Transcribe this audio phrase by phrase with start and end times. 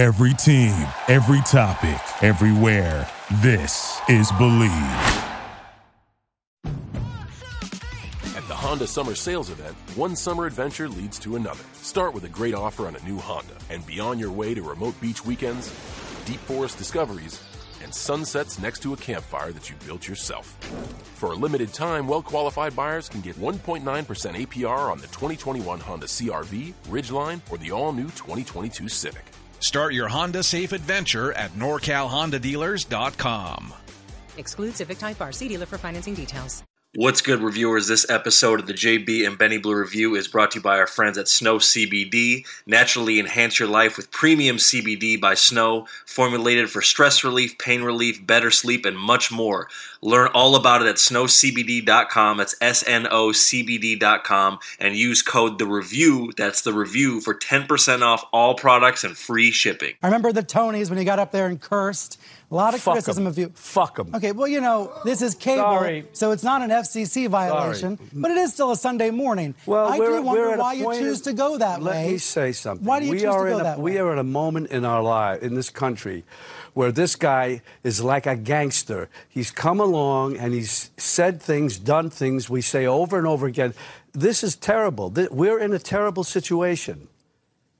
[0.00, 3.06] Every team, every topic, everywhere.
[3.42, 4.70] This is Believe.
[8.34, 11.62] At the Honda Summer Sales Event, one summer adventure leads to another.
[11.74, 14.62] Start with a great offer on a new Honda and be on your way to
[14.62, 15.68] remote beach weekends,
[16.24, 17.38] deep forest discoveries,
[17.82, 20.46] and sunsets next to a campfire that you built yourself.
[21.16, 26.06] For a limited time, well qualified buyers can get 1.9% APR on the 2021 Honda
[26.06, 29.29] CRV, Ridgeline, or the all new 2022 Civic.
[29.60, 33.74] Start your Honda safe adventure at NorCalHondaDealers.com.
[34.38, 35.32] Exclude Civic Type R.
[35.32, 36.62] See dealer for financing details.
[36.96, 37.86] What's good, reviewers?
[37.86, 40.88] This episode of the JB and Benny Blue Review is brought to you by our
[40.88, 42.44] friends at Sno CBD.
[42.66, 48.26] Naturally enhance your life with premium CBD by Sno, formulated for stress relief, pain relief,
[48.26, 49.68] better sleep, and much more.
[50.02, 52.38] Learn all about it at snocbd.com.
[52.38, 54.58] That's S N O C B D.com.
[54.78, 59.50] And use code The Review, that's the review, for 10% off all products and free
[59.50, 59.94] shipping.
[60.02, 62.18] I remember the Tonys when he got up there and cursed.
[62.52, 63.02] A lot of Fuck 'em.
[63.02, 63.52] criticism of you.
[63.54, 64.12] Fuck 'em.
[64.12, 66.04] Okay, well, you know, this is cable, Sorry.
[66.12, 69.54] so it's not an FCC violation, but it is still a Sunday morning.
[69.66, 71.58] Well, I we're, do wonder we're at a why you point choose of- to go
[71.58, 71.84] that way.
[71.84, 72.12] let way.
[72.12, 72.84] me say something.
[72.84, 73.98] Why do you we choose are to go in a, that We way?
[73.98, 76.24] are at a moment in our life, in this country,
[76.74, 79.08] where this guy is like a gangster.
[79.28, 82.48] He's come along and he's said things, done things.
[82.48, 83.74] We say over and over again,
[84.12, 85.12] this is terrible.
[85.30, 87.08] We're in a terrible situation.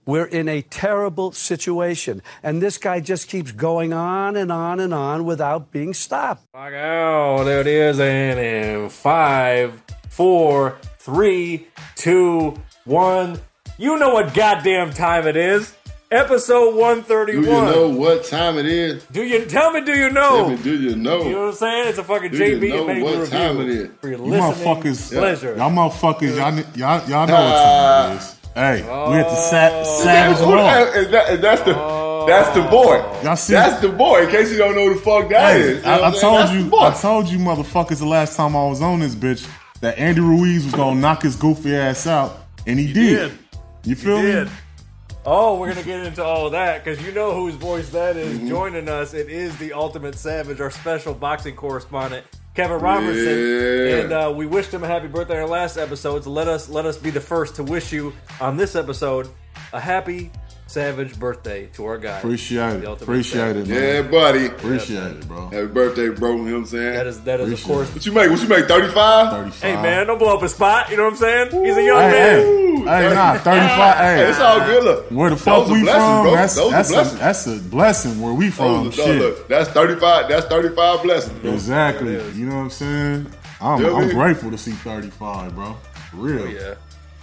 [0.07, 2.23] We're in a terrible situation.
[2.43, 6.47] And this guy just keeps going on and on and on without being stopped.
[6.55, 8.01] Oh, there it is.
[8.01, 13.41] And in five, four, three, two, one.
[13.79, 15.75] You know what goddamn time it is.
[16.13, 17.45] Episode 131.
[17.45, 17.67] Do 131.
[17.69, 19.05] you know what time it is?
[19.13, 19.81] Do you tell me?
[19.83, 20.39] Do you know?
[20.39, 21.23] Tell me, do you know?
[21.23, 21.89] You know what I'm saying?
[21.89, 23.91] It's a fucking Do you JB know and what Blue time review it is?
[24.01, 25.55] for your You motherfuckers, pleasure.
[25.57, 28.37] y'all motherfuckers, y'all, y'all, y'all know what time it is.
[28.57, 30.01] Hey, we at the sa- oh.
[30.03, 30.69] Savage Who- Raw.
[30.69, 32.71] and that- that's the that's the oh.
[32.71, 32.97] boy.
[33.23, 34.25] Y'all see- That's the boy.
[34.25, 35.85] In case you don't know who the fuck that Hey, is.
[35.85, 36.77] I, I told you.
[36.77, 39.49] I told you motherfuckers the last time I was on this bitch
[39.81, 42.37] that Andy Ruiz was gonna knock his goofy ass out,
[42.67, 43.31] and he, did.
[43.31, 43.39] did.
[43.85, 44.23] You feel me?
[44.33, 44.49] did.
[45.27, 48.39] Oh, we're gonna get into all of that because you know whose voice that is.
[48.39, 48.49] Mm-hmm.
[48.49, 53.39] Joining us, it is the Ultimate Savage, our special boxing correspondent, Kevin Robertson.
[53.39, 53.97] Yeah.
[53.97, 56.25] And uh, we wished him a happy birthday in our last episode.
[56.25, 59.29] So let us let us be the first to wish you on this episode
[59.75, 60.31] a happy
[60.75, 62.19] Savage birthday to our guy.
[62.19, 62.85] Appreciate it.
[62.85, 63.69] Appreciate Savage.
[63.69, 64.05] it, man.
[64.05, 64.47] Yeah, buddy.
[64.47, 65.49] Appreciate it, bro.
[65.49, 66.37] Happy birthday, bro.
[66.37, 66.93] You know what I'm saying?
[66.95, 67.93] That is that is of Appreciate course.
[67.93, 68.31] what you make?
[68.31, 68.67] What you make?
[68.69, 69.33] 35?
[69.51, 69.63] 35.
[69.63, 70.89] Hey man, don't blow up his spot.
[70.89, 71.65] You know what I'm saying?
[71.65, 72.77] He's a young Hey, man.
[72.87, 73.97] hey, hey, nah, 35.
[73.97, 74.85] Hey, Hey, it's all good.
[74.85, 76.23] Look, where the Those fuck are we blessings, from?
[76.23, 76.33] bro.
[76.37, 77.19] That's, Those are that's, a, blessings.
[77.19, 78.85] that's a blessing where we from.
[78.85, 79.19] Those are- Shit.
[79.19, 80.29] look, that's 35.
[80.29, 81.39] That's 35 blessings.
[81.41, 81.53] bro.
[81.53, 82.13] Exactly.
[82.35, 83.27] You know what I'm saying?
[83.61, 84.15] I'm, Yeah, I'm man.
[84.15, 85.77] grateful to see 35, bro.
[86.13, 86.43] For real.
[86.43, 86.75] Oh, yeah.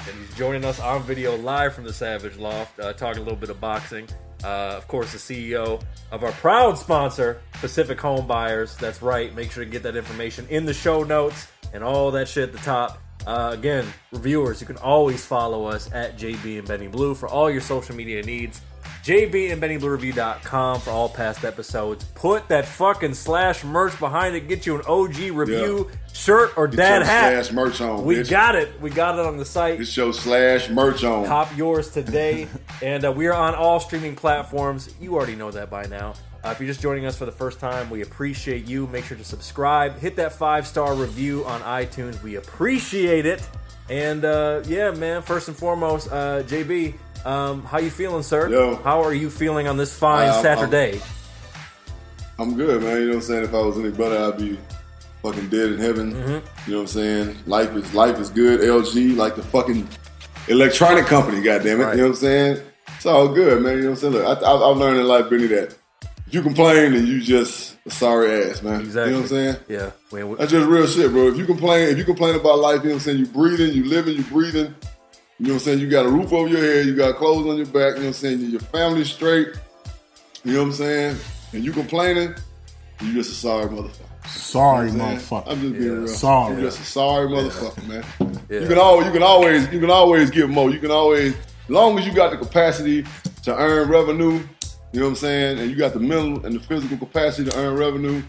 [0.07, 3.39] And he's joining us on video live from the Savage Loft, uh, talking a little
[3.39, 4.07] bit of boxing.
[4.43, 5.81] Uh, of course, the CEO
[6.11, 8.77] of our proud sponsor, Pacific Home Buyers.
[8.77, 9.35] That's right.
[9.35, 12.51] Make sure to get that information in the show notes and all that shit at
[12.53, 12.99] the top.
[13.25, 17.51] Uh, again, reviewers, you can always follow us at JB and Benny Blue for all
[17.51, 18.61] your social media needs.
[19.03, 22.03] JB and Benny BennyBlueReview.com for all past episodes.
[22.15, 24.47] Put that fucking slash merch behind it.
[24.47, 27.45] Get you an OG review shirt or dad hat.
[27.45, 28.29] slash merch on, We bitch.
[28.29, 28.79] got it.
[28.81, 29.77] We got it on the site.
[29.79, 31.25] Get your slash merch on.
[31.25, 32.47] Cop yours today.
[32.81, 34.93] and uh, we are on all streaming platforms.
[34.99, 36.13] You already know that by now.
[36.43, 38.87] Uh, if you're just joining us for the first time, we appreciate you.
[38.87, 39.97] Make sure to subscribe.
[39.99, 42.21] Hit that five star review on iTunes.
[42.23, 43.47] We appreciate it.
[43.89, 45.21] And uh, yeah, man.
[45.21, 46.93] First and foremost, uh, JB,
[47.25, 48.49] um, how you feeling, sir?
[48.49, 48.75] Yo.
[48.77, 51.01] How are you feeling on this fine Uh, I'm- Saturday?
[52.39, 52.97] I'm good, man.
[52.97, 53.43] You know what I'm saying?
[53.45, 54.59] If I was any better, I'd be
[55.31, 56.13] fucking dead in heaven.
[56.13, 56.29] Mm-hmm.
[56.29, 57.37] You know what I'm saying?
[57.45, 58.61] Life is life is good.
[58.61, 59.87] LG, like the fucking
[60.47, 61.41] electronic company.
[61.41, 61.83] Goddamn it.
[61.83, 61.91] Right.
[61.95, 62.61] You know what I'm saying?
[62.95, 63.77] It's all good, man.
[63.77, 64.13] You know what I'm saying?
[64.13, 65.75] Look, I, I, I've learned in life, Benny, that
[66.25, 68.81] if you complain, then you just a sorry ass, man.
[68.81, 69.11] Exactly.
[69.13, 69.55] You know what I'm saying?
[69.67, 69.91] Yeah.
[70.25, 71.27] We- That's just real shit, bro.
[71.27, 73.19] If you complain, if you complain about life, you know what I'm saying?
[73.19, 74.73] You breathing, you living, you breathing.
[75.39, 75.79] You know what I'm saying?
[75.79, 77.89] You got a roof over your head, you got clothes on your back, you know
[77.99, 78.39] what I'm saying?
[78.41, 79.49] Your family's straight.
[80.43, 81.17] You know what I'm saying?
[81.53, 82.33] And you complaining,
[83.01, 84.06] you just a sorry motherfucker.
[84.27, 85.41] Sorry, You know what I'm saying?
[85.43, 85.51] motherfucker.
[85.51, 86.07] I'm just being real.
[86.07, 86.53] Sorry.
[86.53, 88.03] You're just a sorry motherfucker, man.
[88.49, 88.59] Yeah.
[88.61, 90.69] You can always, you can always, you can always give more.
[90.69, 93.05] You can always, as long as you got the capacity
[93.43, 94.39] to earn revenue,
[94.93, 97.57] you know what I'm saying, and you got the mental and the physical capacity to
[97.57, 98.21] earn revenue,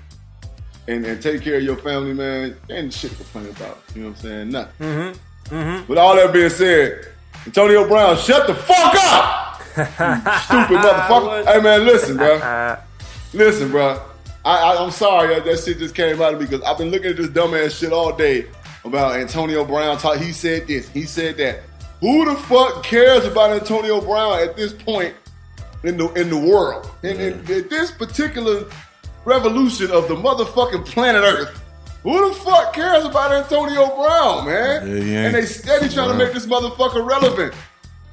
[0.88, 2.56] and, and take care of your family, man.
[2.70, 3.78] Ain't shit to complain about.
[3.94, 4.48] You know what I'm saying?
[4.50, 4.86] Nothing.
[4.86, 5.54] Mm-hmm.
[5.54, 5.86] Mm-hmm.
[5.88, 7.08] With all that being said,
[7.46, 9.44] Antonio Brown, shut the fuck up!
[9.78, 11.44] You stupid motherfucker.
[11.46, 12.76] hey man, listen, bro.
[13.32, 14.00] Listen, bro.
[14.48, 16.90] I, I, I'm sorry that, that shit just came out of me because I've been
[16.90, 18.46] looking at this dumbass shit all day
[18.82, 19.98] about Antonio Brown.
[19.98, 21.60] Talk, he said this, he said that.
[22.00, 25.14] Who the fuck cares about Antonio Brown at this point
[25.84, 26.90] in the in the world.
[27.02, 28.64] In, in, in this particular
[29.26, 31.62] revolution of the motherfucking planet Earth.
[32.02, 34.86] Who the fuck cares about Antonio Brown, man?
[34.86, 37.52] Yeah, and they steady trying to make this motherfucker relevant.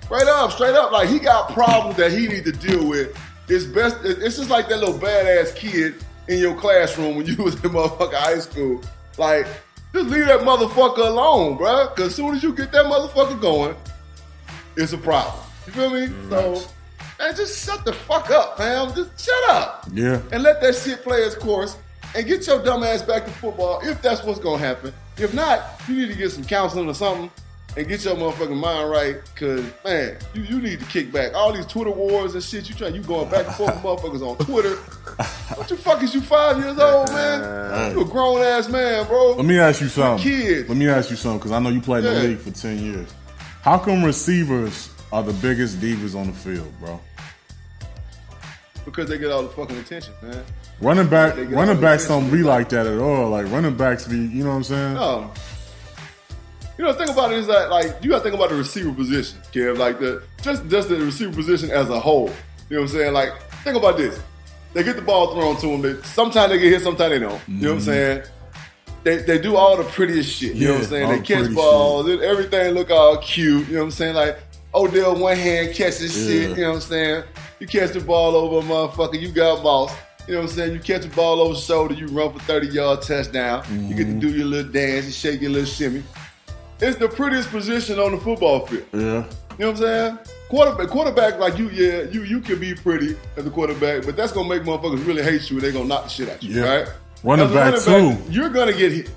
[0.04, 0.92] Straight up, straight up.
[0.92, 3.18] Like he got problems that he need to deal with.
[3.48, 4.00] It's best.
[4.04, 8.14] It's just like that little badass kid in your classroom when you was in motherfucking
[8.14, 8.82] high school.
[9.18, 9.48] Like,
[9.94, 11.96] just leave that motherfucker alone, bruh.
[11.96, 13.76] Cause as soon as you get that motherfucker going,
[14.76, 15.44] it's a problem.
[15.68, 16.08] You feel me?
[16.08, 16.30] Mm.
[16.30, 16.68] So,
[17.20, 18.94] man, just shut the fuck up, fam.
[18.94, 20.22] Just shut up Yeah.
[20.32, 21.78] and let that shit play its course
[22.14, 24.94] and get your dumb ass back to football if that's what's gonna happen.
[25.18, 27.32] If not, you need to get some counseling or something
[27.78, 29.18] and get your motherfucking mind right.
[29.36, 31.34] Cause man, you, you need to kick back.
[31.34, 34.22] All these Twitter wars and shit, you trying you going back and forth with motherfuckers
[34.22, 34.78] on Twitter.
[35.56, 37.96] What the fuck is you five years old, man?
[37.96, 39.34] You a grown ass man, bro.
[39.36, 40.24] Let me ask you something.
[40.24, 40.68] kids.
[40.68, 42.20] Let me ask you something because I know you played in Yeah.
[42.22, 43.14] the league for ten years.
[43.62, 47.00] How come receivers are the biggest divas on the field, bro?
[48.84, 50.44] Because they get all the fucking attention, man.
[50.82, 53.30] Running back, running backs don't be like that at all.
[53.30, 54.94] Like running backs be, you know what I'm saying?
[54.96, 55.32] No.
[56.78, 58.92] You know, the thing about it is that like you gotta think about the receiver
[58.92, 59.78] position, Kev.
[59.78, 62.30] Like the just just the receiver position as a whole.
[62.70, 63.14] You know what I'm saying?
[63.14, 63.32] Like,
[63.64, 64.20] think about this.
[64.74, 65.82] They get the ball thrown to them.
[65.82, 67.42] They, sometimes they get hit, sometimes they don't.
[67.48, 68.24] You know what I'm saying?
[69.04, 70.56] They, they do all the prettiest shit.
[70.56, 71.10] You know what I'm saying?
[71.10, 73.68] They catch balls, and everything look all cute.
[73.68, 74.16] You know what I'm saying?
[74.16, 74.40] Like
[74.74, 76.50] Odell one hand catches shit.
[76.58, 77.24] You know what I'm saying?
[77.60, 79.94] You catch the ball over a motherfucker, you got boss.
[80.28, 80.74] You know what I'm saying?
[80.74, 83.64] You catch the ball over the shoulder, you run for 30 yard touchdown.
[83.88, 84.20] You get to Mm-hmm.
[84.20, 86.04] do your little dance, you shake your little shimmy.
[86.80, 88.86] It's the prettiest position on the football field.
[88.94, 89.00] Yeah.
[89.00, 89.24] You know
[89.58, 90.20] what I'm saying?
[90.50, 94.32] Quarterback, quarterback like you, yeah, you you can be pretty as a quarterback, but that's
[94.32, 96.76] gonna make motherfuckers really hate you and they're gonna knock the shit out you, Yeah.
[96.76, 96.88] right?
[97.24, 98.32] Running As a back, too.
[98.32, 99.10] you're gonna get hit.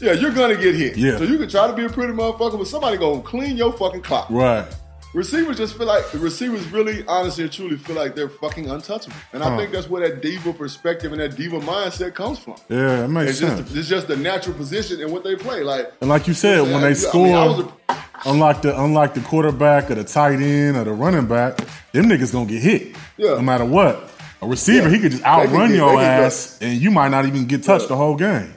[0.00, 0.96] Yeah, you're gonna get hit.
[0.98, 1.16] Yeah.
[1.16, 4.02] So you can try to be a pretty motherfucker, but somebody gonna clean your fucking
[4.02, 4.26] clock.
[4.28, 4.66] Right.
[5.16, 9.16] Receivers just feel like the receivers really, honestly and truly feel like they're fucking untouchable,
[9.32, 9.56] and I Huh.
[9.56, 12.56] think that's where that diva perspective and that diva mindset comes from.
[12.68, 13.60] Yeah, that makes It's sense.
[13.62, 15.62] just it's just the natural position and what they play.
[15.62, 17.24] Like and like you said, when they I score,
[17.56, 21.24] mean, I a- unlike the unlike the quarterback or the tight end or the running
[21.24, 21.56] back,
[21.92, 22.94] them niggas gonna get hit.
[23.16, 23.36] Yeah.
[23.36, 24.10] No matter what.
[24.42, 24.94] A receiver, Yeah.
[24.96, 27.46] he could just outrun get- your they can go- ass, and you might not even
[27.46, 27.88] get touched Yeah.
[27.88, 28.52] the whole game.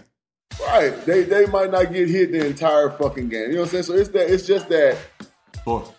[0.67, 1.05] Right.
[1.05, 3.43] They they might not get hit the entire fucking game.
[3.51, 3.83] You know what I'm saying?
[3.83, 4.97] So it's that it's just that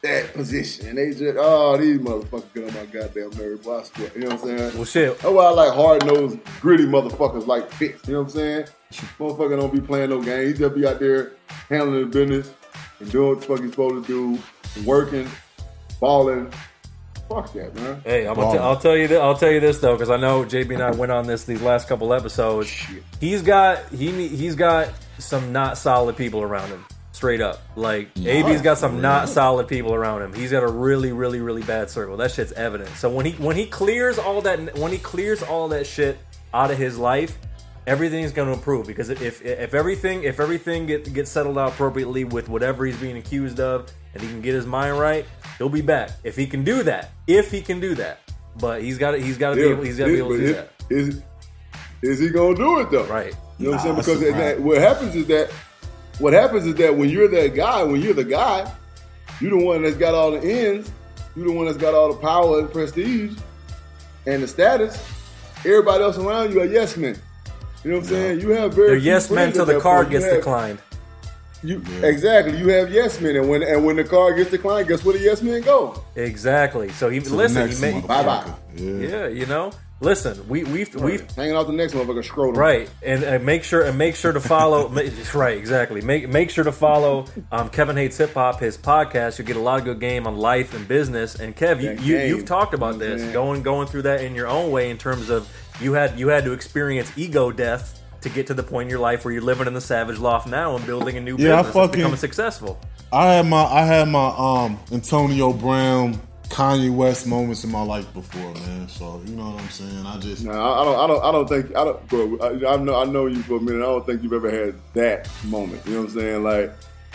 [0.02, 0.88] That position.
[0.88, 3.62] And they just oh these motherfuckers get on my goddamn nerve.
[3.62, 4.02] Boy, I.
[4.14, 4.74] You know what I'm saying?
[4.74, 5.18] Well, shit.
[5.18, 8.06] That's why I like hard nosed, gritty motherfuckers like Fitz.
[8.08, 8.66] You know what I'm saying?
[9.18, 10.48] Motherfucker don't be playing no game.
[10.48, 11.32] He just be out there
[11.68, 12.50] handling the business
[12.98, 14.42] and doing what the fuck he's supposed to do,
[14.84, 15.28] working,
[16.00, 16.52] balling.
[17.28, 18.00] Fuck that, man.
[18.04, 19.06] Hey, I'm gonna t- I'll tell you.
[19.06, 21.44] Th- I'll tell you this though, because I know JB and I went on this
[21.44, 22.68] these last couple episodes.
[23.20, 24.88] He's got he he's got
[25.18, 26.84] some not solid people around him.
[27.12, 30.32] Straight up, like AB's got some not solid people around him.
[30.32, 32.16] He's got a really, really, really bad circle.
[32.16, 32.88] That shit's evident.
[32.90, 36.18] So when he when he clears all that when he clears all that shit
[36.54, 37.36] out of his life,
[37.86, 42.24] everything's going to improve because if if everything if everything get, gets settled out appropriately
[42.24, 45.24] with whatever he's being accused of and he can get his mind right
[45.58, 48.18] he'll be back if he can do that if he can do that
[48.60, 50.38] but he's got to he's got to be able he's got to be able to
[50.38, 51.22] do that Is,
[52.02, 53.04] is he gonna do it though?
[53.06, 54.18] right You know what I'm Nah, saying?
[54.18, 55.50] Because a that, what happens is that
[56.20, 58.70] what happens is that when you're that guy, when you're the guy,
[59.40, 60.90] you're the one that's got all the ends,
[61.34, 63.36] you're the one that's got all the power and prestige
[64.26, 65.02] and the status.
[65.64, 67.18] Everybody else around you are yes men.
[67.84, 68.40] You know what I'm saying?
[68.40, 70.78] You have very they're yes men friends till the card gets have- declined
[71.62, 72.58] You exactly.
[72.58, 75.22] You have yes men, and when and when the card gets declined, guess where the
[75.24, 76.02] yes men go?
[76.16, 78.00] exactly so he To listen next he may.
[78.00, 78.52] Bye-bye.
[78.76, 78.92] Yeah.
[79.08, 82.58] yeah you know listen we we've we've Hanging out the next motherfucker scrotum.
[82.58, 84.88] Right, and, and make sure and make sure to follow.
[85.34, 86.00] right, exactly.
[86.00, 89.38] Make make sure to follow um, Kevin hates hip hop, his podcast.
[89.38, 91.34] You get a lot of good game on life and business.
[91.36, 94.46] And Kev, you, That you you've talked about this going going through that in your
[94.48, 95.48] own way in terms of
[95.80, 98.98] you had you had to experience ego death to get to the point in your
[99.00, 101.62] life where you're living in the Savage Loft now and building a new Yeah, I
[101.62, 102.78] business, and fucking- becoming successful.
[103.12, 108.12] I had my I had my um Antonio Brown, Kanye West moments in my life
[108.12, 108.88] before, man.
[108.88, 110.04] So you know what I'm saying.
[110.04, 110.98] I just No, I don't.
[110.98, 111.24] I don't.
[111.24, 111.76] I don't think.
[111.76, 112.38] I don't, bro.
[112.40, 113.00] I, I know.
[113.00, 113.78] I know you for a minute.
[113.78, 115.80] I don't think you've ever had that moment.
[115.86, 116.42] You know what I'm saying?
[116.42, 116.72] Like,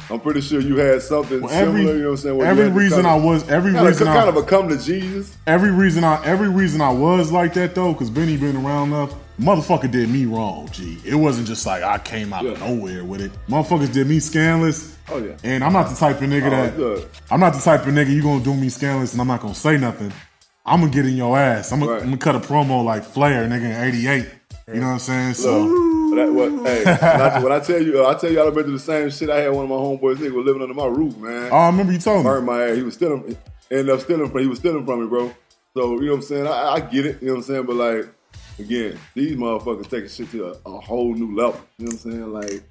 [0.10, 1.96] I'm pretty sure you had something Well, every similar.
[1.98, 2.38] You know what I'm saying?
[2.38, 4.70] where every to reason I was every kind reason of, I kind of a come
[4.70, 5.36] to Jesus.
[5.48, 9.14] every reason I every reason I was like that though, because Benny been around enough.
[9.40, 10.98] Motherfucker did me wrong, G.
[11.06, 13.32] It wasn't just like I came out of nowhere with it.
[13.50, 14.98] Motherfuckers did me scandalous.
[15.10, 15.36] Oh, yeah.
[15.44, 17.10] And I'm not the type of nigga Oh, that good.
[17.30, 19.54] I'm not the type of nigga you gonna do me scandalous and I'm not gonna
[19.54, 20.12] say nothing.
[20.66, 21.72] I'm gonna get in your ass.
[21.72, 22.02] I'm gonna, Right.
[22.02, 24.30] I'm gonna cut a promo like Flair, nigga, in '88.
[24.74, 25.34] You know what I'm saying?
[25.36, 26.84] So Look, that, what, hey,
[27.44, 29.30] when I, tell you, uh, I tell you, I've been through the same shit.
[29.30, 31.52] I had one of my homeboys nigga was living under my roof, man.
[31.52, 32.24] oh, I remember you told me.
[32.24, 32.78] Burned my ass.
[32.78, 33.38] He was stealing.
[33.70, 34.40] Ended up stealing from.
[34.40, 35.36] He was stealing from me, bro.
[35.76, 36.48] So you know what I'm saying?
[36.48, 37.22] I, I get it.
[37.22, 37.66] You know what I'm saying?
[37.66, 38.08] But like
[38.60, 41.62] again, these motherfuckers taking shit to a, a whole new level.
[41.78, 42.34] You know what I'm saying?
[42.34, 42.64] Like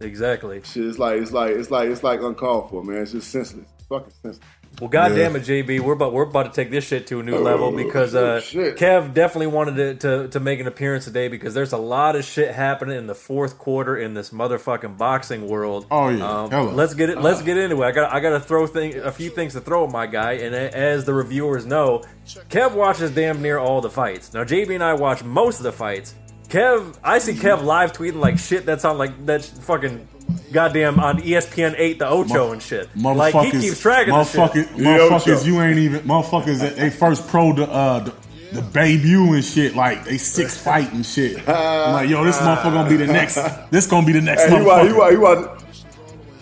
[0.00, 0.62] Exactly.
[0.64, 3.02] shit, it's like it's like it's like it's like uncalled for, man.
[3.02, 3.66] It's just senseless.
[3.88, 4.46] Fucking senseless.
[4.80, 7.36] Well, goddamn it, JB, we're about we're about to take this shit to a new
[7.36, 8.76] level because uh, shit.
[8.76, 12.24] Kev definitely wanted to, to to make an appearance today because there's a lot of
[12.24, 15.86] shit happening in the fourth quarter in this motherfucking boxing world.
[15.90, 16.44] Oh, yeah.
[16.44, 17.20] um, let's get it.
[17.20, 17.86] Let's get into it.
[17.86, 20.32] I got I got to throw thing a few things to throw at my guy,
[20.34, 22.02] and as the reviewers know,
[22.48, 24.32] Kev watches damn near all the fights.
[24.32, 26.14] Now JB and I watch most of the fights.
[26.48, 30.08] Kev, I see Kev live tweeting like shit that's on like that fucking
[30.52, 32.88] goddamn on ESPN eight the Ocho and shit.
[32.96, 34.40] Like he keeps track of this shit.
[34.40, 35.46] motherfuckers, Yeah, motherfuckers, sure.
[35.46, 36.76] you ain't even motherfuckers.
[36.76, 38.14] They first pro the uh the,
[38.52, 39.74] the debut and shit.
[39.76, 41.38] Like they six fight and shit.
[41.48, 43.38] I'm like yo, this motherfucker gonna be the next.
[43.70, 44.98] This gonna be the next Hey, he watch, he motherfucker.
[44.98, 45.56] watch, you watch.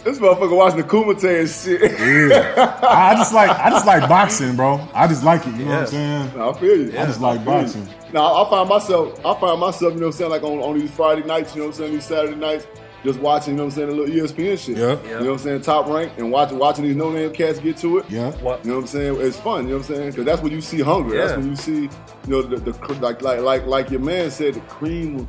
[0.04, 2.30] This motherfucker watching the Kumite and shit.
[2.30, 2.78] Yeah.
[2.82, 4.88] I just like I just like boxing, bro.
[4.94, 5.54] I just like it.
[5.56, 6.40] You know what I'm saying?
[6.40, 6.98] I feel you.
[6.98, 7.62] I just like I feel you.
[7.62, 7.88] boxing.
[8.14, 10.78] Now I find myself, I find myself, you know what I'm saying, like on, on
[10.78, 12.66] these Friday nights, you know what I'm saying, these Saturday nights,
[13.04, 14.76] just watching, you know what I'm saying, a little ESPN shit.
[14.76, 15.00] Yeah.
[15.02, 17.76] You know what I'm saying, top rank and watching watching these no name cats get
[17.78, 18.10] to it.
[18.10, 18.32] Yeah.
[18.38, 18.64] What?
[18.64, 19.20] You know what I'm saying?
[19.20, 19.64] It's fun.
[19.64, 20.10] You know what I'm saying?
[20.10, 21.14] Because that's when you see hunger.
[21.14, 21.26] Yeah.
[21.26, 21.90] That's when you see, you
[22.26, 25.28] know, the, the cr- like like like like your man said, the cream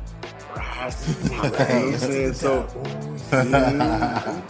[0.50, 1.44] will rise to the top.
[1.44, 2.34] You know what I'm saying?
[2.34, 2.66] So.
[3.32, 4.42] Yeah,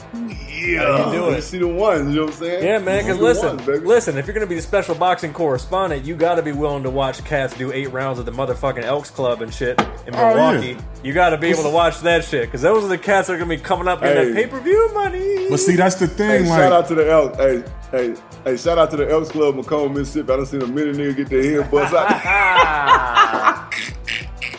[0.67, 1.07] yeah.
[1.07, 1.43] you do it.
[1.43, 2.11] see the ones.
[2.15, 2.65] You know what I'm saying?
[2.65, 3.03] Yeah, man.
[3.05, 4.19] Because listen, ones, listen.
[4.19, 7.25] If you're gonna be the special boxing correspondent, you got to be willing to watch
[7.25, 10.73] cats do eight rounds of the motherfucking Elks Club and shit in Oh, Milwaukee.
[10.73, 10.81] yeah.
[11.03, 13.35] You got to be able to watch that shit because those are the cats that
[13.35, 14.25] are gonna be coming up in Hey.
[14.27, 15.49] that pay per view money.
[15.49, 16.47] But see, that's the Hey, thing.
[16.47, 17.37] shout out to the Elks.
[17.39, 18.15] Hey, hey,
[18.45, 20.31] hey, shout out to the Elks Club, McComb, Mississippi.
[20.33, 23.47] I done seen a minute nigga get their head bust out.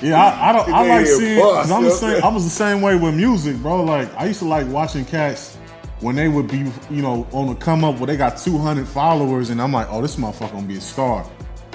[0.01, 0.73] Yeah, I, I don't.
[0.73, 1.39] I like seeing.
[1.39, 2.23] 'cause I'm the same.
[2.23, 3.83] I was the same way with music, bro.
[3.83, 5.57] Like I used to like watching cats
[5.99, 9.49] when they would be, you know, on the come up where they got 200 followers,
[9.51, 11.25] and I'm like, oh, this motherfucker gonna be a star.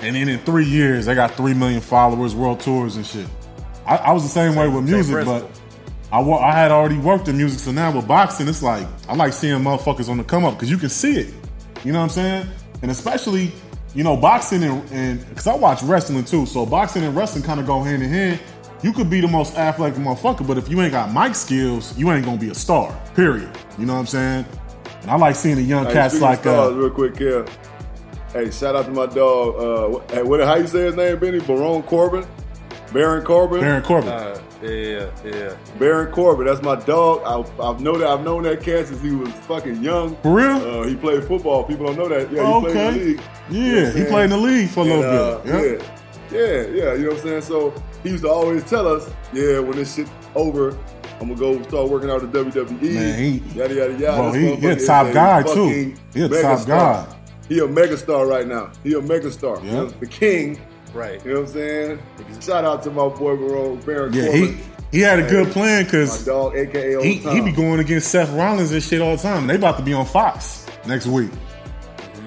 [0.03, 3.27] And then in three years, they got three million followers, world tours and shit.
[3.87, 5.49] I, I was the same, way with same music, but.
[6.13, 9.33] I I had already worked in music, so now with boxing, it's like I like
[9.33, 11.35] seeing motherfuckers on the come up because you can see it.
[11.85, 12.47] You know what I'm saying?
[12.83, 13.53] And especially,
[13.97, 17.59] you know, boxing and and because I watch wrestling too, so boxing and wrestling kind
[17.59, 18.39] of go hand in hand.
[18.83, 22.13] You could be the most athletic motherfucker, but if you ain't got mic skills, you
[22.13, 22.95] ain't gonna be a star.
[23.15, 23.51] Period.
[23.79, 24.47] You know what I'm saying?
[25.01, 27.17] And I like seeing the young Hey, cats like stars, uh, real quick.
[27.17, 29.57] Hey, shout out to my dog.
[29.57, 30.41] Uh, hey, what?
[30.41, 31.41] How you say his name, Benny?
[31.41, 32.27] Barone Corbin,
[32.97, 34.09] Baron Corbin, Baron Corbin.
[34.09, 35.57] Uh, yeah, yeah.
[35.79, 36.47] Baron Corbin.
[36.47, 37.21] That's my dog.
[37.25, 38.09] I, I've known that.
[38.09, 40.17] I've known that cat since he was fucking young.
[40.23, 40.47] For real?
[40.57, 41.65] Uh, he played football.
[41.65, 42.33] People don't know that.
[42.33, 43.21] Yeah, he Oh, played in the league.
[43.51, 45.83] Yeah, You know he played in the league for a And, little uh, bit.
[46.33, 46.39] Yeah.
[46.39, 46.93] yeah, yeah, yeah.
[46.95, 47.43] You know what I'm saying?
[47.43, 50.71] So he used to always tell us, "Yeah, when this shit over,
[51.21, 54.17] I'm gonna go start working out at WWE." Man, he- yada yada yada.
[54.17, 55.49] Bro, he- he a motherfucker is top guy, too.
[55.49, 56.67] fucking He a top megastar.
[56.67, 57.07] guy.
[57.49, 58.71] He a megastar right now.
[58.83, 59.63] He a megastar.
[59.63, 59.75] You Yeah.
[59.77, 60.59] know, the king.
[60.97, 61.25] Right.
[61.25, 62.03] You know what I'm saying?
[62.41, 64.57] Shout out to my boy Baron Baron Yeah, Corbin.
[64.57, 67.81] he he had a good plan my because dog, aka he, Old he be going
[67.81, 69.43] against Seth Rollins and shit all the time.
[69.43, 71.31] And they about to be on Fox next week.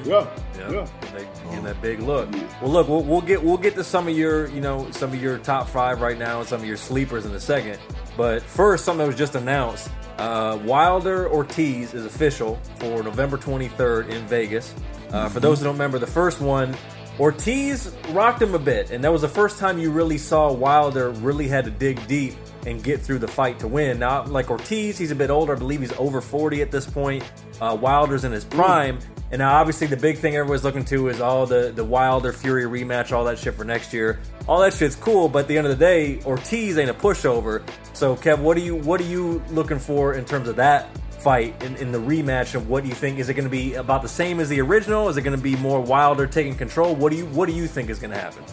[0.05, 0.87] Yeah, Yeah, yeah.
[1.01, 2.29] And they getting that big look.
[2.61, 5.21] Well, look, we'll, we'll get we'll get to some of your you know some of
[5.21, 7.79] your top five right now and some of your sleepers in a second.
[8.15, 14.09] But first, something that was just announced: uh, Wilder Ortiz is official for November 23rd
[14.09, 14.73] in Vegas.
[15.11, 16.75] Uh, for those who don't remember, the first one,
[17.19, 21.09] Ortiz rocked him a bit, and that was the first time you really saw Wilder
[21.09, 22.33] really had to dig deep
[22.65, 23.99] and get through the fight to win.
[23.99, 25.53] Now, like Ortiz, he's a bit older.
[25.53, 27.29] I believe he's over 40 at this point.
[27.59, 28.99] Uh, Wilder's in his prime.
[29.31, 32.63] And now, obviously, the big thing everyone's looking to is all the, the Wilder Fury
[32.63, 34.19] rematch, all that shit for next year.
[34.47, 37.61] All that shit's cool, but at the end of the day, Ortiz ain't a pushover.
[37.93, 40.89] So, Kev, what are you what are you looking for in terms of that
[41.21, 42.55] fight in, in the rematch?
[42.55, 44.61] of what do you think is it going to be about the same as the
[44.61, 45.09] original?
[45.09, 46.95] Is it going to be more Wilder taking control?
[46.95, 48.43] What do you what do you think is going to happen?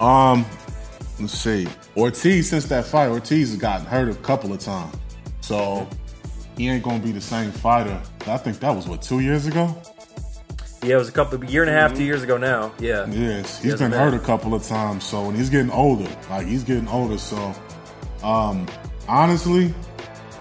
[0.00, 0.46] Um,
[1.20, 1.66] let's see.
[1.96, 4.94] Ortiz, since that fight, Ortiz has gotten hurt a couple of times.
[5.40, 5.88] So
[6.56, 8.00] he ain't gonna be the same fighter.
[8.26, 9.74] I think that was what, two years ago?
[10.82, 12.72] Yeah, it was a couple year and a half, two years ago now.
[12.78, 13.58] Yeah, Yes.
[13.58, 14.12] He He's hasn't been been.
[14.12, 15.02] hurt a couple of times.
[15.04, 16.08] So and he's getting older.
[16.30, 17.18] Like he's getting older.
[17.18, 17.54] So
[18.22, 18.66] um
[19.08, 19.74] honestly,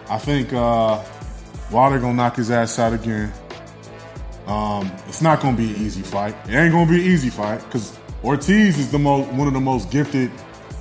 [0.09, 1.03] I think uh
[1.71, 3.31] Wilder gonna knock his ass out again.
[4.45, 6.35] Um, it's not gonna be an easy fight.
[6.47, 9.59] It ain't gonna be an easy fight because Ortiz is the most one of the
[9.59, 10.31] most gifted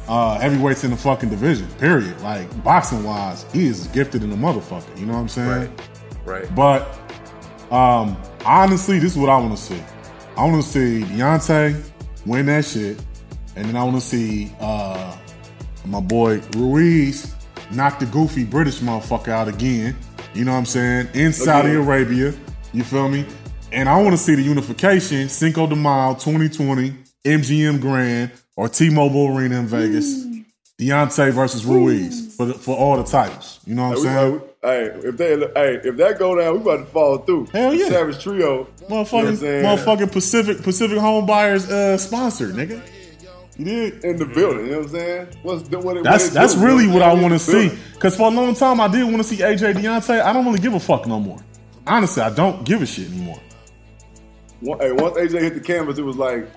[0.09, 1.67] uh, heavyweights in the fucking division.
[1.79, 2.21] Period.
[2.21, 4.99] Like boxing wise, he is gifted in the motherfucker.
[4.99, 5.49] You know what I'm saying?
[5.49, 6.55] right, right.
[6.55, 6.83] But
[7.73, 9.83] um, honestly, this is what I want to see.
[10.37, 11.83] I want to see Deontay
[12.25, 13.01] win that shit,
[13.57, 15.17] and then I want to see uh,
[15.85, 17.35] my boy Ruiz
[17.73, 19.97] knock the goofy British motherfucker out again.
[20.37, 21.09] You know what I'm saying?
[21.15, 21.83] In Saudi Again.
[21.83, 22.35] Arabia.
[22.75, 23.25] You feel me?
[23.73, 29.35] And I want to see the unification, Cinco de Mayo 2020 MGM Grand or T-Mobile
[29.35, 30.27] Arena in Vegas.
[30.79, 33.61] Deontay versus Ruiz for the, for all the titles.
[33.67, 34.43] You know what I'm saying?
[34.63, 37.47] Hey, if they, hey, if that go down, we about to fall through.
[37.47, 37.89] Hell yeah.
[37.89, 42.83] Savage Trio, You know Motherfucking, motherfucking Pacific Pacific Home Buyers uh, sponsor, nigga.
[43.59, 44.05] You did.
[44.05, 44.35] in the mm-hmm.
[44.35, 44.67] building.
[44.67, 45.29] You know what I'm saying?
[45.43, 47.73] What's the, what, it- That's what that's do, really you what I want to see.
[47.99, 50.21] Cause for a long time I did want to see AJ Deontay.
[50.21, 51.39] I don't really give a fuck no more.
[51.87, 53.41] Honestly, I don't give a shit anymore.
[54.61, 56.49] One- Hey, once AJ hit the canvas, it was like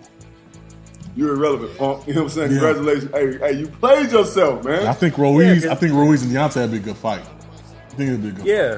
[1.15, 2.07] you're irrelevant, punk.
[2.07, 2.51] You know what I'm saying?
[2.51, 2.59] Yeah.
[2.59, 3.11] Congratulations.
[3.11, 4.87] Hey, hey, you played yourself, man.
[4.87, 5.65] I think Ruiz.
[5.65, 7.21] Yeah, I think Ruiz and Deontay would be a good fight.
[7.21, 8.45] I think it'd be a good.
[8.45, 8.77] Yeah.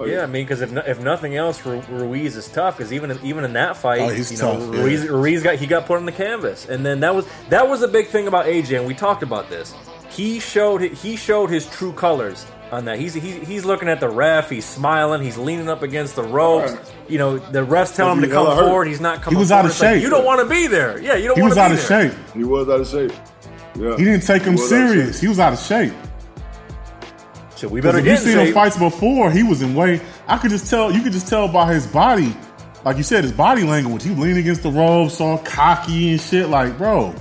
[0.00, 2.76] Oh, yeah, I mean, because if, no, if nothing else, Ruiz is tough.
[2.78, 4.80] Because even in, even in that fight, Oh, he's you know, tough, yeah.
[4.82, 7.82] Ruiz, Ruiz got he got put on the canvas, and then that was that was
[7.82, 9.74] a big thing about AJ, and we talked about this.
[10.08, 12.98] He showed he showed his true colors on that.
[12.98, 16.72] He's he, he's looking at the ref, he's smiling, he's leaning up against the ropes.
[16.72, 16.94] Right.
[17.08, 18.68] You know, the refs tell him to come hella hurt.
[18.68, 18.86] forward.
[18.88, 19.36] He's not coming.
[19.36, 20.02] He was out of It's like, shape.
[20.02, 20.98] you don't want to be there.
[21.00, 22.10] Yeah, you don't He want was to be out of there.
[22.10, 22.34] shape.
[22.34, 23.12] He was out of shape.
[23.76, 23.96] Yeah.
[23.96, 25.20] He didn't take him was out of serious.
[25.20, 25.92] He was out of shape.
[27.58, 30.00] So we better if you get in seen him fights before, he was in way.
[30.28, 30.92] I could just tell.
[30.92, 32.32] You could just tell by his body,
[32.84, 34.04] like you said, his body language.
[34.04, 36.48] He leaned against the ropes, all cocky and shit.
[36.50, 37.12] Like, bro,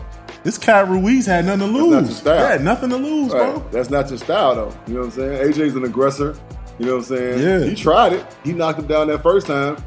[0.43, 2.17] this cat Ruiz had nothing to not your lose.
[2.17, 2.35] style.
[2.37, 3.51] He had nothing to lose, Right.
[3.53, 3.65] bro.
[3.71, 4.73] That's not your style, though.
[4.87, 5.53] You know what I'm saying?
[5.53, 6.35] AJ's an aggressor.
[6.77, 7.39] You know what I'm saying?
[7.39, 7.67] Yeah.
[7.67, 8.23] He tried it.
[8.43, 9.77] He knocked him down that first time.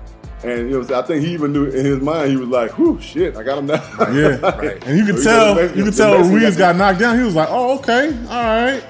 [0.42, 1.02] And you know what I'm saying?
[1.04, 3.58] I think he even knew in his mind, he was like, whew, shit, I got
[3.58, 3.82] him down.
[4.16, 4.82] Yeah, Right.
[4.84, 5.76] and you could So tell.
[5.76, 7.18] You could tell Ruiz got got knocked down.
[7.18, 8.82] He was like, "Oh, okay, all right."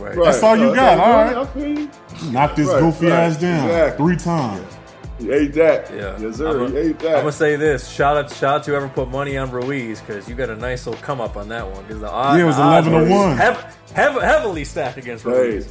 [0.00, 0.16] Right.
[0.16, 0.24] Right.
[0.24, 1.08] That's all you Uh, got, all right.
[1.08, 1.36] all yeah, right.
[1.36, 2.32] I feel you.
[2.32, 4.04] Knocked this Right, goofy right, ass down exactly.
[4.06, 4.76] three times.
[5.18, 5.90] He ate that.
[5.94, 6.64] Yeah, Yes, sir.
[6.64, 7.16] I'm he ate that.
[7.16, 10.34] gonna say this: shout out, shout out to whoever put money on Ruiz because you
[10.34, 11.82] got a nice little come up on that one.
[11.82, 13.36] Because the odds, Yeah, it was the 11 to 1.
[13.36, 15.68] hev- hev- heavily stacked against hey, Ruiz.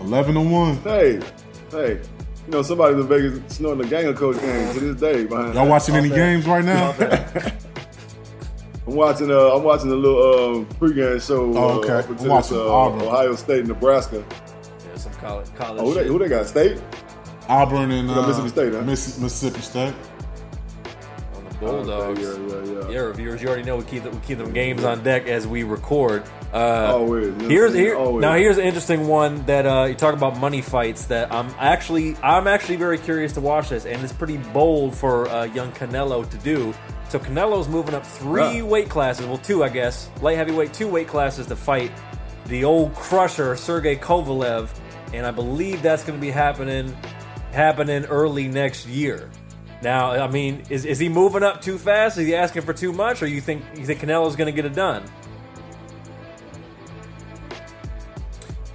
[0.00, 0.76] Eleven to one.
[0.82, 1.20] hey,
[1.72, 2.00] hey.
[2.46, 5.24] You know, somebody in Vegas snorting a gang of coach game to this day.
[5.24, 6.16] Behind Y'all watching any bad.
[6.16, 6.92] games right now?
[8.86, 9.30] I'm watching.
[9.30, 11.56] Uh, I'm watching a little um, pregame show.
[11.56, 11.92] Oh, okay.
[11.94, 13.02] Uh, I'm watching uh, Auburn.
[13.02, 14.24] Ohio State, Nebraska.
[14.86, 16.46] Yeah, some college, college Oh, who, they, who they got?
[16.46, 16.80] State.
[17.48, 18.82] Auburn and uh, Mississippi State, huh?
[18.82, 19.94] Miss- Mississippi State.
[21.34, 22.20] on the Bulldogs.
[22.20, 22.88] Yeah, yeah, yeah.
[22.90, 25.46] Yeah, reviewers, you already know we keep the, we keep them games on deck as
[25.46, 26.22] we record.
[26.52, 27.24] Uh, Always.
[27.26, 28.20] You know what I'm Here's here Always.
[28.22, 28.34] now.
[28.34, 31.06] Here's an interesting one that uh, you talk about money fights.
[31.06, 35.28] That I'm actually I'm actually very curious to watch this, and it's pretty bold for
[35.28, 36.72] uh, young Canelo to do.
[37.14, 38.62] So Canelo's moving up three Yeah.
[38.64, 41.92] weight classes, well two I guess, light heavyweight, two weight classes to fight
[42.46, 44.68] the old crusher Sergey Kovalev,
[45.12, 46.92] and I believe that's going to be happening
[47.52, 49.30] happening early next year.
[49.80, 52.18] Now, I mean, is, is he moving up too fast?
[52.18, 54.64] Is he asking for too much, or you think you think Canelo's going to get
[54.64, 55.04] it done?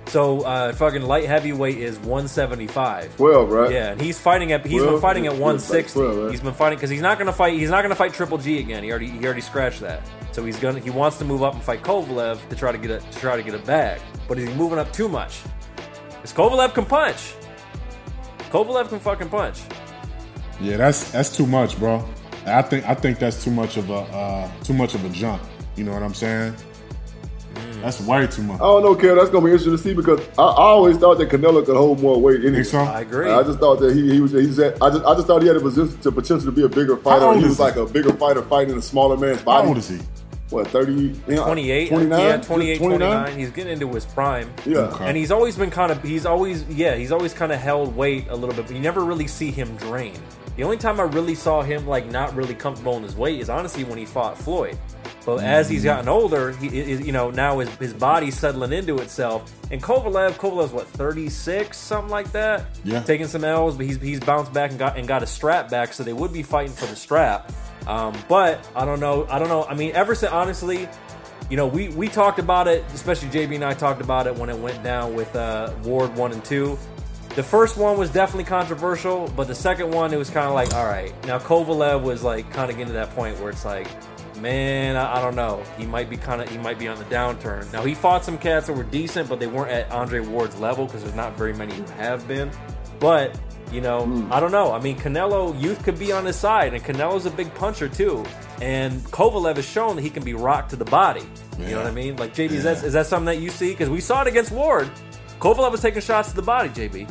[0.10, 3.16] So, uh, fucking light heavyweight is 175.
[3.18, 3.72] 12, right?
[3.72, 6.00] Yeah, and he's fighting at he's been fighting at 160.
[6.00, 6.32] like 12, right?
[6.32, 7.54] He's been fighting because he's not gonna fight.
[7.54, 8.84] He's not gonna fight Triple G again.
[8.84, 10.02] He already he already scratched that.
[10.32, 12.90] So he's gonna he wants to move up and fight Kovalev to try to get
[12.90, 14.02] a to try to get a bag.
[14.28, 15.42] But is he moving up too much?
[16.08, 17.36] Because Kovalev can punch.
[18.50, 19.62] Kovalev can fucking punch.
[20.60, 22.04] Yeah, that's that's too much, bro.
[22.48, 25.44] I think I think that's too much of a uh, too much of a jump.
[25.76, 26.56] You know what I'm saying?
[27.60, 27.82] Mm.
[27.82, 28.56] That's way too much.
[28.56, 29.18] I don't know, Kev.
[29.18, 32.02] That's gonna be interesting to see because I, I always thought that Canelo could hold
[32.02, 32.42] more weight.
[32.42, 32.56] Anyway.
[32.56, 32.80] Think so?
[32.80, 33.30] I agree.
[33.30, 35.48] I just thought that he, he was he said I just I just thought he
[35.48, 37.34] had a position to potential to be a bigger fighter.
[37.38, 37.64] He was he?
[37.64, 39.68] like a bigger fighter fighting a smaller man's How body.
[39.70, 40.00] old is he?
[40.50, 40.94] What thirty?
[41.28, 42.20] You know, 28, 29?
[42.20, 43.00] yeah, 28, 29?
[43.00, 43.40] 29.
[43.40, 44.52] He's getting into his prime.
[44.66, 44.78] Yeah.
[44.80, 45.08] Okay.
[45.08, 48.26] And he's always been kind of, he's always, yeah, he's always kind of held weight
[48.30, 50.16] a little bit, but you never really see him drain.
[50.56, 53.50] The only time I really saw him like not really comfortable in his weight is
[53.50, 54.78] honestly when he fought Floyd.
[55.26, 58.98] But as he's gotten older, he is, you know, now his, his body's settling into
[59.00, 59.52] itself.
[59.70, 62.66] And Kovalev, Kovalev's what, 36, something like that?
[62.84, 63.04] Yeah.
[63.04, 65.94] Taking some L's, but he's, he's bounced back and got and got a strap back,
[65.94, 67.52] so they would be fighting for the strap.
[67.88, 69.26] Um, but I don't know.
[69.30, 69.66] I don't know.
[69.66, 70.88] I mean, ever since honestly,
[71.50, 74.50] you know, we we talked about it, especially JB and I talked about it when
[74.50, 76.78] it went down with uh, Ward one and two.
[77.36, 80.74] The first one was definitely controversial, but the second one it was kind of like,
[80.74, 81.14] all right.
[81.26, 83.88] Now Kovalev was like kind of getting to that point where it's like,
[84.42, 85.64] man, I, I don't know.
[85.78, 87.72] He might be kind of he might be on the downturn.
[87.72, 90.86] Now he fought some cats that were decent, but they weren't at Andre Ward's level
[90.86, 92.52] because there's not very many who have been.
[93.00, 93.40] But
[93.72, 94.72] you know, I don't know.
[94.72, 98.26] I mean, Canelo youth could be on his side, and Canelo's a big puncher too.
[98.62, 101.24] And Kovalev has shown that he can be rocked to the body.
[101.60, 102.16] You know what I mean?
[102.16, 103.72] Like JB, is that is that something that you see?
[103.72, 104.90] Because we saw it against Ward.
[105.40, 106.70] Kovalev was taking shots to the body.
[106.70, 107.10] JB.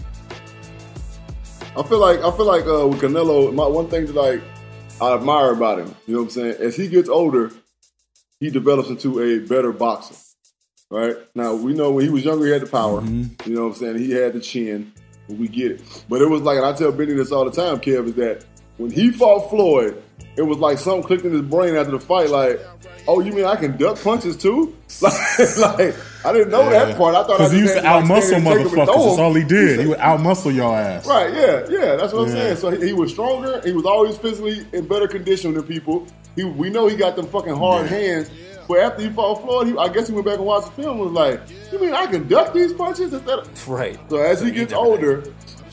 [1.76, 4.42] I feel like I feel like uh, with Canelo, my one thing that like
[5.00, 6.56] I admire about him, you know what I'm saying?
[6.60, 7.52] As he gets older,
[8.40, 10.16] he develops into a better boxer.
[10.90, 13.00] Right now, we know when he was younger, he had the power.
[13.02, 13.48] Mm-hmm.
[13.48, 13.98] You know what I'm saying?
[13.98, 14.92] He had the chin.
[15.28, 17.80] We get it, but it was like, and I tell Benny this all the time,
[17.80, 18.46] Kev, is that
[18.78, 20.02] when he fought Floyd,
[20.38, 22.30] it was like something clicked in his brain after the fight.
[22.30, 22.60] Like,
[23.06, 24.74] oh, you mean I can duck punches too?
[25.00, 27.14] Like, like I didn't know that part.
[27.14, 28.78] I thought I Because he used to had like, outmuscle stand there and take him
[28.80, 29.06] and motherfuckers.
[29.06, 29.76] That's all he did.
[29.76, 31.06] said- He would out outmuscle your ass.
[31.06, 32.56] Right, yeah, yeah, that's what I'm saying.
[32.56, 33.60] So he, he was stronger.
[33.64, 36.06] He was always physically in better condition than people.
[36.34, 37.96] He, we know he got them fucking hard Yeah.
[37.98, 38.30] hands.
[38.68, 41.00] But after he fought Floyd, he, I guess he went back and watched the film.
[41.00, 41.40] and Was like,
[41.72, 43.12] you mean I can duck these punches?
[43.14, 43.98] Instead of, Right.
[44.10, 45.24] so as he He gets never older,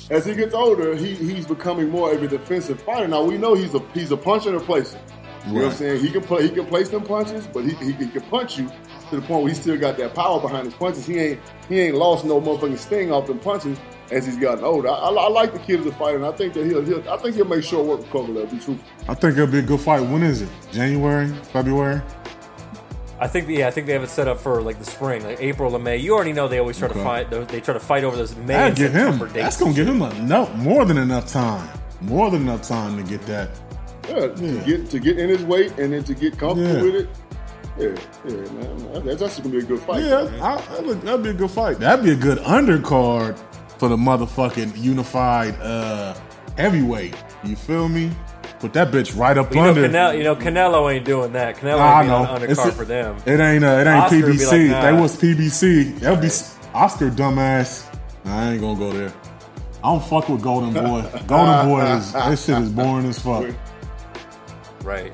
[0.09, 3.07] as he gets older, he, he's becoming more of a defensive fighter.
[3.07, 4.99] Now we know he's a he's a puncher and a placer.
[5.47, 6.03] You know what I'm saying?
[6.03, 8.67] He can play, he can place them punches, but he, he, he can punch you
[9.09, 11.05] to the point where he still got that power behind his punches.
[11.05, 11.39] He ain't
[11.69, 13.79] he ain't lost no motherfucking sting off them punches
[14.11, 14.89] as he's gotten older.
[14.89, 17.07] I, I, I like the kid as a fighter, and I think that he'll, he'll
[17.09, 18.49] I think he'll make sure work with Kovalev.
[18.51, 18.79] Be truthful.
[19.07, 20.01] I think it'll be a good fight.
[20.01, 20.49] When is it?
[20.71, 21.27] January?
[21.53, 22.01] February?
[23.19, 25.39] I think yeah, I think they have it set up for like the spring, like
[25.41, 25.97] April or May.
[25.97, 27.29] You already know they always try to fight.
[27.29, 29.19] They they try to fight over those May That'll and give him.
[29.19, 29.33] Dates.
[29.33, 31.69] That's gonna give him enough, more than enough time.
[32.01, 33.49] More than enough time to get that.
[34.09, 36.81] Yeah, to get to get in his weight and then to get comfortable Yeah.
[36.83, 37.09] with it.
[37.77, 37.87] Yeah,
[38.25, 39.05] yeah, man.
[39.05, 40.03] That's, that's gonna be a good fight.
[40.03, 41.79] Yeah, I, that would, that'd be a good fight.
[41.79, 43.37] That'd be a good undercard
[43.79, 46.13] for the motherfucking unified uh,
[46.57, 47.15] heavyweight.
[47.43, 48.11] You feel me?
[48.59, 49.87] Put that bitch right up You know, under.
[49.89, 51.57] Canelo, you know, Canelo ain't doing that.
[51.57, 52.55] Canelo Nah, I ain't being know.
[52.55, 53.17] undercard for them.
[53.25, 53.63] It ain't.
[53.63, 54.51] Uh, it ain't Oscar PBC.
[54.51, 54.81] like, nah.
[54.81, 55.99] They was PBC.
[55.99, 56.29] That would be
[56.73, 57.93] Oscar dumbass.
[58.23, 59.13] Nah, I ain't gonna go there.
[59.83, 61.03] I don't fuck with Golden Boy.
[61.27, 63.45] Golden Boy is that shit is boring as fuck.
[64.83, 65.13] Right,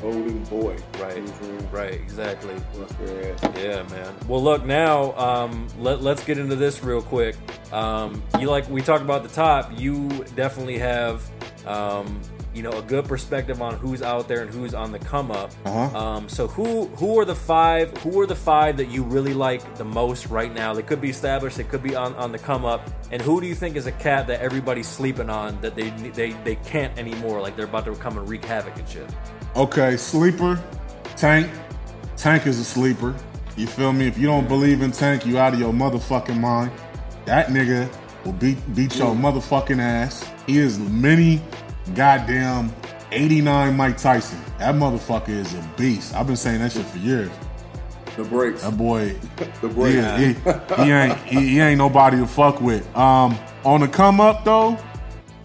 [0.00, 0.76] Golden boy.
[1.00, 1.72] right, Mhm.
[1.72, 2.54] right, exactly.
[2.74, 3.36] That's where.
[3.64, 4.12] Yeah, man.
[4.26, 5.12] Well, look now.
[5.16, 7.36] Um, let Let's get into this real quick.
[7.72, 9.70] Um, you like we talked about the top.
[9.78, 11.22] You definitely have,
[11.66, 12.20] um,
[12.54, 15.52] you know, a good perspective on who's out there and who's on the come up.
[15.64, 15.98] Uh-huh.
[15.98, 17.96] Um, so who who are the five?
[17.98, 20.74] Who are the five that you really like the most right now?
[20.74, 21.56] They could be established.
[21.56, 22.90] They could be on, on the come up.
[23.10, 26.32] And who do you think is a cat that everybody's sleeping on that they they
[26.44, 27.40] they can't anymore?
[27.40, 29.08] Like they're about to come and wreak havoc and shit.
[29.56, 30.62] Okay, sleeper,
[31.16, 31.50] Tank.
[32.16, 33.14] Tank is a sleeper.
[33.56, 34.06] You feel me?
[34.06, 36.70] If you don't believe in Tank, you out of your motherfucking mind.
[37.24, 37.90] That nigga
[38.24, 40.28] will beat beat your motherfucking ass.
[40.46, 41.40] He is mini
[41.94, 42.72] goddamn
[43.10, 44.38] 89 Mike Tyson.
[44.58, 46.14] That motherfucker is a beast.
[46.14, 47.30] I've been saying that shit for years.
[48.16, 48.62] The breaks.
[48.62, 49.16] That boy,
[49.60, 49.96] The breaks.
[49.96, 52.84] yeah, he, he ain't he, he ain't nobody to fuck with.
[52.96, 54.78] Um, on the come up though,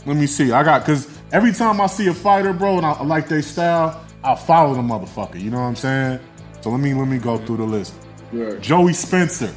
[0.06, 0.52] let me see.
[0.52, 3.42] I got because every time I see a fighter, bro, and I, I like their
[3.42, 5.40] style, I follow the motherfucker.
[5.42, 6.20] You know what I'm saying?
[6.62, 7.94] So let me let me go through the list.
[8.34, 8.56] Yeah.
[8.60, 9.54] Joey Spencer,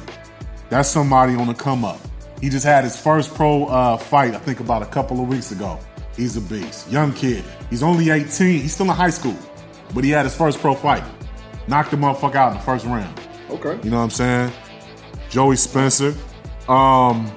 [0.69, 1.99] that's somebody on the come up.
[2.39, 5.51] He just had his first pro uh, fight, I think, about a couple of weeks
[5.51, 5.77] ago.
[6.21, 7.43] He's a beast, young kid.
[7.71, 8.61] He's only 18.
[8.61, 9.35] He's still in high school,
[9.95, 11.03] but he had his first pro fight.
[11.67, 13.19] Knocked the motherfucker out in the first round.
[13.49, 13.79] Okay.
[13.83, 14.53] You know what I'm saying?
[15.31, 16.13] Joey Spencer.
[16.69, 17.31] Um,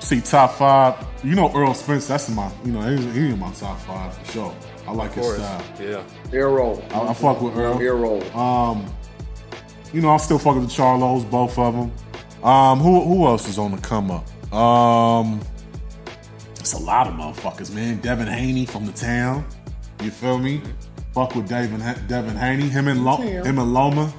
[0.00, 1.06] see top five.
[1.22, 2.08] You know Earl Spencer.
[2.08, 2.50] That's in my.
[2.64, 4.56] You know he's, he's in my top five for sure.
[4.88, 5.64] I like his style.
[5.78, 6.02] Yeah.
[6.32, 6.82] Arrow.
[6.92, 7.78] I, I fuck with Earl.
[7.78, 8.22] Arrow.
[8.34, 8.86] Um,
[9.92, 11.92] you know I'm still fuck with the Charlos, both of them.
[12.42, 14.54] Um, who who else is on the come up?
[14.54, 15.42] Um,
[16.66, 18.00] it's a lot of motherfuckers, man.
[18.00, 19.46] Devin Haney from the town.
[20.02, 20.60] You feel me?
[21.14, 22.68] Fuck with Devin Devin Haney.
[22.68, 24.12] Him and Lo- him and Loma.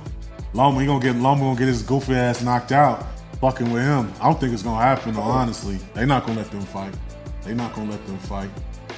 [0.53, 3.05] Loma, he gonna get Loma gonna get his goofy ass knocked out.
[3.41, 4.13] Fucking with him.
[4.21, 5.13] I don't think it's gonna happen.
[5.13, 6.93] Though, honestly, they not gonna let them fight.
[7.43, 8.49] They not gonna let them fight.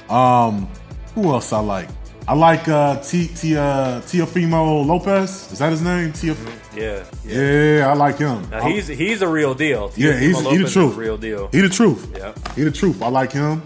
[0.08, 0.68] Um,
[1.16, 1.88] who else I like?
[2.30, 5.50] I like uh, T T uh, Teofimo Lopez.
[5.50, 6.12] Is that his name?
[6.22, 6.34] Yeah.
[6.76, 7.04] Yeah.
[7.24, 8.48] yeah, I like him.
[8.50, 9.90] Now he's he's a real deal.
[9.96, 10.94] yeah, he's he the truth.
[10.96, 11.48] real deal.
[11.50, 12.08] He the truth.
[12.16, 12.32] Yeah.
[12.54, 13.02] He the truth.
[13.02, 13.60] I like him.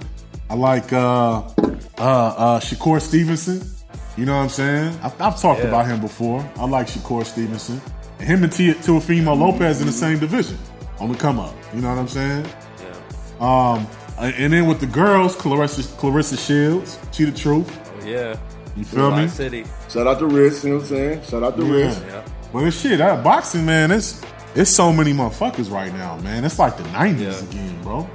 [0.49, 1.45] I like uh uh
[1.99, 3.61] uh Shakur Stevenson.
[4.17, 4.99] You know what I'm saying?
[5.03, 5.69] I've, I've talked Yeah.
[5.69, 6.41] about him before.
[6.57, 7.83] I like Shakur Stevenson.
[8.19, 10.57] And him and T- Teofimo Lopez in the same division
[11.01, 11.53] on the come up.
[11.75, 12.47] You know what I'm saying?
[12.81, 12.97] Yeah.
[13.77, 16.99] Um, and then with the girls, Claressa Claressa Shields.
[17.13, 17.69] She the truth.
[18.01, 18.39] Oh, yeah.
[18.77, 19.17] You feel me?
[19.23, 19.65] Live City.
[19.89, 21.23] Shout out to Riz, you know what I'm saying?
[21.23, 21.99] Shout out to Riz.
[22.01, 22.07] Yeah.
[22.07, 22.29] Yeah.
[22.53, 22.99] Well, it's shit.
[22.99, 24.21] That boxing, man, it's
[24.55, 26.45] it's so many motherfuckers right now, man.
[26.45, 27.49] It's like the '90s Yeah.
[27.49, 28.09] again, bro.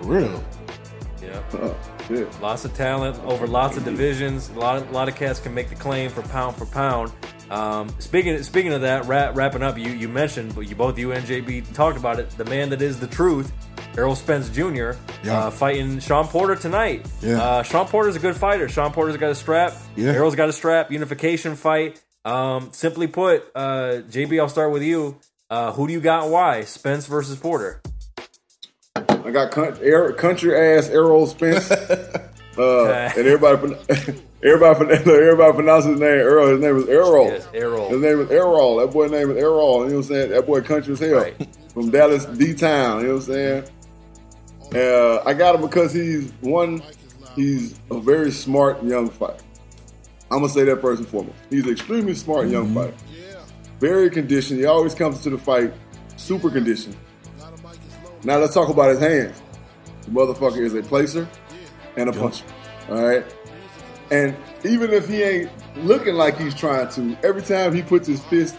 [0.00, 0.44] For real.
[1.22, 1.40] Yeah.
[1.58, 1.74] Uh,
[2.10, 2.24] yeah.
[2.40, 4.50] Lots of talent over lots of divisions.
[4.50, 7.12] A lot of, a lot of cats can make the claim for pound for pound.
[7.50, 11.12] Um, speaking speaking of that, wrap, wrapping up, you you mentioned, but you both you
[11.12, 12.28] and JB talked about it.
[12.30, 13.52] The man that is the truth,
[13.96, 14.92] Errol Spence Jr.
[15.22, 15.44] Yeah.
[15.46, 17.06] Uh, fighting Shawn Porter tonight.
[17.22, 17.40] Yeah.
[17.42, 18.68] Uh, Shawn Porter's a good fighter.
[18.68, 19.74] Shawn Porter's got a strap.
[19.94, 20.10] Yeah.
[20.12, 20.90] Errol's got a strap.
[20.90, 22.02] Unification fight.
[22.24, 25.16] Um, simply put, uh, JB, I'll start with you.
[25.48, 26.24] Uh, who do you got?
[26.24, 27.80] and Why Spence versus Porter?
[28.96, 31.70] I got cunt- air, country ass Errol Spence.
[32.58, 36.48] Uh, and everybody, pron- everybody, everybody pronounces his name Earl.
[36.48, 37.26] His name is Errol.
[37.26, 37.88] Yes, Errol.
[37.88, 38.76] His name is Errol.
[38.76, 39.84] That boy name is Errol.
[39.84, 40.30] You know what I'm saying?
[40.30, 41.14] That boy country as hell.
[41.14, 41.48] Right.
[41.72, 43.00] From Dallas D Town.
[43.02, 43.64] You know what I'm saying?
[44.74, 46.82] Uh, I got him because he's one.
[47.34, 49.42] he's a very smart young fighter.
[50.30, 51.36] I'm gonna say that first and foremost.
[51.50, 52.94] He's an extremely smart young fighter.
[53.78, 54.58] Very conditioned.
[54.58, 55.72] He always comes to the fight
[56.16, 56.96] super conditioned.
[58.24, 59.40] Now let's talk about his hands.
[60.02, 61.28] The motherfucker is a placer
[61.96, 62.44] and a puncher.
[62.88, 63.24] All right.
[64.10, 68.22] And even if he ain't looking like he's trying to, every time he puts his
[68.24, 68.56] fist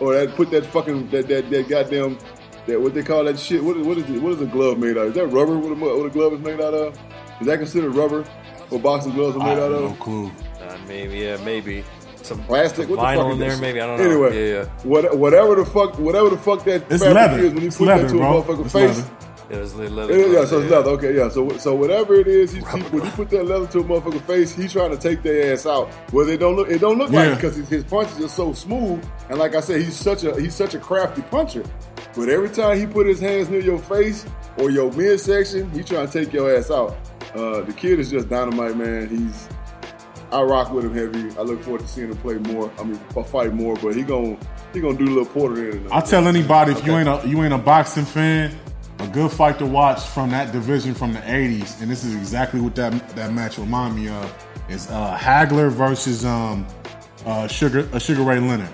[0.00, 2.18] or that put that fucking that that, that goddamn
[2.66, 3.62] that what they call that shit.
[3.62, 4.22] What is what is it?
[4.22, 5.08] What is a glove made out of?
[5.08, 5.58] Is that rubber?
[5.58, 6.98] What a, what a glove is made out of?
[7.40, 8.22] Is that considered rubber?
[8.70, 10.00] What boxing gloves are I made have out no of?
[10.00, 10.30] clue.
[10.62, 11.84] Uh, maybe, yeah, maybe
[12.22, 13.50] some Plastic, some what the vinyl in there.
[13.50, 13.60] shit?
[13.60, 14.04] Maybe I don't know.
[14.04, 14.64] Anyway, yeah, yeah.
[14.84, 17.38] what, whatever the fuck, whatever the fuck that It's fabric leather.
[17.44, 18.42] is when you put leather, that to a bro.
[18.42, 18.98] motherfucker's face.
[18.98, 19.10] leather.
[19.50, 20.12] Yeah, it's le- leather.
[20.18, 20.90] Yeah, yeah, gloves, so it's leather.
[20.92, 21.28] Okay, yeah.
[21.28, 24.22] So so whatever it is, he's, he, when you put that leather to a motherfucker's
[24.22, 25.90] face, he's trying to take their ass out.
[26.12, 27.32] Well, it don't look it don't look like Yeah.
[27.32, 29.04] it because his, his punches are so smooth.
[29.28, 31.62] And like I said, he's such a he's such a crafty puncher.
[32.16, 34.24] But every time he put his hands near your face
[34.58, 36.96] or your midsection, he trying to take your ass out.
[37.34, 39.08] Uh, the kid is just dynamite, man.
[39.08, 39.48] He's
[40.32, 41.36] I rock with him heavy.
[41.38, 42.72] I look forward to seeing him play more.
[42.78, 43.76] I mean, fight more.
[43.76, 44.38] But he gon'
[44.72, 45.86] he gonna do a little Porter in.
[45.92, 48.56] I tell anybody if you ain't a you ain't a boxing fan,
[49.04, 52.60] a good fight to watch from that division from the '80s, and this is exactly
[52.60, 56.66] what that that match remind me of is uh, Hagler versus um,
[57.26, 58.68] uh, Sugar uh, Sugar Ray Leonard.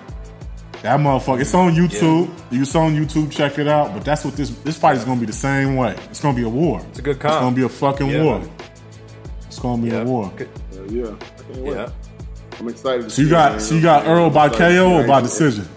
[0.81, 1.41] That motherfucker.
[1.41, 2.31] It's on YouTube.
[2.51, 3.31] It's on YouTube.
[3.31, 3.93] Check it out.
[3.93, 5.95] But that's what this this fight is gonna be the same way.
[6.09, 6.81] It's gonna be a war.
[6.89, 8.23] It's a good It's gonna be a fucking Yeah.
[8.23, 8.41] war.
[9.45, 10.01] It's gonna be Yeah.
[10.01, 10.31] a war.
[10.39, 10.43] Uh,
[10.89, 11.75] yeah, I can't wait.
[11.75, 11.89] Yeah.
[12.59, 13.03] I'm excited.
[13.03, 13.59] To So you see it, got man.
[13.61, 15.67] so you got Earl by KO or by decision?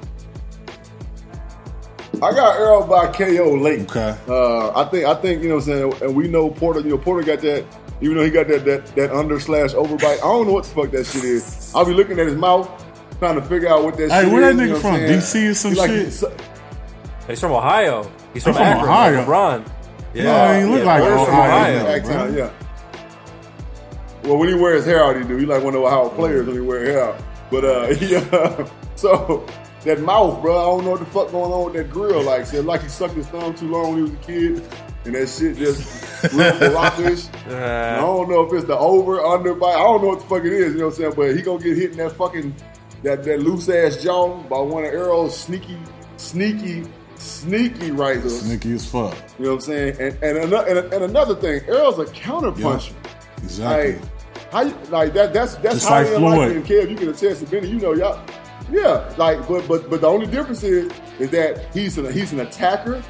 [2.23, 3.83] I got Earl by KO late.
[3.91, 4.17] Okay.
[4.29, 6.81] Uh, I think I think you know what I'm saying, and we know Porter.
[6.81, 7.65] You know Porter got that.
[8.01, 10.71] Even though he got that that that under slash overbite, I don't know what the
[10.71, 11.73] fuck that shit is.
[11.75, 12.69] I'll be looking at his mouth,
[13.19, 14.11] trying to figure out what that.
[14.11, 14.95] Shit Hey, shit where that is, you nigga know from?
[14.95, 15.01] I'm?
[15.01, 15.99] DC or some He like- shit?
[16.07, 16.25] he's-
[17.27, 18.11] He's from Ohio.
[18.35, 19.17] He's from, from Akron, Ohio.
[19.19, 19.73] like LeBron.
[20.13, 21.75] Yeah, he look like Porter's from Ohio.
[21.81, 21.87] Ohio.
[21.97, 22.51] Act yeah.
[24.25, 25.37] Well, when he wears hair out, he do.
[25.37, 27.21] He like one of our players when he wear hair out.
[27.51, 28.69] But uh, yeah.
[28.97, 29.47] So
[29.85, 32.23] that mouth, bro, I don't know what the fuck going on with that grill.
[32.23, 35.15] Like, said like he sucked his thumb too long when he was a kid, and
[35.15, 37.29] that shit just real Barack-ish.
[37.53, 39.75] I don't know if it's the over under bite.
[39.75, 40.73] I don't know what the fuck it is.
[40.73, 41.13] You know what I'm saying?
[41.17, 42.55] But he gonna get hit in that fucking
[43.03, 45.79] that that loose ass jaw by one of Arrow's sneaky,
[46.17, 46.85] sneaky,
[47.17, 48.23] sneaky right.
[48.23, 49.15] Sneaky as fuck.
[49.39, 49.97] You know what I'm saying?
[50.01, 52.95] And and, another, and, and another thing, Errol's a counter puncher.
[53.43, 54.01] Exactly.
[54.01, 54.11] Like
[54.51, 55.35] how you, like that?
[55.35, 56.45] That's that's Just highly like unlikely.
[56.47, 56.57] Floyd.
[56.57, 57.69] And Kev, you can attest to Benny.
[57.69, 58.25] You know, y'all.
[58.75, 62.41] Yeah, like but but but the only difference is is that he's an he's an
[62.41, 63.03] attacker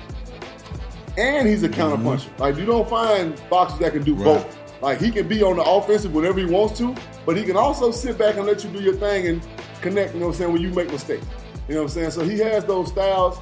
[1.17, 2.29] and he's a counter puncher.
[2.39, 4.25] Like you don't find boxers that can do Mm-hmm.
[4.25, 4.43] Right.
[4.43, 4.83] both.
[4.83, 7.91] Like he can be on the offensive whenever he wants to, but he can also
[7.91, 9.41] sit back and let you do your thing and
[9.81, 10.13] connect.
[10.13, 10.53] You know what I'm saying?
[10.53, 11.25] When you make mistakes,
[11.69, 12.11] you know what I'm saying.
[12.11, 13.39] So he has those styles.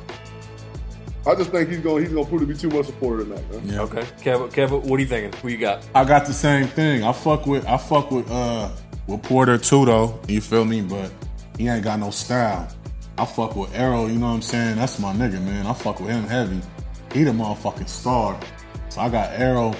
[1.27, 3.51] I just think he's going he's going to prove to be too much supporter tonight.
[3.53, 3.69] Man.
[3.69, 3.81] Yeah.
[3.83, 5.33] Okay, Kev, Kev, what are you thinking?
[5.41, 5.85] Who you got?
[5.95, 7.03] I got the same thing.
[7.03, 8.69] I fuck with I fuck with uh
[9.09, 10.21] with Porter too though.
[10.29, 10.83] You feel me?
[10.83, 11.11] But
[11.59, 12.69] he ain't got no style.
[13.19, 14.77] I fuck with Arrow, you know what I'm saying?
[14.77, 15.67] That's my nigga, man.
[15.67, 16.61] I fuck with him heavy.
[17.13, 18.39] He the motherfucking star.
[18.89, 19.75] So I got Arrow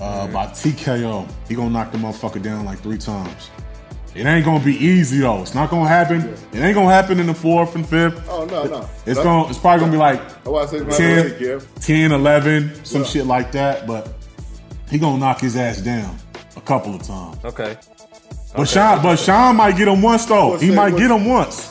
[0.00, 1.28] uh, by TKO.
[1.48, 3.50] He gonna knock the motherfucker down like three times.
[4.14, 5.40] It ain't gonna be easy though.
[5.42, 6.20] It's not gonna happen.
[6.52, 8.26] It ain't gonna happen in the fourth and fifth.
[8.28, 8.88] Oh no no.
[9.06, 9.48] It's That- gonna.
[9.48, 10.78] It's probably gonna be like That's why I say
[11.38, 13.06] 10, not 10, 11, some Yeah.
[13.08, 13.86] shit like that.
[13.86, 14.12] But
[14.90, 16.14] he gonna knock his ass down
[16.56, 17.38] a couple of times.
[17.44, 17.76] Okay.
[18.54, 20.56] But Shawn, but Shawn might get him once though.
[20.58, 21.70] He that- might get him once.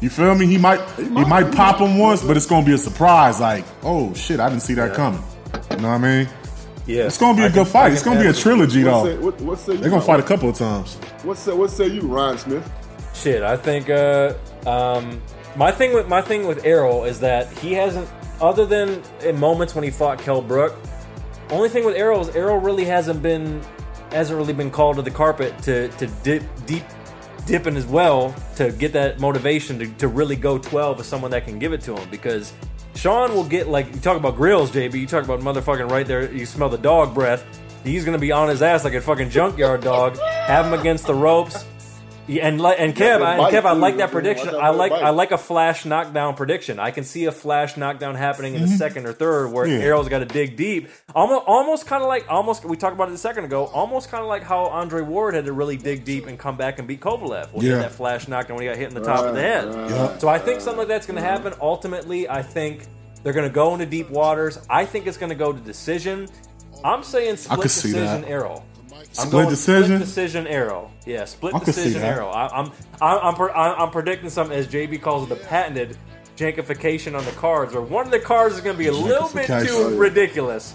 [0.00, 0.46] You feel me?
[0.46, 0.80] He might.
[0.96, 1.88] He might, might, pop might.
[1.88, 3.40] him once, but it's gonna be a surprise.
[3.40, 5.22] Like, oh shit, I didn't see that coming.
[5.72, 6.28] You know what I mean?
[6.86, 7.04] Yeah.
[7.04, 7.92] It's gonna be a I good can- fight.
[7.92, 9.04] It's gonna be a trilogy What though.
[9.04, 9.76] say, what, what say?
[9.76, 10.94] They're gonna fight a couple of times.
[11.24, 12.72] What say, what say you, Ryan Smith?
[13.14, 14.34] Shit, I think uh,
[14.66, 15.20] um,
[15.56, 18.08] my thing with my thing with Errol is that he hasn't,
[18.40, 20.76] other than in moments when he fought Kell Brook.
[21.50, 23.60] Only thing with Errol is Errol really hasn't been
[24.12, 26.84] hasn't really been called to the carpet to to dip deep
[27.46, 31.30] dip in as well to get that motivation to, to really go 12 with someone
[31.30, 32.52] that can give it to him because
[32.94, 34.94] Shawn will get like you talk about grills, JB.
[34.94, 36.32] You talk about motherfucking right there.
[36.32, 37.44] You smell the dog breath.
[37.84, 40.18] He's gonna be on his ass like a fucking junkyard dog.
[40.18, 41.64] Have him against the ropes.
[42.28, 44.48] Yeah, and like and Kev, I, and Kev, I like that prediction.
[44.54, 45.02] watch I like bite.
[45.02, 46.78] I like a flash knockdown prediction.
[46.78, 49.78] I can see a flash knockdown happening in the second or third where Yeah.
[49.78, 50.88] Arrow's got to dig deep.
[51.14, 53.64] Almost, almost kind of like almost we talked about it a second ago.
[53.66, 56.78] Almost kind of like how Andre Ward had to really dig deep and come back
[56.78, 57.76] and beat Kovalev when he Yeah.
[57.76, 59.64] had that flash knockdown when he got hit in the top of the head.
[59.90, 60.18] Yeah.
[60.18, 61.54] So I think something like that's going to happen.
[61.60, 62.82] Ultimately, I think
[63.22, 64.58] they're going to go into deep waters.
[64.68, 66.28] I think it's going to go to decision.
[66.84, 68.30] I'm saying split could see decision that.
[68.30, 68.62] arrow.
[69.18, 69.84] I'm Split going decision?
[69.96, 70.90] Split decision arrow.
[71.06, 72.28] Yeah, split I decision arrow.
[72.28, 72.66] I, I'm
[73.00, 75.96] I'm I'm, per, I'm I'm predicting something as JB calls it the patented
[76.36, 79.28] jankification on the cards, where one of the cards is going to be a little
[79.30, 80.74] bit too ridiculous.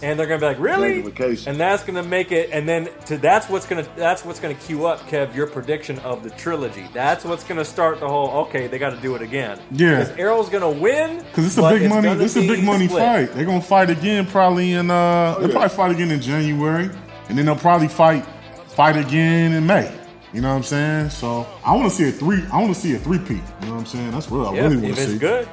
[0.00, 1.02] and they're gonna be like, really?
[1.46, 2.48] And that's gonna make it.
[2.50, 6.22] And then to that's what's gonna that's what's gonna cue up, Kev, your prediction of
[6.24, 6.88] the trilogy.
[6.94, 8.30] That's what's gonna start the whole.
[8.46, 9.60] Okay, they got to do it again.
[9.70, 10.00] Yeah.
[10.00, 11.18] because Errol's gonna win.
[11.18, 12.08] Because it's a big money.
[12.08, 13.02] gonna It's a big money split.
[13.02, 13.32] fight.
[13.34, 14.90] They're gonna fight again probably in.
[14.90, 15.52] uh They'll yeah.
[15.52, 16.90] probably fight again in January,
[17.32, 18.26] and then they'll probably fight
[18.68, 19.90] fight again in May.
[20.34, 21.08] You know what I'm saying?
[21.08, 22.44] So I want to see a three.
[22.52, 23.30] I want to see a three peat.
[23.62, 24.10] You know what I'm saying?
[24.10, 25.18] That's what I Yeah, really want if to it's see.
[25.18, 25.48] good.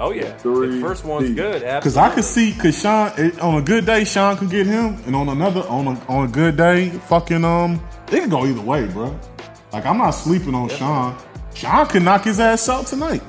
[0.00, 1.36] Oh yeah, Three the first one's deep.
[1.36, 1.60] good.
[1.62, 4.96] Because I could see, because Shawn, it, on a good day, Shawn could get him,
[5.06, 8.60] and on another, on a, on a good day, fucking, um, it could go either
[8.60, 9.16] way, bro.
[9.72, 11.16] Like, I'm not sleeping on Shawn.
[11.54, 13.22] Shawn could knock his ass out tonight.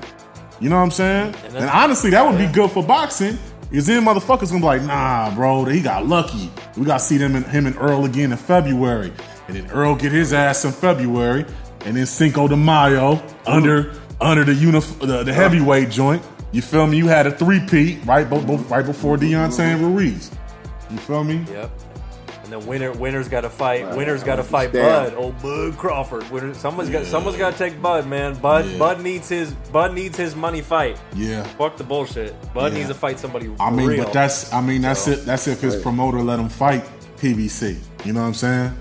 [0.62, 1.36] You know what I'm saying?
[1.44, 3.38] And, that's- honestly, that would be good for boxing.
[3.72, 6.52] Because then motherfuckers gonna be like, nah, bro, he got lucky.
[6.76, 9.14] We gotta see them and him and Earl again in February.
[9.48, 11.46] And then Earl get his ass in February.
[11.86, 16.22] And then Cinco de Mayo under under the unif- the, the heavyweight joint.
[16.52, 16.98] You feel me?
[16.98, 20.30] You had a three peat right, bo- bo- right before Deontay and Ruiz.
[20.90, 21.46] You feel me?
[21.50, 21.72] Yep.
[22.52, 23.96] And then winner winner's got to fight.
[23.96, 24.74] winner's got to fight.
[24.74, 25.14] Bud.
[25.14, 26.30] Old Bud Crawford.
[26.32, 28.36] Winner, someone's got someone's got to take Bud, man.
[28.36, 28.78] Bud Yeah.
[28.78, 31.00] Bud needs his Bud needs his money fight.
[31.16, 31.44] Yeah.
[31.44, 32.36] Fuck the bullshit.
[32.54, 32.80] Bud Yeah.
[32.80, 33.50] needs to fight somebody.
[33.58, 34.04] I mean, real.
[34.04, 35.26] but that's I mean that's it.
[35.26, 36.84] That's if his promoter let him fight
[37.20, 37.78] PBC.
[38.04, 38.78] You know what I'm saying?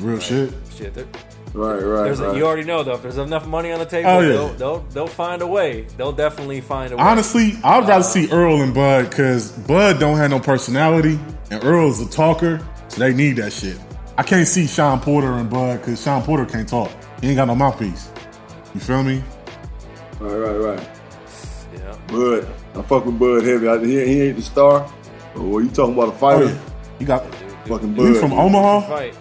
[0.00, 0.52] Real shit.
[0.74, 0.94] shit.
[0.94, 1.04] there-
[1.52, 2.94] Right, right, There's a, you already know though.
[2.94, 4.28] If there's enough money on the table, Oh, yeah.
[4.32, 5.82] they'll, they'll they'll find a way.
[5.96, 7.02] They'll definitely find a way.
[7.02, 11.16] Honestly, I'd rather uh, see Earl and Bud because Bud don't have no personality
[11.52, 12.60] and Earl's a talker,
[12.94, 13.78] so they need that shit.
[14.16, 16.90] I can't see Shawn Porter and Bud because Shawn Porter can't talk.
[17.20, 18.10] He ain't got no mouthpiece.
[18.74, 19.22] You feel me?
[20.20, 20.88] Right, right, right.
[21.74, 21.96] yeah.
[22.06, 23.68] Bud, I fuck with Bud heavy.
[23.68, 24.86] I, he, he ain't the star.
[24.86, 24.92] Oh,
[25.34, 26.58] but when you talking about a Oh fighter, yeah.
[27.00, 27.34] You got
[27.66, 28.02] fucking Bud.
[28.04, 28.80] you from Omaha?
[28.88, 29.16] Fight.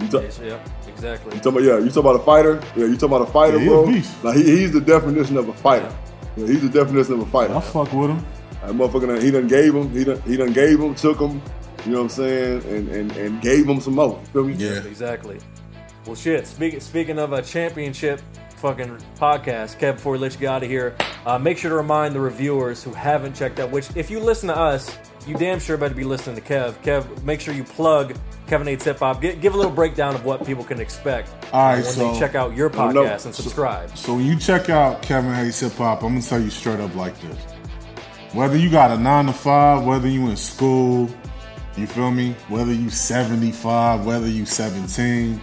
[0.00, 0.58] You, ta- Yes, yeah.
[0.86, 1.34] Exactly.
[1.34, 1.78] you talking about yeah?
[1.78, 2.60] You talking about a fighter?
[2.76, 3.86] Yeah, you talking about a fighter, Yeah, he a bro?
[3.86, 4.24] beast.
[4.24, 5.90] Like he, he's the definition of a fighter.
[6.36, 7.54] Yeah, he's the definition of a fighter.
[7.54, 8.26] I fuck with him.
[8.62, 11.40] That motherfucker, done, he done gave him, he done, he done gave him, took him,
[11.86, 14.18] you know what I'm saying, and and, and gave them some more.
[14.20, 14.52] You feel me?
[14.54, 14.82] Yeah.
[14.84, 15.38] Exactly.
[16.06, 16.46] Well, shit.
[16.46, 18.20] Speaking speaking of a championship
[18.56, 20.94] fucking podcast, Kev, before we let you get out of here,
[21.26, 23.70] uh, make sure to remind the reviewers who haven't checked out.
[23.70, 26.74] Which, if you listen to us, you damn sure better be listening to Kev.
[26.82, 28.14] Kev, make sure you plug
[28.46, 29.20] Kevin Hates Hip Hop.
[29.22, 32.18] Gi- Give a little breakdown of what people can expect All right, when so- they
[32.18, 33.04] check out your I know.
[33.04, 33.96] podcast and subscribe.
[33.96, 36.94] So when you check out Kevin Hates Hip Hop, I'm gonna tell you straight up
[36.94, 37.36] like this.
[38.32, 41.08] Whether you got a nine to five, whether you in school,
[41.76, 42.32] you feel me?
[42.48, 45.40] Whether you 75, whether you 17,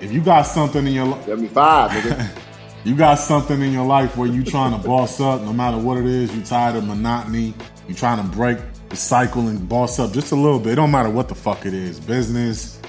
[0.00, 2.38] if you got something in your life, 75, nigga.
[2.84, 5.98] you got something in your life where you trying to boss up, no matter what
[5.98, 7.54] it is, you tired of monotony,
[7.88, 10.72] you trying to break the cycle and boss up just a little bit.
[10.72, 12.00] It don't matter what the fuck it is.
[12.00, 12.80] Business,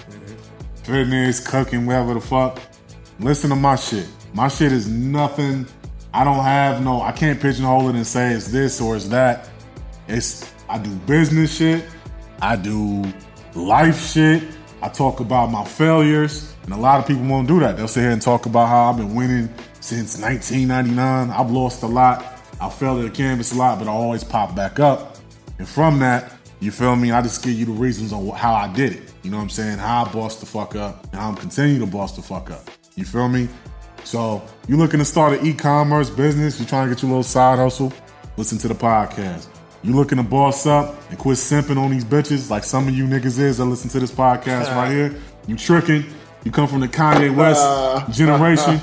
[0.84, 2.60] fitness, cooking, whatever the fuck.
[3.20, 4.08] Listen to my shit.
[4.34, 5.68] My shit is nothing.
[6.14, 9.50] I don't have no, I can't pigeonhole it and say it's this or it's that.
[10.08, 11.86] It's, I do business shit.
[12.42, 13.04] I do
[13.56, 14.44] life shit.
[14.82, 16.54] I talk about my failures.
[16.64, 17.78] And a lot of people won't do that.
[17.78, 21.30] They'll sit here and talk about how I've been winning since 1999.
[21.30, 22.26] I've lost a lot.
[22.62, 25.18] I fell to the canvas a lot, but I always pop back up.
[25.60, 27.12] And from that, you feel me?
[27.12, 29.14] I just give you the reasons on how I did it.
[29.24, 29.80] You know what I'm saying?
[29.80, 32.70] How I bossed the fuck up and how I'm continuing to boss the fuck up.
[32.96, 33.50] You feel me?
[34.06, 36.60] So you looking to start an e-commerce business?
[36.60, 37.92] You trying to get your little side hustle?
[38.38, 39.48] Listen to the podcast.
[39.84, 43.06] You looking to boss up and quit simping on these bitches like some of you
[43.06, 45.14] niggas is that listen to this podcast right here?
[45.46, 46.06] You tricking?
[46.46, 48.80] You come from the Kanye West generation?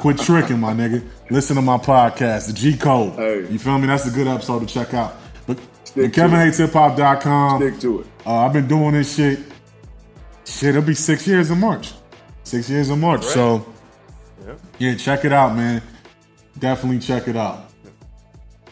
[0.00, 1.06] quit tricking, my nigga.
[1.30, 3.14] Listen to my podcast, the G Code.
[3.14, 3.46] Hey.
[3.50, 3.86] You feel me?
[3.86, 5.16] That's a good episode to check out.
[5.46, 6.30] But Stick to it.
[6.30, 7.60] KevinHatesHipHop.com.
[7.60, 8.06] Stick to it.
[8.26, 9.40] Uh, I've been doing this shit.
[10.44, 11.92] Shit, it'll be six years in March.
[12.44, 13.24] Six years in March.
[13.24, 13.66] So,
[14.78, 15.82] yeah, check it out, man.
[16.58, 17.70] Definitely check it out.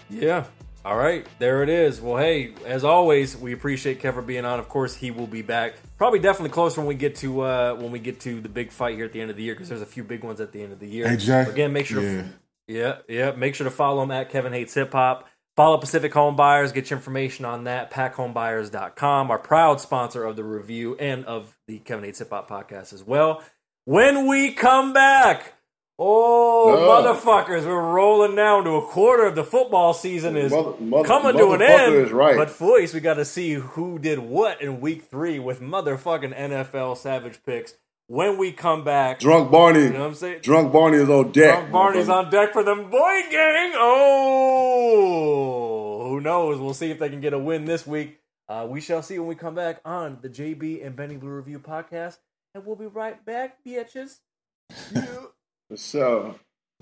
[0.09, 0.45] Yeah.
[0.87, 2.01] All right, there it is.
[2.01, 4.61] Well, hey, as always, we appreciate Kevin being on.
[4.61, 5.75] Of course, he will be back.
[5.99, 8.95] Probably definitely close when we get to uh when we get to the big fight
[8.95, 10.63] here at the end of the year because there's a few big ones at the
[10.63, 11.17] end of the year.
[11.17, 11.41] Jay.
[11.43, 12.23] Again, make sure Yeah.
[12.23, 12.29] to
[12.69, 15.29] yeah, yeah, make sure to follow him at Kevin Hates Hip Hop.
[15.57, 16.71] Follow Pacific Home Buyers.
[16.71, 17.91] Get your information on that.
[17.91, 22.93] PackHomeBuyers.com, our proud sponsor of the review and of the Kevin Hates Hip Hop podcast
[22.93, 23.43] as well.
[23.87, 25.55] When we come back,
[25.99, 26.77] oh, Oh.
[27.03, 31.37] motherfuckers, we're rolling down to a quarter of the football season is Mother- mother- coming
[31.39, 32.11] to an end.
[32.11, 32.37] right.
[32.37, 36.97] But voice, we got to see who did what in week three with motherfucking NFL
[36.97, 37.75] Savage picks.
[38.09, 39.83] When we come back, Drunk Barney.
[39.83, 40.39] You know what I'm saying?
[40.43, 41.55] Drunk Barney is on deck.
[41.57, 43.73] Drunk Barney's on deck for them boy gang.
[44.77, 46.61] Oh, who knows?
[46.61, 48.21] We'll see if they can get a win this week.
[48.49, 51.59] Uh, we shall see when we come back on the JB and Benny Blue Review
[51.59, 52.19] podcast,
[52.55, 54.19] and we'll be right back, bitches.
[55.75, 56.37] So,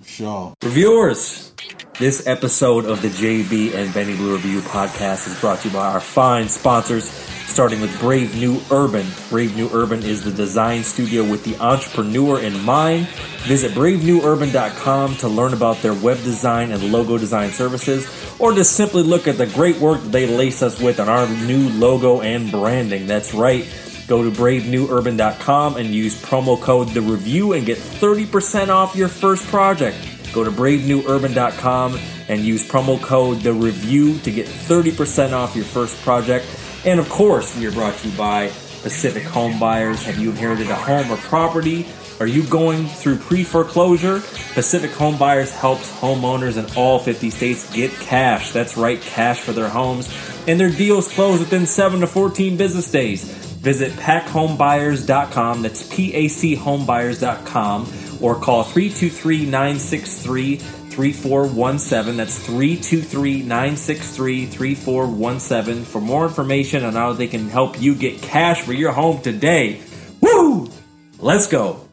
[0.04, 0.52] Sure.
[0.62, 1.54] Reviewers,
[2.00, 5.86] this episode of the JB and Benny Blue Review podcast is brought to you by
[5.92, 7.04] our fine sponsors,
[7.46, 9.06] starting with Brave New Urban.
[9.30, 13.06] Brave New Urban is the design studio with the entrepreneur in mind.
[13.46, 18.06] Visit bravenewurban.com to learn about their web design and logo design services,
[18.40, 21.28] or just simply look at the great work that they lace us with on our
[21.46, 23.06] new logo and branding.
[23.06, 23.64] That's right.
[24.06, 29.46] Go to bravenewurban.com and use promo code The Review and get 30% off your first
[29.46, 29.96] project.
[30.34, 31.98] Go to bravenewurban.com
[32.28, 36.44] and use promo code The Review to get 30% off your first project.
[36.84, 38.48] And of course, we are brought to you by
[38.82, 40.02] Pacific Home Buyers.
[40.04, 41.86] Have you inherited a home or property?
[42.20, 44.20] Are you going through pre foreclosure?
[44.52, 48.52] Pacific Home Buyers helps homeowners in all 50 states get cash.
[48.52, 50.14] That's right, cash for their homes.
[50.46, 53.43] And their deals close within 7 to 14 business days.
[53.64, 55.62] Visit packhomebuyers.com.
[55.62, 57.90] That's P A C homebuyers.com
[58.20, 62.16] or call 323 963 3417.
[62.18, 68.60] That's 323 963 3417 for more information on how they can help you get cash
[68.60, 69.80] for your home today.
[70.20, 70.70] Woo!
[71.18, 71.88] Let's go.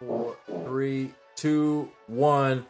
[0.00, 2.64] Four, three, two, one.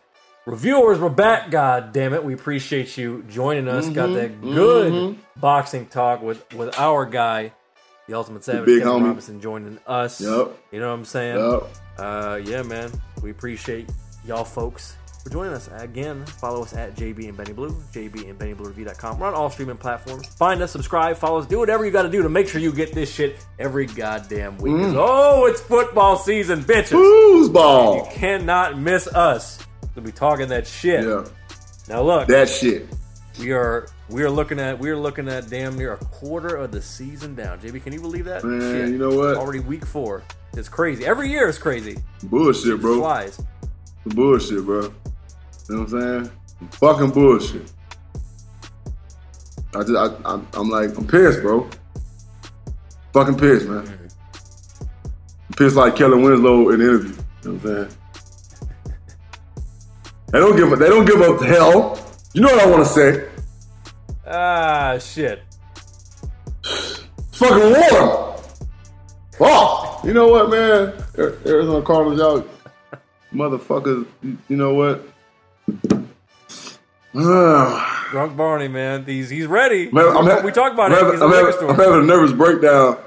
[0.45, 1.51] Reviewers, we're back.
[1.51, 3.89] God damn it, we appreciate you joining us.
[3.89, 4.15] Got mm-hmm.
[4.15, 5.41] that good mm-hmm.
[5.41, 7.53] boxing talk with with our guy,
[8.09, 9.07] the Ultimate Savage, big Kevin homie.
[9.07, 10.21] Robinson, joining us.
[10.21, 10.57] Yup.
[10.73, 11.37] You know what I'm saying?
[11.39, 11.69] Yup.
[11.99, 12.91] Uh, yeah, man.
[13.23, 13.89] We appreciate
[14.27, 15.69] y'all folks for joining us.
[15.79, 19.19] Again, follow us at JB and Benny Blue, JB and BennyBlueReview.com.
[19.19, 20.27] We're on all streaming platforms.
[20.35, 22.73] Find us, subscribe, follow us, do whatever you got to do to make sure you
[22.73, 24.77] get this shit every goddamn week.
[24.77, 26.93] 'Cause, Oh, it's football season, bitches.
[26.93, 27.97] Foosball.
[28.07, 29.59] You cannot miss us.
[29.97, 31.05] We'll be talking that shit.
[31.05, 31.25] Yeah,
[31.89, 32.87] Now look, that shit.
[33.39, 36.73] We are we are looking at we are looking at damn near a quarter of
[36.73, 37.61] the season down.
[37.61, 38.45] JB, can you believe that?
[38.45, 38.89] Man, Shit.
[38.91, 39.37] you know what?
[39.37, 40.23] Already week four.
[40.55, 41.05] It's crazy.
[41.05, 41.99] Every year is crazy.
[42.23, 43.01] Bullshit, bro.
[43.01, 43.41] Flies.
[44.07, 44.83] Bullshit, bro.
[44.83, 44.91] You
[45.69, 46.31] know what I'm saying?
[46.73, 47.71] Fucking bullshit.
[49.75, 51.69] I just, I, I'm, I'm like, I'm pissed, bro.
[53.13, 53.85] Fucking pissed, man.
[53.85, 54.05] Mm-hmm.
[55.49, 57.09] I'm pissed like Kellen Winslow in the interview.
[57.11, 57.99] You know what I'm saying?
[60.33, 62.06] They don't give a, they don't give up hell.
[62.37, 63.29] You know what I want to say?
[64.27, 65.41] Ah, shit.
[66.63, 67.01] It's
[67.33, 68.37] fucking warm.
[69.41, 70.93] Oh, you know what, man?
[71.17, 72.47] Ar- Arizona Cardinals, y'all
[73.33, 74.07] motherfuckers.
[74.23, 75.03] You you know what?
[78.11, 79.07] Drunk Barney, man.
[79.07, 79.91] He's he's ready.
[79.91, 81.05] Man, I'm ha- we talked about I'm it.
[81.05, 81.71] having- I'm, the liquor having.
[81.71, 82.99] I'm having a nervous breakdown.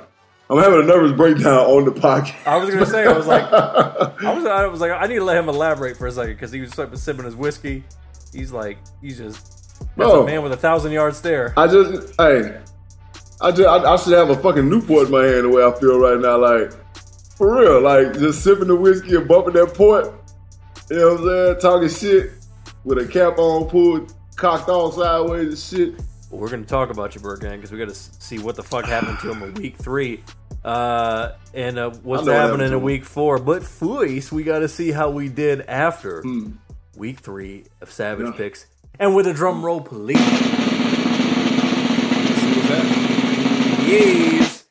[0.49, 2.47] I'm having a nervous breakdown on the podcast.
[2.47, 5.23] I was gonna say, I was like, I was, I was like, I need to
[5.23, 7.83] let him elaborate for a second because he was like sipping his whiskey.
[8.33, 9.45] He's like, he's just
[9.79, 10.23] that's Bro.
[10.23, 11.53] a man with a thousand yard stare.
[11.57, 12.59] I just, hey,
[13.41, 15.71] I just, I, I should have a fucking Newport in my hand the way I
[15.79, 16.37] feel right now.
[16.37, 16.73] Like,
[17.35, 20.13] for real, like just sipping the whiskey and bumping that port.
[20.89, 21.59] You know what I'm saying?
[21.59, 22.31] Talking shit
[22.83, 25.57] with a cap on, pulled, cocked all sideways and
[25.97, 26.05] shit.
[26.29, 28.85] Well, we're gonna talk about your gang because we got to see what the fuck
[28.85, 30.23] happened to him in week three,
[30.63, 33.39] uh, and uh, what's happening in week four.
[33.39, 36.51] But first, we got to see how we did after Hmm.
[36.99, 38.31] Week three of Savage Yeah.
[38.33, 38.67] picks,
[38.99, 40.17] and with a drum roll, please.
[43.87, 44.65] Yes.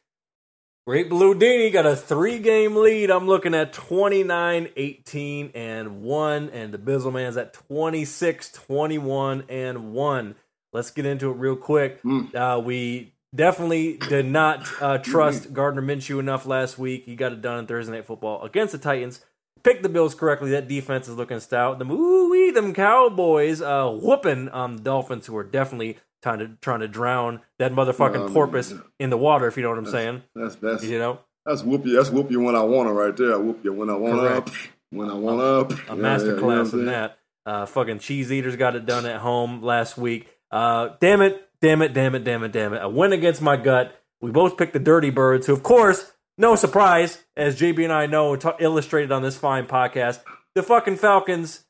[0.86, 3.10] Great Blue Dini got a three game lead.
[3.10, 6.48] I'm looking at 29, 18, and 1.
[6.50, 10.34] And the Bizzle Man's at 26, 21, and 1.
[10.72, 12.00] Let's get into it real quick.
[12.34, 17.04] Uh, we definitely did not uh, trust Gardner Minshew enough last week.
[17.04, 19.20] He got it done in Thursday Night Football against the Titans.
[19.68, 20.52] Picked the Bills correctly.
[20.52, 21.78] That defense is looking stout.
[21.78, 26.80] The ooh them Cowboys uh, whooping on the Dolphins, who are definitely trying to trying
[26.80, 29.46] to drown that motherfucking Um, porpoise in the water.
[29.46, 31.96] If you know what I'm saying, That's that's you know, that's whoop you.
[31.96, 33.34] That's whoop you when I want to right there.
[33.34, 34.48] I whoop you when I want Correct.
[34.48, 34.54] up.
[34.90, 35.72] When I want up.
[35.72, 37.18] a Yeah, yeah, master you know class in that.
[37.44, 40.28] Uh, fucking cheese eaters got it done at home last week.
[40.50, 42.82] Uh, damn it, damn it, damn it, damn it, damn it!
[42.82, 43.94] A win against my gut.
[44.20, 48.06] We both picked the Dirty Birds, who, of course, no surprise, as JB and I
[48.06, 50.20] know, ta illustrated on this fine podcast,
[50.54, 51.64] the fucking Falcons,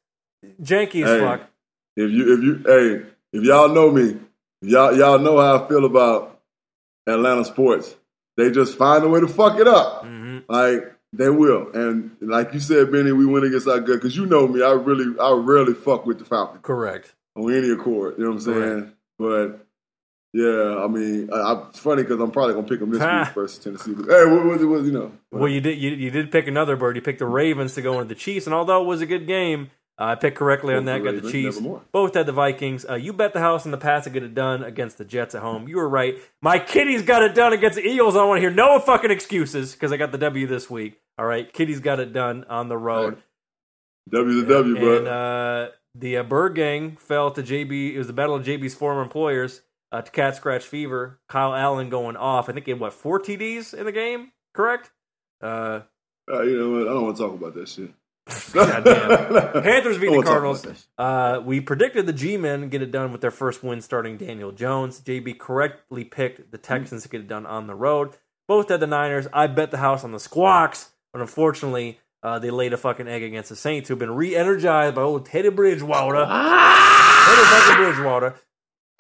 [0.62, 1.21] janky as Hey.
[1.21, 1.41] fuck.
[1.97, 4.16] If you if you hey if y'all know me,
[4.62, 6.41] y'all y'all know how I feel about
[7.07, 7.95] Atlanta sports.
[8.37, 10.05] They just find a way to fuck it up.
[10.05, 11.71] hmm Like they will.
[11.75, 14.62] And like you said, Benny, we went against our gut because you know me.
[14.62, 17.14] I really I rarely fuck with the Falcons Correct.
[17.35, 18.14] on any accord.
[18.19, 18.93] You know what I'm saying?
[19.19, 19.66] But
[20.33, 23.35] yeah, I mean, I, I, it's funny because I'm probably gonna pick them this week
[23.35, 23.95] versus Tennessee.
[23.95, 24.66] But, hey, what was it?
[24.66, 25.12] Was you know?
[25.31, 25.79] Well, you did.
[25.79, 26.97] You, you did pick another bird.
[26.97, 29.26] You picked the Ravens to go into the Chiefs, and although it was a good
[29.26, 31.03] game, uh, I picked correctly on that.
[31.03, 31.61] Both the Got the Chiefs.
[31.93, 32.87] Both had the Vikings.
[32.89, 35.35] Uh, you bet the house in the past to get it done against the Jets
[35.35, 35.66] at home.
[35.66, 36.16] You were right.
[36.43, 38.14] My kitties got it done against the Eagles.
[38.14, 41.01] I don't want to hear no fucking excuses because I got the W this week.
[41.18, 43.22] All right, kitties got it done on the road.
[44.11, 44.97] W to W, bro.
[44.99, 47.95] And uh, the uh, Bird Gang fell to JB.
[47.95, 49.62] It was the battle of JB's former employers.
[49.93, 51.20] Uh, to cat scratch fever.
[51.28, 52.49] Kyle Allen going off.
[52.49, 54.32] I think he had what four TDs in the game.
[54.55, 54.91] Correct.
[55.43, 55.80] Uh,
[56.30, 56.82] Uh, you know what?
[56.89, 57.91] I don't want to talk about that shit.
[59.64, 60.61] Panthers beat the Cardinals.
[60.64, 60.86] about that shit.
[60.99, 65.01] Uh, we predicted the G-men get it done with their first win starting Daniel Jones.
[65.01, 68.11] JB correctly picked the Texans to get it done on the road.
[68.47, 69.26] Both had the Niners.
[69.32, 73.22] I bet the house on the Squawks, but unfortunately, uh, they laid a fucking egg
[73.22, 76.24] against the Saints, who've been re-energized by old Teddy Bridgewater.
[76.26, 78.34] Teddy fucking Bridgewater.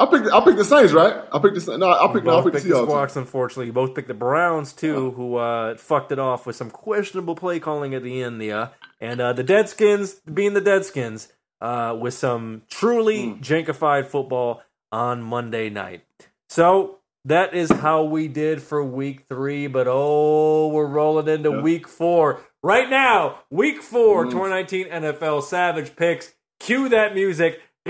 [0.00, 0.28] I picked.
[0.32, 1.24] I picked the Saints, right?
[1.32, 1.78] I picked the Saints.
[1.80, 2.24] No, I picked.
[2.24, 3.16] No, I picked picked the Seahawks.
[3.16, 3.66] Unfortunately.
[3.66, 7.58] You both picked the Browns, too, who uh, fucked it off with some questionable play
[7.58, 8.70] calling at the end there.
[9.00, 11.28] And uh, the Deadskins, being the Deadskins,
[11.60, 13.40] uh, with some truly Hmm.
[13.40, 16.04] jankified football on Monday night.
[16.48, 19.66] So that is how we did for week three.
[19.66, 21.60] But oh, we're rolling into Yeah.
[21.60, 22.40] week four.
[22.62, 24.30] Right now, week four, Mm.
[24.30, 26.34] 2019 NFL Savage Picks.
[26.60, 27.60] Cue that music.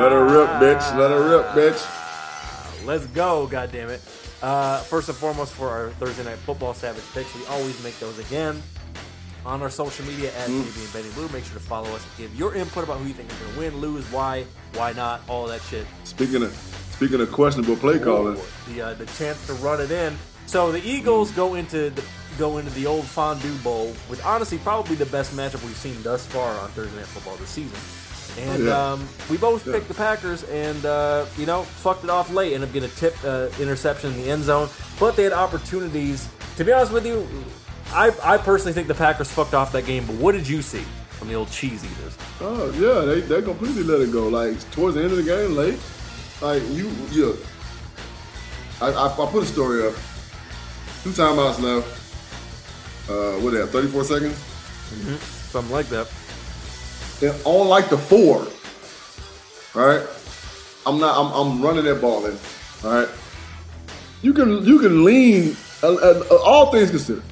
[0.00, 0.96] Let her rip, bitch.
[0.96, 2.86] Let her rip, bitch.
[2.86, 4.00] Let's go, goddammit.
[4.42, 8.18] Uh, first and foremost, for our Thursday Night Football Savage picks, we always make those
[8.18, 8.62] again
[9.44, 10.62] on our social media at Mm.
[10.62, 11.28] And Benny Blue.
[11.28, 13.58] Make sure to follow us give your input about who you think is going to
[13.58, 15.86] win, lose, why, why not, all that shit.
[16.04, 16.52] Speaking of
[16.92, 18.38] speaking of questionable play calling,
[18.68, 20.16] The uh, the chance to run it in.
[20.46, 22.02] So the Eagles go into the
[22.38, 26.24] go into the old Fondue Bowl with honestly probably the best matchup we've seen thus
[26.24, 27.78] far on Thursday Night Football this season.
[28.40, 28.92] And Yeah.
[28.92, 29.74] um, we both Yeah.
[29.74, 32.54] picked the Packers, and uh, you know, fucked it off late.
[32.54, 34.68] Ended up getting a tip uh, interception in the end zone,
[34.98, 36.26] but they had opportunities.
[36.56, 37.26] To be honest with you,
[37.92, 40.04] I I personally think the Packers fucked off that game.
[40.06, 40.84] But what did you see
[41.18, 42.14] from the old cheese eaters?
[42.40, 44.28] oh yeah, they they completely let it go.
[44.28, 45.78] Like towards the end of the game, late.
[46.40, 47.36] Like you, you.
[48.80, 49.94] I, I, I put a story up.
[51.04, 51.86] Two timeouts left.
[53.10, 53.70] Uh, what they have?
[53.70, 54.36] Thirty four seconds.
[55.50, 56.06] Something like that.
[57.44, 58.46] On like the four.
[59.74, 60.06] Right?
[60.86, 61.16] I'm not.
[61.18, 62.36] I'm, I'm running that ball in.
[62.84, 63.08] All right.
[64.22, 65.56] You can you can lean.
[65.82, 67.22] Uh, uh, uh, all things considered,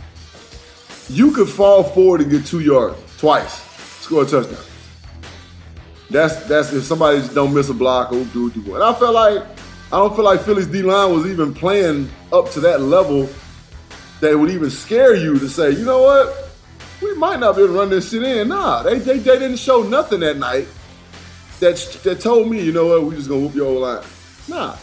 [1.08, 3.62] you could fall forward and get two yards twice,
[4.00, 4.64] score a touchdown.
[6.10, 8.74] That's that's if somebody don't miss a block or do do.
[8.74, 9.42] And I felt like
[9.92, 13.28] I don't feel like Philly's D line was even playing up to that level
[14.20, 16.47] that would even scare you to say, you know what,
[17.02, 18.48] we might not be able to run this shit in.
[18.48, 20.66] Nah, they they, they didn't show nothing that night
[21.60, 24.04] that that told me, you know what, we just gonna whoop your whole line.
[24.48, 24.76] Nah,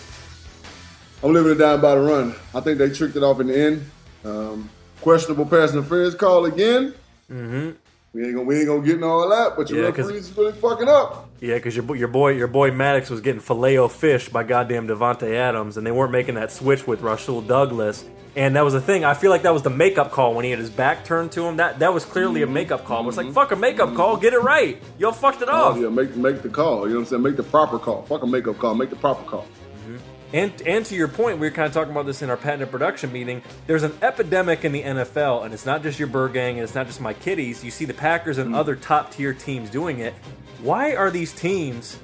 [1.23, 2.35] I'm living it down by the run.
[2.53, 3.89] I think they tricked it off in the end.
[4.23, 4.69] Um,
[5.01, 6.93] questionable pass interference call again.
[7.31, 7.71] Mm-hmm.
[8.13, 10.53] We ain't gonna we ain't gonna get in all that, but your Yeah, referees really
[10.53, 11.29] fucking up.
[11.41, 15.33] Yeah, because your your boy your boy Maddox was getting filet fish by goddamn Davante
[15.33, 18.05] Adams, and they weren't making that switch with Rasul Douglas.
[18.35, 19.05] And that was the thing.
[19.05, 21.45] I feel like that was the makeup call when he had his back turned to
[21.45, 21.57] him.
[21.57, 23.03] That that was clearly a makeup call.
[23.03, 24.81] It was like fuck a makeup call, get it right.
[24.97, 25.77] Y'all fucked it off.
[25.77, 26.85] Oh, yeah, make make the call.
[26.85, 27.21] You know what I'm saying?
[27.23, 28.01] Make the proper call.
[28.03, 28.75] Fuck a makeup call.
[28.75, 29.43] Make the proper call.
[29.43, 29.97] Mm-hmm.
[30.33, 32.69] And and to your point, we were kind of talking about this in our patent
[32.69, 33.41] production meeting.
[33.67, 36.75] There's an epidemic in the NFL, and it's not just your Bird Gang, and it's
[36.75, 37.63] not just my kiddies.
[37.63, 38.57] You see the Packers and mm.
[38.57, 40.13] other top tier teams doing it.
[40.61, 41.99] Why are these teams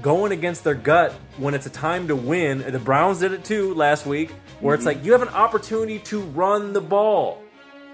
[0.00, 2.58] going against their gut when it's a time to win?
[2.60, 4.32] The Browns did it too last week,
[4.64, 4.96] where it's mm-hmm.
[4.96, 7.42] like you have an opportunity to run the ball.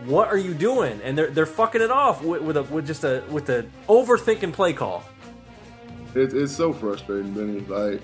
[0.04, 1.00] What are you doing?
[1.02, 4.52] And they're they're fucking it off with, with a with just a with the overthinking
[4.52, 5.02] play call.
[6.14, 7.60] It, it's so frustrating, Benny.
[7.60, 8.00] Like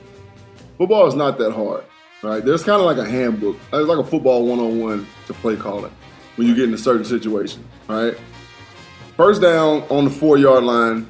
[0.79, 1.85] football is not that hard,
[2.23, 2.45] right?
[2.45, 3.57] There's kind of like a handbook.
[3.73, 5.93] It's like a football one-on-one to play calling
[6.35, 8.19] when you get in a certain situation, right?
[9.17, 11.07] First down on the four-yard line,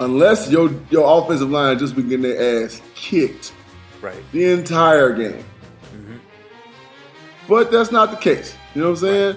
[0.00, 3.52] unless your your offensive line just been getting their ass kicked
[4.00, 4.22] Right.
[4.32, 5.44] the entire game.
[7.48, 8.56] But that's not the case.
[8.74, 9.36] You know what I'm saying?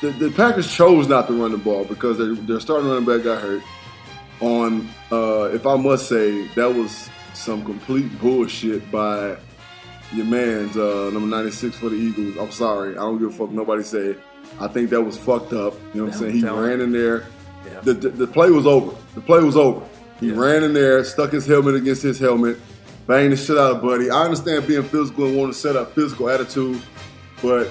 [0.00, 3.24] The, the Packers chose not to run the ball because their, their starting running back
[3.24, 3.62] got hurt.
[4.40, 9.36] On, uh, if I must say, that was some complete bullshit by
[10.12, 12.36] your man's uh, number 96 for the Eagles.
[12.36, 12.92] I'm sorry.
[12.92, 13.50] I don't give a fuck.
[13.50, 14.20] Nobody said.
[14.60, 15.74] I think that was fucked up.
[15.92, 16.34] You know what I'm saying?
[16.36, 17.26] He ran in there.
[17.66, 17.80] Yeah.
[17.80, 18.96] The, the, the play was over.
[19.14, 19.84] The play was over.
[20.20, 20.36] He Yeah.
[20.38, 22.58] ran in there, stuck his helmet against his helmet,
[23.08, 24.08] banged the shit out of Buddy.
[24.10, 26.80] I understand being physical and wanting to set up physical attitude,
[27.42, 27.68] but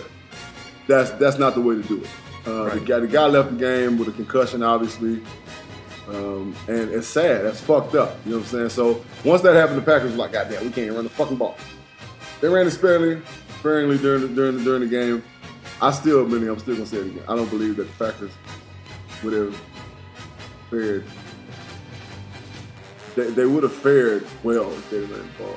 [0.88, 2.10] that's that's not the way to do it.
[2.46, 5.22] Uh, the, guy, the guy left the game with a concussion, obviously,
[6.08, 7.44] um, and it's sad.
[7.44, 8.16] That's fucked up.
[8.26, 8.70] You know what I'm saying?
[8.70, 11.36] So once that happened, the Packers were like, "God damn, we can't run the fucking
[11.38, 11.58] ball."
[12.40, 13.22] They ran it sparingly,
[13.60, 15.24] sparingly during the, during the, during the game.
[15.82, 17.24] I still, Benny, I'm still gonna say it again.
[17.28, 18.32] I don't believe that the Packers
[19.24, 19.60] would have
[20.70, 21.04] fared.
[23.16, 25.56] They, they would have fared well if they ran the ball.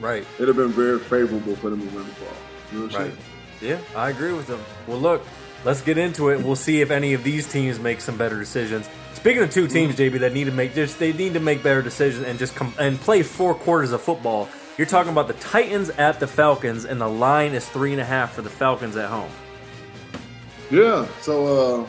[0.00, 0.24] Right.
[0.36, 2.28] It'd have been very favorable for them to run the ball.
[2.72, 3.12] You know what I'm Right.
[3.14, 3.24] saying?
[3.60, 4.60] Yeah, I agree with them.
[4.86, 5.22] Well, look,
[5.64, 6.42] let's get into it.
[6.42, 8.88] We'll see if any of these teams make some better decisions.
[9.14, 11.82] Speaking of two teams, JB, that need to make just they need to make better
[11.82, 14.48] decisions and just come and play four quarters of football.
[14.76, 18.04] You're talking about the Titans at the Falcons, and the line is three and a
[18.04, 19.30] half for the Falcons at home.
[20.70, 21.86] Yeah, so uh,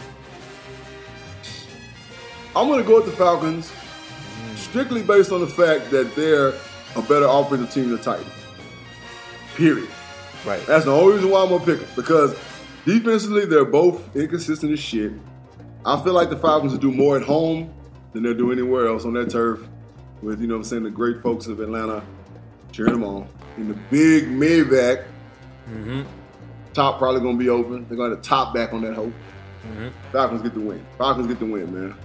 [2.56, 3.72] I'm going to go with the Falcons
[4.56, 6.54] strictly based on the fact that they're
[6.96, 8.32] a better offensive team than the Titans.
[9.56, 9.90] Period.
[10.46, 10.66] Right.
[10.66, 12.36] That's the only reason why I'm to pick them because
[12.86, 15.12] defensively they're both inconsistent as shit.
[15.86, 17.74] I feel like the Falcons will do more at home
[18.14, 19.68] than they'll do anywhere else on that turf
[20.22, 22.04] with, you know what I'm saying, the great folks of Atlanta
[22.72, 23.28] cheering them on.
[23.58, 25.06] In the big mid-back,
[25.70, 26.02] Mm-hmm.
[26.74, 27.86] top probably going to be open.
[27.88, 29.14] They're going to top back on that hope.
[29.68, 29.90] Mm-hmm.
[30.12, 30.84] Falcons get the win.
[30.98, 31.96] Falcons get the win, man.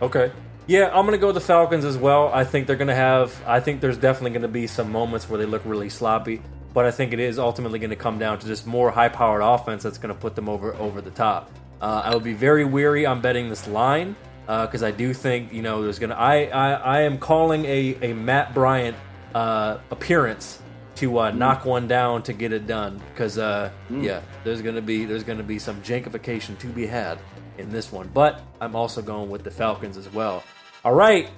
[0.00, 0.32] Okay.
[0.66, 2.30] Yeah, I'm gonna go with the Falcons as well.
[2.32, 3.38] I think they're gonna have.
[3.46, 6.40] I think there's definitely gonna be some moments where they look really sloppy,
[6.74, 9.96] but I think it is ultimately gonna come down to just more high-powered offense that's
[9.96, 11.50] gonna put them over over the top.
[11.80, 14.16] Uh, I would be very weary on betting this line
[14.46, 16.14] because I do think you know there's gonna.
[16.14, 18.96] I I, I am calling a a Matt Bryant
[19.34, 20.60] uh, appearance
[20.96, 25.04] to uh, knock one down to get it done because uh, yeah, there's gonna be
[25.04, 27.18] there's gonna be some jankification to be had
[27.58, 28.10] in this one.
[28.12, 30.42] But I'm also going with the Falcons as well.
[30.84, 31.28] All right,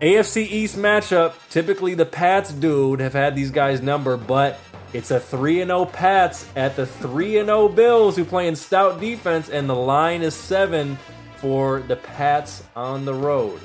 [0.00, 1.34] AFC East matchup.
[1.48, 4.58] Typically, the Pats dude have had these guys number, but
[4.92, 8.56] it's a three and zero Pats at the three and zero Bills who play in
[8.56, 10.98] stout defense, and the line is seven
[11.36, 13.60] for the Pats on the road.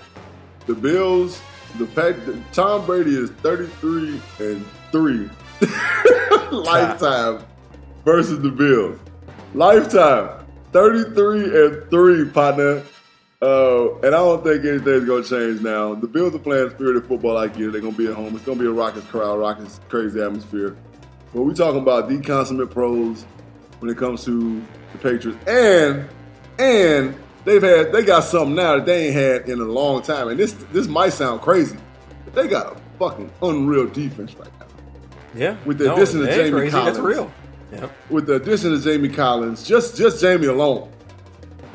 [0.67, 1.41] The Bills,
[1.77, 5.29] the Tom Brady is 33 and 3
[6.51, 7.43] lifetime
[8.05, 8.99] versus the Bills.
[9.53, 10.45] Lifetime.
[10.71, 12.83] 33 and 3, partner.
[13.41, 15.95] Uh, and I don't think anything's to change now.
[15.95, 17.71] The Bills are playing spirited football like you.
[17.71, 18.35] They're to be at home.
[18.35, 20.77] It's to be a Rockets crowd, Rockets crazy atmosphere.
[21.33, 23.25] But we talking about the consummate pros
[23.79, 24.61] when it comes to
[24.91, 25.39] the Patriots.
[25.47, 26.07] And,
[26.59, 27.15] and
[27.45, 30.27] they've had, they got something now that they ain't had in a long time.
[30.27, 31.77] And this, this might sound crazy,
[32.25, 34.65] but they got a fucking unreal defense right now.
[35.33, 36.71] Yeah, With the No, addition of Jamie crazy.
[36.71, 36.97] Collins.
[36.97, 37.31] That's real.
[37.71, 37.91] Yep.
[38.09, 40.91] With the addition of Jamie Collins, just just Jamie alone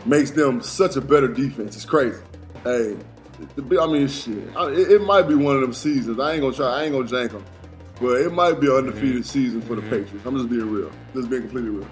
[0.04, 1.74] makes them such a better defense.
[1.74, 2.20] It's crazy.
[2.64, 2.96] Hey,
[3.59, 4.36] I mean, shit.
[4.36, 6.20] It, it might be one of them seasons.
[6.20, 6.66] I ain't gonna try.
[6.66, 7.44] I ain't gonna jank them,
[8.01, 10.24] but it might be an undefeated season for the Patriots.
[10.24, 10.90] I'm just being real.
[11.14, 11.88] Just being completely real.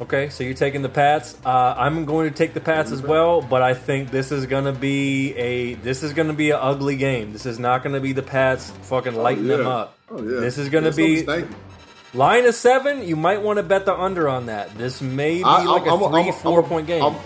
[0.00, 1.36] Okay, so you're taking the Pats.
[1.44, 4.64] Uh, I'm going to take the Pats as well, but I think this is going
[4.64, 7.32] to be a this is going to be an ugly game.
[7.32, 9.68] This is not going to be the Pats fucking lighting them yeah.
[9.68, 9.98] up.
[10.10, 10.38] Oh yeah.
[10.38, 11.26] This is going to be
[12.14, 13.02] line of seven.
[13.02, 14.76] You might want to bet the under on that.
[14.78, 17.02] This may be I- like a I'm- 3 I'm- 4 I'm- point game.
[17.02, 17.16] I'm,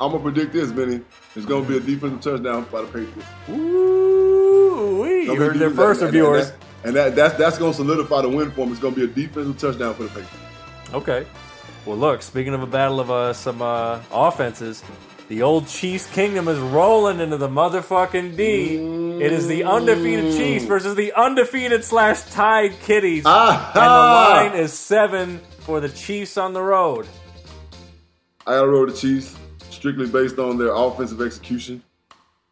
[0.00, 1.00] I'm gonna predict this, Benny.
[1.36, 3.24] It's gonna be a defensive touchdown by the Patriots.
[3.48, 6.48] Ooh, you heard defensive- first, reviewers.
[6.48, 8.72] And, that, and that, that's that's gonna solidify the win for him.
[8.72, 10.34] It's gonna be a defensive touchdown for the Patriots.
[10.92, 11.26] Okay.
[11.86, 12.22] Well, look.
[12.22, 14.82] Speaking of a battle of uh, some uh, offenses,
[15.28, 18.76] the old Chiefs kingdom is rolling into the motherfucking D.
[19.22, 24.72] It is the undefeated Chiefs versus the undefeated slash tied Kitties, and the line is
[24.72, 27.06] seven for the Chiefs on the road.
[28.46, 29.36] I got to roll the Chiefs
[29.70, 31.82] strictly based on their offensive execution.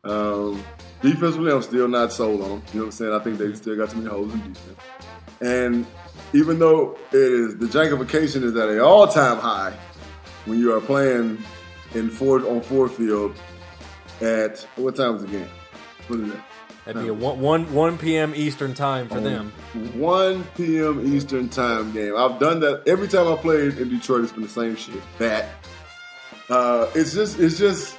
[0.05, 0.63] Um,
[1.03, 2.63] defensively, I'm still not sold on them.
[2.73, 3.13] You know what I'm saying?
[3.13, 4.81] I think they still got too many holes in defense.
[5.41, 5.87] And
[6.33, 9.77] even though it is the jankification is at an all-time high
[10.47, 11.43] when you are playing
[11.95, 13.37] in Ford on Ford Field
[14.21, 15.49] at what time is the game?
[16.09, 16.45] What is that?
[16.87, 18.33] That'd be a one, one, 1 p.m.
[18.37, 19.53] Eastern time for them.
[19.95, 21.17] 1 p.m.
[21.17, 22.17] Eastern time game.
[22.17, 24.23] I've done that every time I played in Detroit.
[24.23, 25.03] It's been the same shit.
[25.19, 25.49] That
[26.49, 27.99] uh, it's just it's just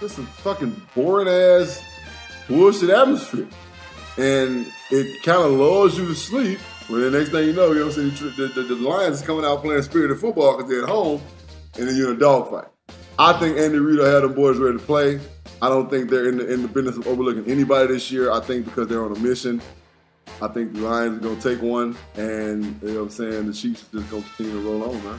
[0.00, 1.82] just a fucking boring ass
[2.48, 3.48] bullshit atmosphere,
[4.16, 6.58] and it kind of lulls you to sleep.
[6.88, 9.44] When the next thing you know, you know, I'm the, the, the Lions is coming
[9.44, 11.20] out playing spirited football because they're at home,
[11.78, 12.68] and then you're in a dogfight.
[13.18, 15.18] I think Andy Reid have them boys ready to play.
[15.62, 18.30] I don't think they're in the, in the business of overlooking anybody this year.
[18.30, 19.60] I think because they're on a mission.
[20.42, 23.46] I think the Lions are going to take one, and you know what I'm saying
[23.46, 25.18] the Chiefs are just going to continue to roll on, man.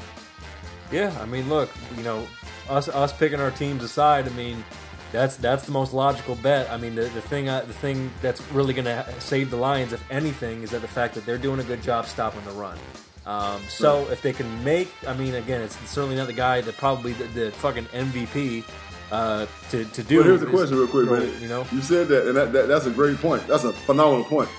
[0.91, 2.25] Yeah, I mean, look, you know,
[2.69, 4.63] us us picking our teams aside, I mean,
[5.11, 6.69] that's that's the most logical bet.
[6.69, 9.93] I mean, the, the thing uh, the thing that's really going to save the Lions,
[9.93, 12.77] if anything, is that the fact that they're doing a good job stopping the run.
[13.25, 16.77] Um, so if they can make, I mean, again, it's certainly not the guy that
[16.77, 18.63] probably the, the fucking MVP
[19.11, 20.17] uh, to to do.
[20.17, 21.41] But here's the question, real quick, man.
[21.41, 23.45] You know, you said that, and that, that, that's a great point.
[23.47, 24.49] That's a phenomenal point.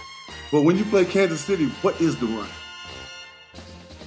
[0.51, 2.49] But when you play Kansas City, what is the run?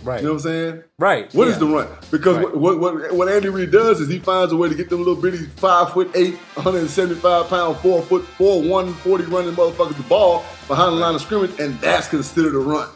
[0.04, 0.22] Right?
[0.22, 0.84] You know what I'm saying?
[0.97, 1.34] right.
[1.34, 1.60] What is yeah.
[1.60, 1.88] the run?
[2.10, 2.56] Because Right.
[2.56, 5.16] what, what what Andy Reid does is he finds a way to get them little
[5.16, 10.93] bitty five foot eight, 175 pound, four foot four, 140 running motherfuckers the ball behind
[10.93, 12.89] the line of scrimmage, and that's considered a run.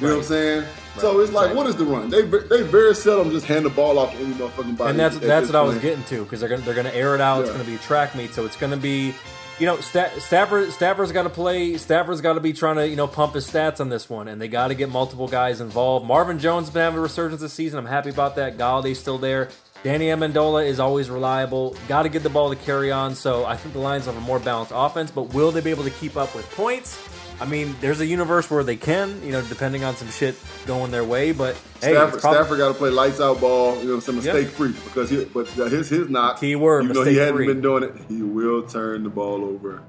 [0.00, 0.64] You know what I'm saying?
[0.98, 2.10] So it's like, what is the run?
[2.10, 4.90] They they very seldom just hand the ball off to any motherfucking body.
[4.90, 7.14] and that's at that's what I was getting to because they're gonna they're gonna air
[7.14, 7.42] it out.
[7.42, 9.14] It's gonna be track meet, so it's gonna be,
[9.60, 11.76] you know, Sta- Stafford Stafford's got to play.
[11.76, 14.40] Stafford's got to be trying to you know pump his stats on this one, and
[14.40, 16.06] they got to get multiple guys involved.
[16.06, 17.78] Marvin Jones has been having a resurgence this season.
[17.78, 18.56] I'm happy about that.
[18.56, 19.50] Golladay's still there.
[19.82, 21.76] Danny Amendola is always reliable.
[21.88, 23.14] Got to get the ball to Kerryon.
[23.14, 25.84] So I think the Lions have a more balanced offense, but will they be able
[25.84, 26.98] to keep up with points?
[27.40, 30.36] I mean, there's a universe where they can, you know, depending on some shit
[30.66, 31.32] going their way.
[31.32, 33.76] But hey, Stafford, probably, Stafford got to play lights out ball.
[33.78, 34.34] You know, what I'm saying Yep.
[34.34, 37.46] mistake free because he, but his his not Key word, Even though he hadn't free.
[37.46, 39.82] been doing it, he will turn the ball over,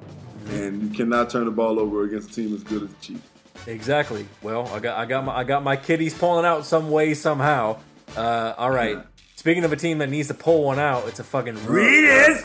[0.49, 3.27] and you cannot turn the ball over against a team as good as the Chiefs.
[3.67, 4.25] Exactly.
[4.41, 7.79] Well, I got I got my I got my kitties pulling out some way somehow.
[8.15, 8.99] Uh, all right.
[9.35, 12.43] Speaking of a team that needs to pull one out, it's a fucking Raiders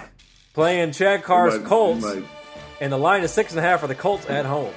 [0.54, 2.04] playing Chad Carr's Colts,
[2.80, 4.72] and the line is six and a half for the Colts at home.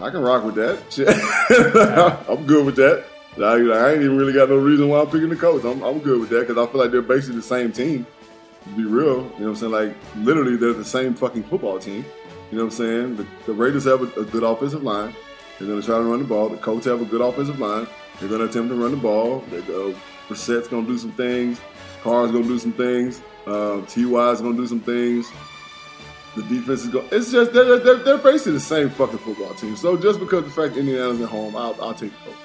[0.00, 2.24] I can rock with that.
[2.28, 3.04] I'm good with that.
[3.42, 5.64] I ain't even really got no reason why I'm picking the Colts.
[5.64, 8.06] I'm, I'm good with that because I feel like they're basically the same team.
[8.64, 9.72] To be real, you know what I'm saying?
[9.72, 12.04] Like, literally, they're the same fucking football team.
[12.50, 13.16] You know what I'm saying?
[13.16, 15.14] The, the Raiders have a, a good offensive line.
[15.58, 16.48] They're going to try to run the ball.
[16.48, 17.86] The Colts have a good offensive line.
[18.18, 19.40] They're going to attempt to run the ball.
[19.50, 19.94] They go.
[20.28, 21.60] Brissett's going to do some things.
[22.02, 23.22] Carr's going to do some things.
[23.46, 25.30] Uh, Ty is going to do some things.
[26.36, 27.08] The defense is going.
[27.10, 29.74] It's just they're, they're they're basically the same fucking football team.
[29.74, 32.38] So just because the fact Indiana's at home, I'll, I'll take the Colts.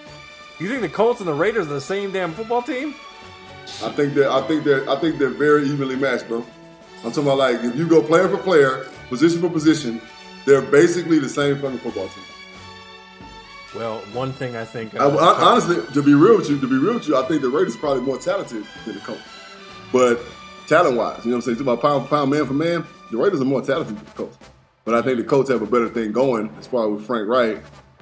[0.59, 2.95] You think the Colts and the Raiders are the same damn football team?
[3.83, 6.45] I think that I think that I think they're very evenly matched, bro.
[7.03, 10.01] I'm talking about like if you go player for player, position for position,
[10.45, 12.23] they're basically the same fucking football team.
[13.75, 14.95] Well, one thing I think.
[14.95, 17.23] I, uh, I, honestly, to be real with you, to be real with you, I
[17.23, 19.21] think the Raiders probably more talented than the Colts.
[19.91, 20.21] But
[20.67, 21.57] talent wise, you know what I'm saying?
[21.57, 24.11] Talking about pound for pound, man for man, the Raiders are more talented than the
[24.11, 24.37] Colts.
[24.83, 27.27] But I think the Colts have a better thing going as far as with Frank
[27.27, 27.57] Reich,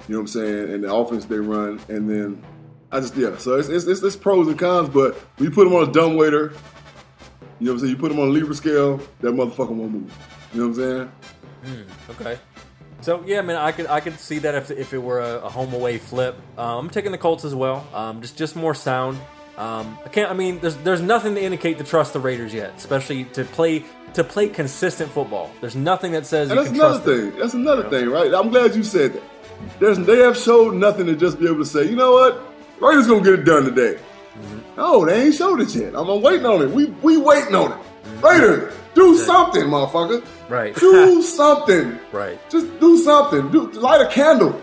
[0.08, 2.42] you know what I'm saying, and the offense they run, and then
[2.90, 3.36] I just yeah.
[3.36, 5.92] So it's it's, it's, it's pros and cons, but when you put them on a
[5.92, 6.52] dumb waiter,
[7.58, 7.90] you know what I'm saying?
[7.90, 10.28] You put them on a Libra scale, that motherfucker won't move.
[10.54, 11.10] You know what I'm
[11.64, 11.82] saying?
[12.10, 12.38] Okay.
[13.02, 15.48] So yeah, man, I could I could see that if, if it were a, a
[15.48, 16.36] home away flip.
[16.58, 17.86] Um, I'm taking the Colts as well.
[17.94, 19.18] Um, just just more sound.
[19.60, 20.30] Um, I can't.
[20.30, 23.84] I mean, there's there's nothing to indicate to trust the Raiders yet, especially to play
[24.14, 25.50] to play consistent football.
[25.60, 27.30] There's nothing that says And you that's can another trust them.
[27.30, 27.38] thing.
[27.40, 28.32] That's another thing, right?
[28.32, 29.22] I'm glad you said that.
[29.78, 32.42] There's, they have showed nothing to just be able to say, you know what,
[32.80, 34.00] Raiders gonna get it done today.
[34.40, 34.76] Mm-hmm.
[34.78, 35.94] No, they ain't showed it yet.
[35.94, 36.70] I'm, waiting on it.
[36.70, 37.78] We we waiting on it.
[38.22, 40.22] Raiders, do something, motherfucker.
[40.22, 40.52] Mm-hmm.
[40.52, 40.74] Right.
[40.74, 41.98] Do something.
[42.12, 42.38] Right.
[42.48, 43.50] Just do something.
[43.50, 44.58] Do light a candle.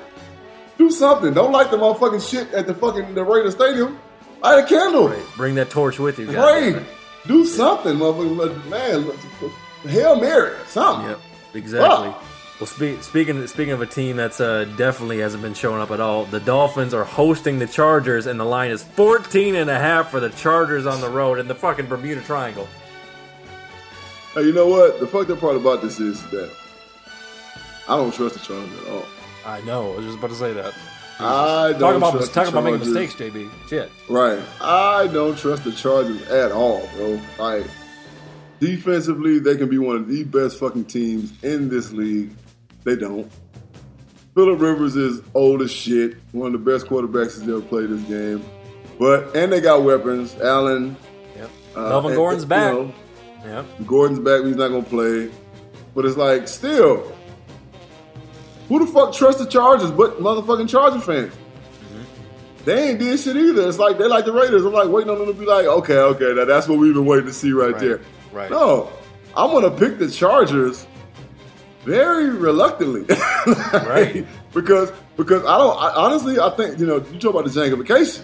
[0.79, 1.33] Do something.
[1.35, 3.99] Don't light the motherfucking shit at the fucking the Raider Stadium.
[4.41, 5.13] Light a candle.
[5.35, 6.73] Bring that torch with you, guys.
[6.73, 6.85] Pray.
[7.25, 8.65] Do something, motherfucker.
[8.69, 9.11] Man,
[9.91, 10.55] Hail Mary.
[10.67, 11.09] Something.
[11.09, 11.19] Yep,
[11.53, 12.09] exactly.
[12.09, 12.23] Ah.
[12.59, 15.99] Well, spe- speaking speaking of a team that's uh, definitely hasn't been showing up at
[15.99, 20.09] all, the Dolphins are hosting the Chargers, and the line is 14 and a half
[20.09, 22.67] for the Chargers on the road in the fucking Bermuda Triangle.
[24.33, 24.99] Hey, you know what?
[24.99, 26.51] The fucked up part about this is that
[27.87, 29.05] I don't trust the Chargers at all.
[29.45, 29.93] I know.
[29.93, 30.73] I was just about to say that.
[31.19, 33.49] I don't Talk about trust talk about making mistakes, JB.
[33.69, 33.91] Shit.
[34.07, 34.39] Right.
[34.61, 37.19] I don't trust the Chargers at all, bro.
[37.39, 37.65] Like
[38.59, 42.31] defensively, they can be one of the best fucking teams in this league.
[42.83, 43.31] They don't.
[44.35, 46.15] Philip Rivers is old as shit.
[46.31, 48.43] One of the best quarterbacks that's ever played this game.
[48.99, 50.35] But and they got weapons.
[50.41, 50.95] Allen.
[51.35, 51.49] Yep.
[51.75, 52.73] uh, Melvin and- Gordon's you back.
[52.73, 52.93] know,
[53.45, 53.65] Yep.
[53.87, 54.43] Gordon's back.
[54.43, 55.31] He's not gonna play.
[55.95, 57.11] But it's like still,
[58.67, 61.33] who the fuck trusts the Chargers but motherfucking Charger fans?
[61.33, 62.63] Mm-hmm.
[62.65, 63.67] They ain't did shit either.
[63.67, 64.65] It's like they like the Raiders.
[64.65, 67.05] I'm like waiting on them to be like, okay, okay, now that's what we've been
[67.05, 68.01] waiting to see right, Right, there.
[68.31, 68.51] right.
[68.51, 68.91] No,
[69.35, 70.85] I'm gonna pick the Chargers
[71.83, 73.05] very reluctantly,
[73.73, 74.25] Right.
[74.53, 78.23] because because I don't I, honestly I think you know you talk about the jankification.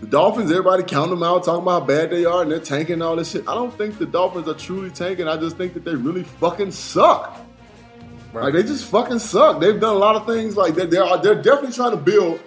[0.00, 3.00] The Dolphins, everybody count them out, talking about how bad they are, and they're tanking
[3.02, 3.46] all this shit.
[3.46, 5.28] I don't think the Dolphins are truly tanking.
[5.28, 7.38] I just think that they really fucking suck.
[8.32, 8.44] Right.
[8.44, 9.60] Like they just fucking suck.
[9.60, 10.56] They've done a lot of things.
[10.56, 12.40] Like they, they're they're definitely trying to build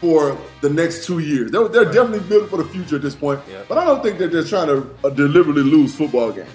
[0.00, 1.50] for the next two years.
[1.50, 3.40] They're, they're definitely building for the future at this point.
[3.68, 6.46] But I don't think that they're trying to uh, deliberately lose football game.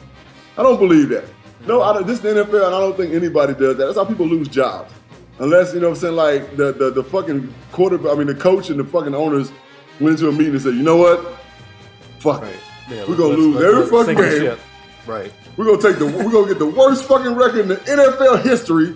[0.57, 1.25] I don't believe that.
[1.65, 3.85] No, I don't, this is the NFL, and I don't think anybody does that.
[3.85, 4.93] That's how people lose jobs.
[5.39, 8.35] Unless you know what I'm saying, like the the, the fucking quarterback, I mean the
[8.35, 9.51] coach and the fucking owners
[9.99, 11.37] went into a meeting and said, you know what,
[12.19, 12.55] fuck, it.
[12.89, 14.57] Yeah, we're gonna lose let's- every let's fucking game.
[15.07, 15.31] Right.
[15.55, 18.95] We're gonna take the we're gonna get the worst fucking record in the NFL history.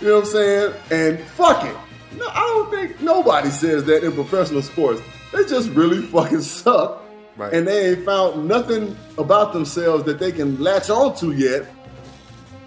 [0.00, 0.74] You know what I'm saying?
[0.90, 1.76] And fuck it.
[2.16, 5.02] No, I don't think nobody says that in professional sports.
[5.32, 7.02] They just really fucking suck.
[7.36, 7.52] Right.
[7.52, 11.66] And they ain't found nothing about themselves that they can latch onto yet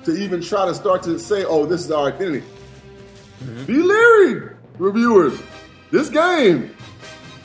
[0.03, 2.45] to even try to start to say, oh, this is our identity.
[3.43, 3.65] Mm-hmm.
[3.65, 4.55] Be leery.
[4.77, 5.39] reviewers,
[5.91, 6.75] this game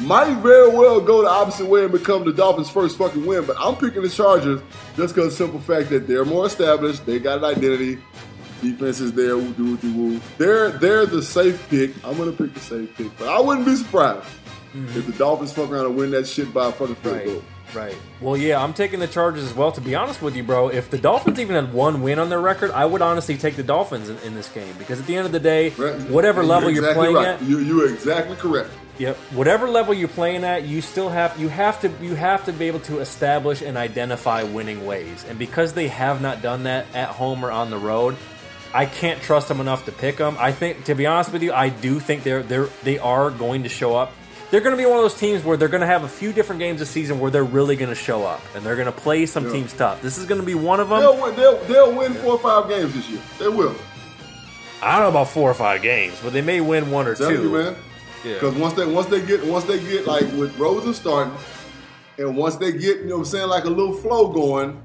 [0.05, 3.45] might very well go the opposite way and become the Dolphins' first fucking win.
[3.45, 4.61] But I'm picking the Chargers
[4.97, 7.99] just because the simple fact that they're more established, they got an identity,
[8.61, 10.21] defense is there, woo doo doo woo.
[10.39, 11.93] They're they're the safe pick.
[12.05, 14.27] I'm gonna pick the safe pick, but I wouldn't be surprised
[14.75, 14.99] mm-hmm.
[14.99, 17.25] if the Dolphins fuck around and win that shit by a fucking field Right.
[17.27, 17.43] goal.
[17.75, 17.97] Right.
[18.21, 19.73] Well, yeah, I'm taking the Chargers as well.
[19.73, 22.41] To be honest with you, bro, if the Dolphins even had one win on their
[22.41, 25.27] record, I would honestly take the Dolphins in, in this game because at the end
[25.27, 27.29] of the day, whatever level you're playing right.
[27.29, 28.71] at, you you're exactly correct.
[28.99, 29.17] Yep.
[29.33, 32.69] Whatever level you're playing at, you still have you have to you have to be
[32.69, 35.25] able to establish and identify winning ways.
[35.29, 38.17] And because they have not done that at home or on the road,
[38.73, 40.37] I can't trust them enough to pick them.
[40.39, 43.65] I think to be honest with you, I do think they're they're they are going
[43.65, 44.13] to show up.
[44.53, 46.33] They're going to be one of those teams where they're going to have a few
[46.33, 48.93] different games this season where they're really going to show up and they're going to
[48.93, 49.53] play some Yeah.
[49.53, 50.01] teams tough.
[50.03, 51.01] This is going to be one of them.
[51.01, 51.35] They'll win.
[51.35, 53.21] They'll, they'll win four or five games this year.
[53.41, 53.75] They will.
[54.81, 57.37] I don't know about four or five games, but they may win one or Telling
[57.37, 57.43] two.
[57.51, 57.77] you,
[58.25, 58.35] Yeah.
[58.35, 61.35] Because once they once they get once they get like with Rosen starting,
[62.19, 64.81] and once they get you know what I'm saying like a little flow going,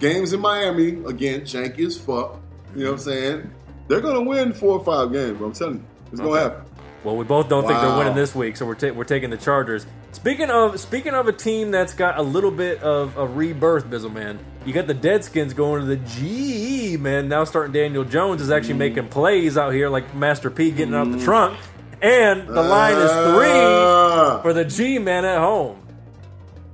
[0.00, 2.40] games in Miami again, janky as fuck.
[2.74, 3.50] You know what I'm saying?
[3.88, 5.38] They're gonna win four or five games.
[5.38, 5.48] Bro.
[5.48, 6.62] I'm telling you, it's gonna happen.
[7.04, 9.36] Well, we both don't think they're winning this week, so we're ta- we're taking the
[9.36, 9.86] Chargers.
[10.10, 14.12] Speaking of speaking of a team that's got a little bit of a rebirth, Bizzle
[14.12, 17.28] man, you got the Deadskins going to the G man.
[17.28, 19.10] Now starting Daniel Jones is actually making mm.
[19.10, 21.24] plays out here, like Master P getting out the mm.
[21.24, 21.56] trunk,
[22.02, 25.78] and the line is three for the G man at home.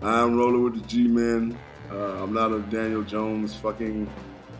[0.01, 1.59] I'm rolling with the G men.
[1.91, 4.11] Uh, I'm not a Daniel Jones fucking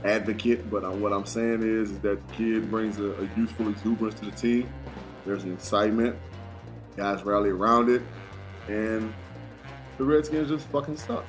[0.05, 3.69] advocate, but uh, what I'm saying is, is that the kid brings a, a youthful
[3.69, 4.69] exuberance to the team.
[5.25, 6.17] There's an excitement.
[6.97, 8.03] Guys rally around it,
[8.69, 9.13] and
[9.97, 11.25] the Redskins just fucking suck.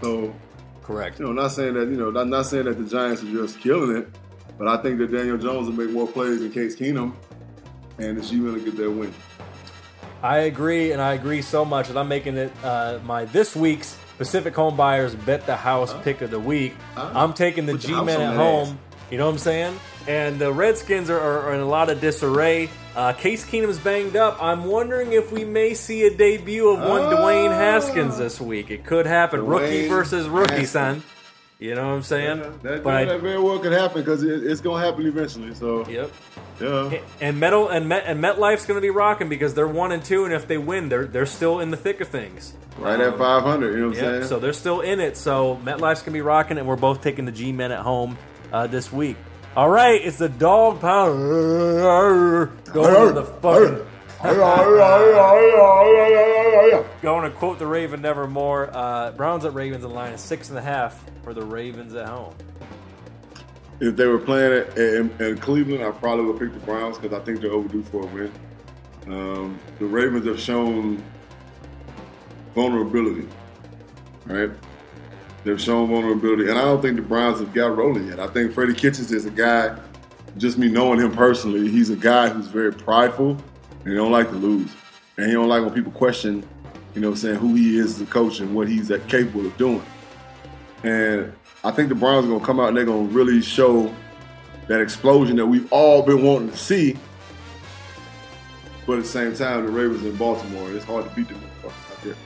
[0.00, 0.34] So,
[0.82, 1.18] correct.
[1.20, 3.60] You know, not saying that you know, not, not saying that the Giants are just
[3.60, 4.08] killing it,
[4.58, 7.14] but I think that Daniel Jones will make more plays than Case Keenum,
[8.02, 9.12] and the G men will get their win.
[10.22, 13.98] I agree, and I agree so much that I'm making it uh, my this week's
[14.18, 16.74] Pacific Home Buyers Bet the House pick of the week.
[16.96, 18.68] I'm taking the Put G-Men at home.
[18.68, 18.74] ass.
[19.10, 19.80] You know what I'm saying?
[20.08, 22.70] And the Redskins are, are, are in a lot of disarray.
[22.96, 24.42] Uh, Case Keenum's banged up.
[24.42, 28.70] I'm wondering if we may see a debut of one Dwayne Haskins this week.
[28.70, 29.44] It could happen.
[29.46, 30.70] rookie versus rookie, Haskins.
[30.70, 31.02] son.
[31.62, 32.38] You know what I'm saying?
[32.62, 35.54] That, but I, that very well could happen because it, it's gonna happen eventually.
[35.54, 36.10] So, yep.
[36.60, 36.98] Yeah.
[37.20, 40.24] And Metal and Met and MetLife's going to be rocking because they're one and two,
[40.24, 42.54] and if they win, they're they're still in the thick of things.
[42.78, 44.24] Right at 500, you know what I'm saying?
[44.24, 45.16] So they're still in it.
[45.16, 48.18] So MetLife's gonna be rocking, and we're both taking the G Men at home
[48.52, 49.16] uh, this week.
[49.54, 51.20] All right, it's the dog pound.
[52.72, 53.86] Going to the fucking.
[57.02, 58.70] Going to quote the Raven Nevermore.
[58.72, 62.06] Uh, Browns at Ravens in line is six and a half for the Ravens at
[62.06, 62.32] home.
[63.80, 67.20] If they were playing at, in, in Cleveland, I probably would pick the Browns because
[67.20, 68.32] I think they're overdue for a win.
[69.08, 71.02] Um, the Ravens have shown
[72.54, 73.26] vulnerability,
[74.26, 74.50] right?
[75.42, 78.20] They've shown vulnerability, and I don't think the Browns have got rolling yet.
[78.20, 79.76] I think Freddie Kitchens is a guy.
[80.38, 83.36] Just me knowing him personally, he's a guy who's very prideful
[83.84, 84.70] and he don't like to lose,
[85.16, 86.46] and he don't like when people question,
[86.94, 89.82] you know, saying who he is as a coach and what he's capable of doing.
[90.84, 91.32] And
[91.64, 93.94] I think the Browns are going to come out and they're going to really show
[94.68, 96.96] that explosion that we've all been wanting to see.
[98.86, 101.72] But at the same time, the Ravens in Baltimore, it's hard to beat them out
[102.02, 102.16] there.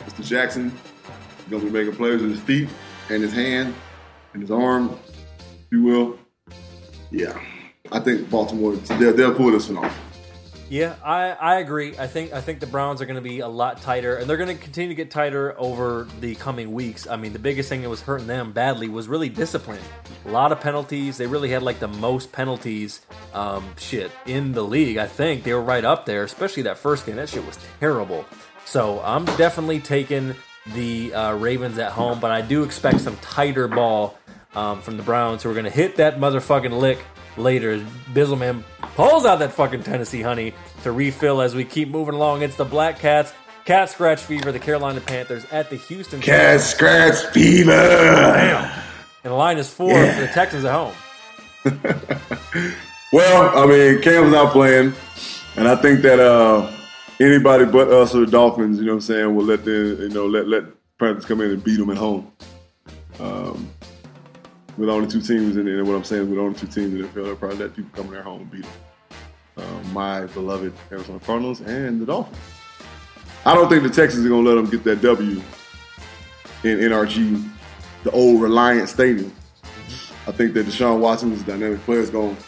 [0.00, 0.24] Mr.
[0.24, 2.68] Jackson is going to be making plays with his feet
[3.08, 3.74] and his hand
[4.32, 4.98] and his arm,
[5.28, 6.18] if you will.
[7.10, 7.38] Yeah,
[7.92, 10.11] I think Baltimore, they'll, they'll pull this one off.
[10.72, 11.98] Yeah, I, I agree.
[11.98, 14.38] I think I think the Browns are going to be a lot tighter, and they're
[14.38, 17.06] going to continue to get tighter over the coming weeks.
[17.06, 19.82] I mean, the biggest thing that was hurting them badly was really discipline.
[20.24, 21.18] A lot of penalties.
[21.18, 23.02] They really had like the most penalties,
[23.34, 24.96] um, shit in the league.
[24.96, 27.16] I think they were right up there, especially that first game.
[27.16, 28.24] That shit was terrible.
[28.64, 30.34] So I'm definitely taking
[30.72, 34.16] the uh, Ravens at home, but I do expect some tighter ball
[34.54, 36.98] um, from the Browns, who are going to hit that motherfucking lick
[37.36, 37.78] later.
[38.12, 38.62] Bizzleman
[38.94, 42.42] pulls out that fucking Tennessee honey to refill as we keep moving along.
[42.42, 43.32] It's the Black Cats,
[43.64, 47.70] Cat Scratch Fever, the Carolina Panthers at the Houston Cat Scratch Fever.
[47.72, 48.64] Damn.
[49.24, 50.14] And the line is four Yeah.
[50.14, 50.94] for the Texans at home.
[53.12, 54.94] Well, I mean, Cam's not playing,
[55.56, 56.72] and I think that uh,
[57.20, 60.08] anybody but us or the Dolphins, you know what I'm saying, will let the you
[60.08, 60.64] know let let
[60.98, 62.32] Panthers come in and beat them at home.
[63.20, 63.70] Um,
[64.76, 67.02] with only two teams, and, and what I'm saying is with only two teams in
[67.02, 68.72] the NFL, they'll probably let people come in their home and beat them.
[69.56, 72.38] Uh, my beloved Arizona Cardinals and the Dolphins.
[73.44, 75.42] I don't think the Texans are going to let them get that W
[76.64, 77.50] in NRG,
[78.04, 79.32] the old Reliant Stadium.
[80.26, 81.98] I think that Deshaun Watson is a dynamic player.
[81.98, 82.42] Is going to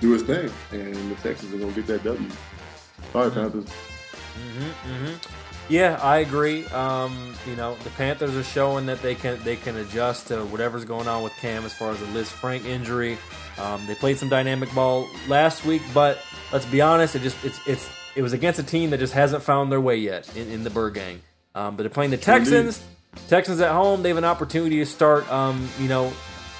[0.00, 2.30] do his thing, and the Texans are gonna get that W.
[3.12, 3.66] Sorry, Panthers.
[5.68, 6.66] Yeah, I agree.
[6.66, 10.84] Um, you know, the Panthers are showing that they can they can adjust to whatever's
[10.84, 13.16] going on with Cam as far as the Lisfranc injury.
[13.58, 16.18] Um, they played some dynamic ball last week, but
[16.52, 19.42] let's be honest, it just it's it's it was against a team that just hasn't
[19.42, 21.20] found their way yet in, in the Bird Gang.
[21.54, 22.82] Um, but they're playing the Texans.
[23.28, 26.12] Texans at home, they have an opportunity to start, um, you know,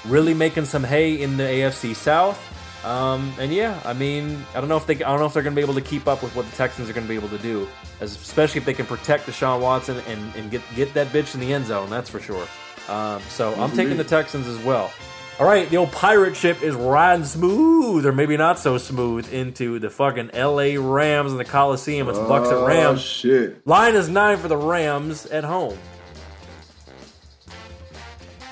[0.05, 2.39] really making some hay in the AFC South.
[2.85, 5.41] Um, and yeah, I mean, I don't know if they, I don't know if they're
[5.41, 7.15] going to be able to keep up with what the Texans are going to be
[7.15, 7.67] able to do,
[7.99, 11.51] especially if they can protect Deshaun Watson and, and get get that bitch in the
[11.51, 11.89] end zone.
[11.89, 12.47] That's for sure.
[12.87, 14.91] Um, so I'm taking the Texans as well.
[15.39, 19.79] All right, the old pirate ship is riding smooth, or maybe not so smooth, into
[19.79, 20.77] the fucking L.A.
[20.77, 22.07] Rams and the Coliseum.
[22.07, 23.01] It's Bucs at Oh Rams.
[23.01, 23.65] shit.
[23.67, 25.77] Line is nine for the Rams at home.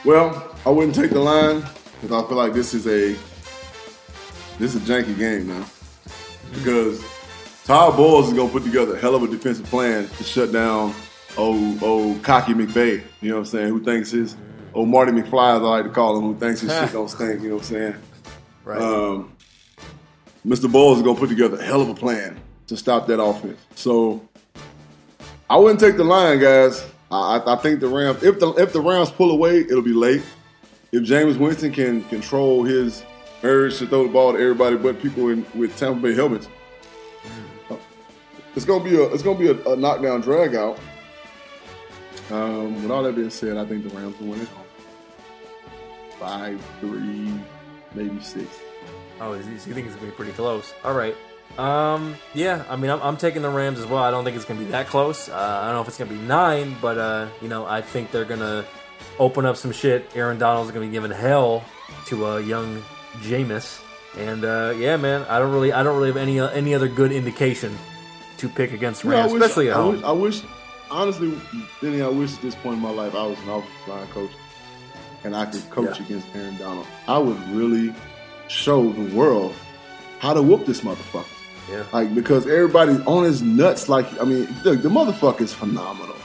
[0.04, 1.64] Well, I wouldn't take the line
[2.02, 3.16] because I feel like this is a
[4.60, 5.66] this is a janky game now.
[6.54, 7.04] Because
[7.66, 10.94] Todd Bowles is gonna put together a hell of a defensive plan to shut down
[11.38, 13.02] old old cocky McVay.
[13.22, 13.70] You know what I'm saying?
[13.70, 14.36] Who thinks his
[14.74, 17.42] old Marty McFly, as I like to call him, who thinks his shit don't stink.
[17.42, 17.96] You know what I'm saying?
[18.66, 18.82] Right.
[18.82, 19.36] Um,
[20.46, 20.72] Mr.
[20.72, 23.60] Bowles is gonna put together a hell of a plan to stop that offense.
[23.76, 24.26] So
[25.50, 26.82] I wouldn't take the line, guys.
[27.12, 28.24] I, I- I think the Rams.
[28.24, 30.24] If the if the Rams pull away, it'll be late.
[30.94, 33.04] If Jameis Winston can control his
[33.44, 36.48] urge to throw the ball to everybody but people in, with Tampa Bay helmets,
[38.56, 40.80] it's gonna be a it's gonna be a, a knockdown drag out.
[42.32, 44.50] Um, with all that being said, I think the Rams will win it.
[46.20, 47.34] Five, three,
[47.94, 48.48] maybe six.
[49.20, 50.74] Oh, you think it's gonna be pretty close?
[50.84, 51.16] All right.
[51.58, 54.02] Um, yeah, I mean, I'm, I'm taking the Rams as well.
[54.02, 55.30] I don't think it's gonna be that close.
[55.30, 58.12] Uh, I don't know if it's gonna be nine, but uh, you know, I think
[58.12, 58.66] they're gonna
[59.20, 60.10] open up some shit.
[60.16, 61.64] Aaron Donald's gonna be giving hell
[62.08, 62.84] to a young
[63.22, 63.82] Jameis,
[64.18, 66.88] and uh, yeah, man, I don't really, I don't really have any uh, any other
[66.88, 67.78] good indication
[68.38, 69.96] to pick against Rams, I wish, especially at I home.
[69.96, 70.42] Wish, I wish,
[70.92, 71.34] honestly,
[71.82, 74.32] Denny, I wish at this point in my life I was an offensive line coach
[75.24, 76.06] and I could coach Yeah.
[76.06, 76.86] against Aaron Donald.
[77.08, 77.94] I would really
[78.50, 79.54] show the world
[80.20, 81.26] how to whoop this motherfucker.
[81.72, 81.84] Yeah.
[81.94, 83.88] Like, because everybody's on his nuts.
[83.88, 86.16] Like, I mean, look, the motherfucker is phenomenal.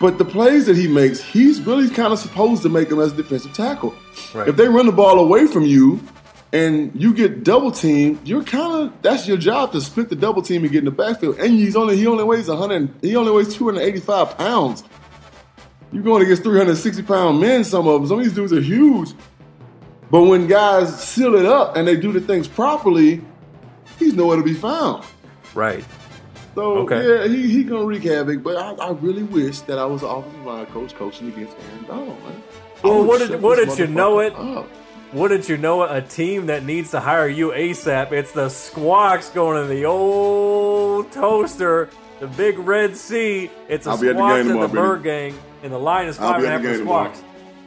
[0.00, 3.12] But the plays that he makes, he's really kind of supposed to make them as
[3.12, 3.94] a defensive tackle.
[4.34, 4.48] Right.
[4.48, 6.00] If they run the ball away from you
[6.52, 10.42] and you get double teamed, you're kind of that's your job to split the double
[10.42, 11.38] team and get in the backfield.
[11.38, 14.84] And he's only he only weighs 100 he only weighs 285 pounds.
[15.92, 17.64] You're going against 360 pound men.
[17.64, 19.10] Some of them, some of these dudes are huge.
[20.10, 23.20] But when guys seal it up and they do the things properly,
[23.98, 25.04] he's nowhere to be found.
[25.54, 25.84] Right.
[26.56, 27.06] So Okay.
[27.06, 28.42] yeah, he he gonna wreak havoc.
[28.42, 31.84] But I, I really wish that I was an offensive line coach coaching against Aaron
[31.86, 32.22] Donald.
[32.24, 32.42] Man.
[32.82, 34.34] Well, what did what did you know it?
[34.34, 34.68] up.
[35.12, 35.96] Wouldn't you know it?
[35.96, 38.12] A team that needs to hire you ASAP.
[38.12, 41.90] It's the Squawks going to the old toaster,
[42.20, 43.50] the big red sea.
[43.68, 45.78] It's the I'll be at the Squawks game and the tomorrow, Bird Gang, and the
[45.78, 47.12] line is be and a half for the game tomorrow.
[47.12, 47.24] Squawks.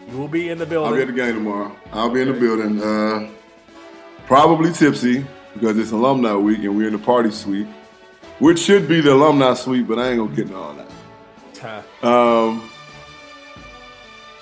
[0.09, 0.91] You will be in the building.
[0.91, 1.75] I'll be at the game tomorrow.
[1.91, 2.81] I'll be in the building.
[2.81, 3.29] Uh,
[4.25, 7.67] probably tipsy because it's alumni week and we're in the party suite,
[8.39, 10.87] which should be the alumni suite, but I ain't gonna get into all that.
[12.03, 12.69] Um,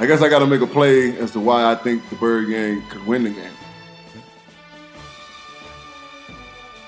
[0.02, 2.50] I guess I got to make a play as to why I think the Bird
[2.50, 3.52] Gang could win the game.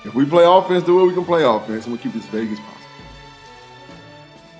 [0.04, 2.50] If we play offense the way we can play offense, and we keep this vague
[2.50, 2.80] as possible,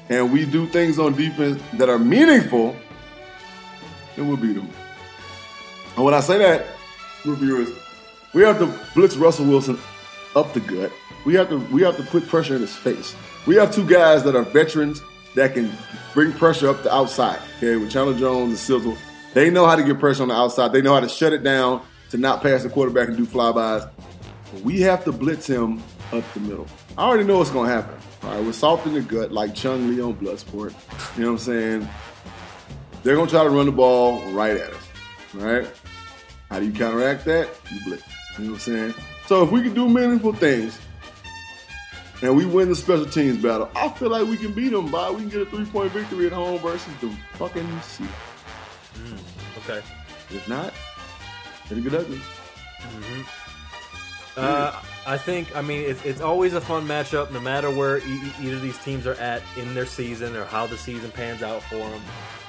[0.08, 2.76] and we do things on defense that are meaningful,
[4.14, 4.70] then we'll beat them.
[5.96, 6.64] And when I say that,
[7.24, 7.70] reviewers,
[8.34, 9.80] we have to blitz Russell Wilson
[10.36, 10.92] up the gut.
[11.26, 13.16] We have to we have to put pressure in his face.
[13.48, 15.02] We have two guys that are veterans
[15.34, 15.70] that can
[16.12, 17.40] bring pressure up the outside.
[17.58, 18.96] Okay, with Chandler Jones and Sizzle,
[19.32, 20.72] they know how to get pressure on the outside.
[20.72, 23.90] They know how to shut it down to not pass the quarterback and do flybys.
[24.62, 25.82] We have to blitz him
[26.12, 26.66] up the middle.
[26.96, 27.96] I already know what's to happen.
[28.22, 30.72] All right, we're soft in the gut like Chong Li on Bloodsport.
[31.16, 31.88] You know what I'm saying?
[33.02, 34.88] They're to try to run the ball right at us.
[35.34, 35.68] All right?
[36.48, 37.48] How do you counteract that?
[37.70, 38.04] You blitz.
[38.38, 38.94] You know what I'm saying?
[39.26, 40.78] So if we can do meaningful things
[42.24, 45.10] and we win the special teams battle, I feel like we can beat them by
[45.10, 48.08] we can get a three point victory at home versus the fucking Seahawks.
[49.58, 49.82] Okay.
[50.30, 50.72] If not,
[51.70, 52.20] it'll get ugly.
[54.36, 58.32] Uh, I think, I mean, it's, it's always a fun matchup, no matter where e-
[58.40, 61.62] either of these teams are at in their season or how the season pans out
[61.62, 62.02] for them.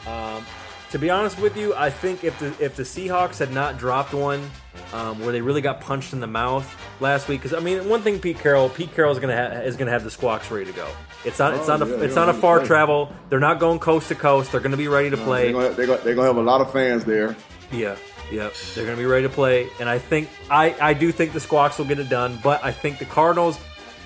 [0.07, 0.45] Um,
[0.92, 4.14] to be honest with you, I think if the if the Seahawks had not dropped
[4.14, 4.50] one
[4.94, 6.66] um, where they really got punched in the mouth
[7.00, 9.92] last week, because I mean, one thing Pete Carroll, Pete Carroll's gonna ha- is gonna
[9.92, 10.88] have the squawks ready to go.
[11.26, 12.68] It's not it's Oh, not a it's not a far play.
[12.68, 13.14] travel.
[13.30, 14.52] They're not going coast to coast.
[14.52, 15.52] They're gonna be ready to play.
[15.52, 17.36] They're gonna, they're, gonna, they're gonna have a lot of fans there.
[17.72, 17.96] Yeah.
[18.32, 21.32] Yep, they're going to be ready to play, and I think I I do think
[21.34, 23.60] the Squawks will get it done, but I think the Cardinals,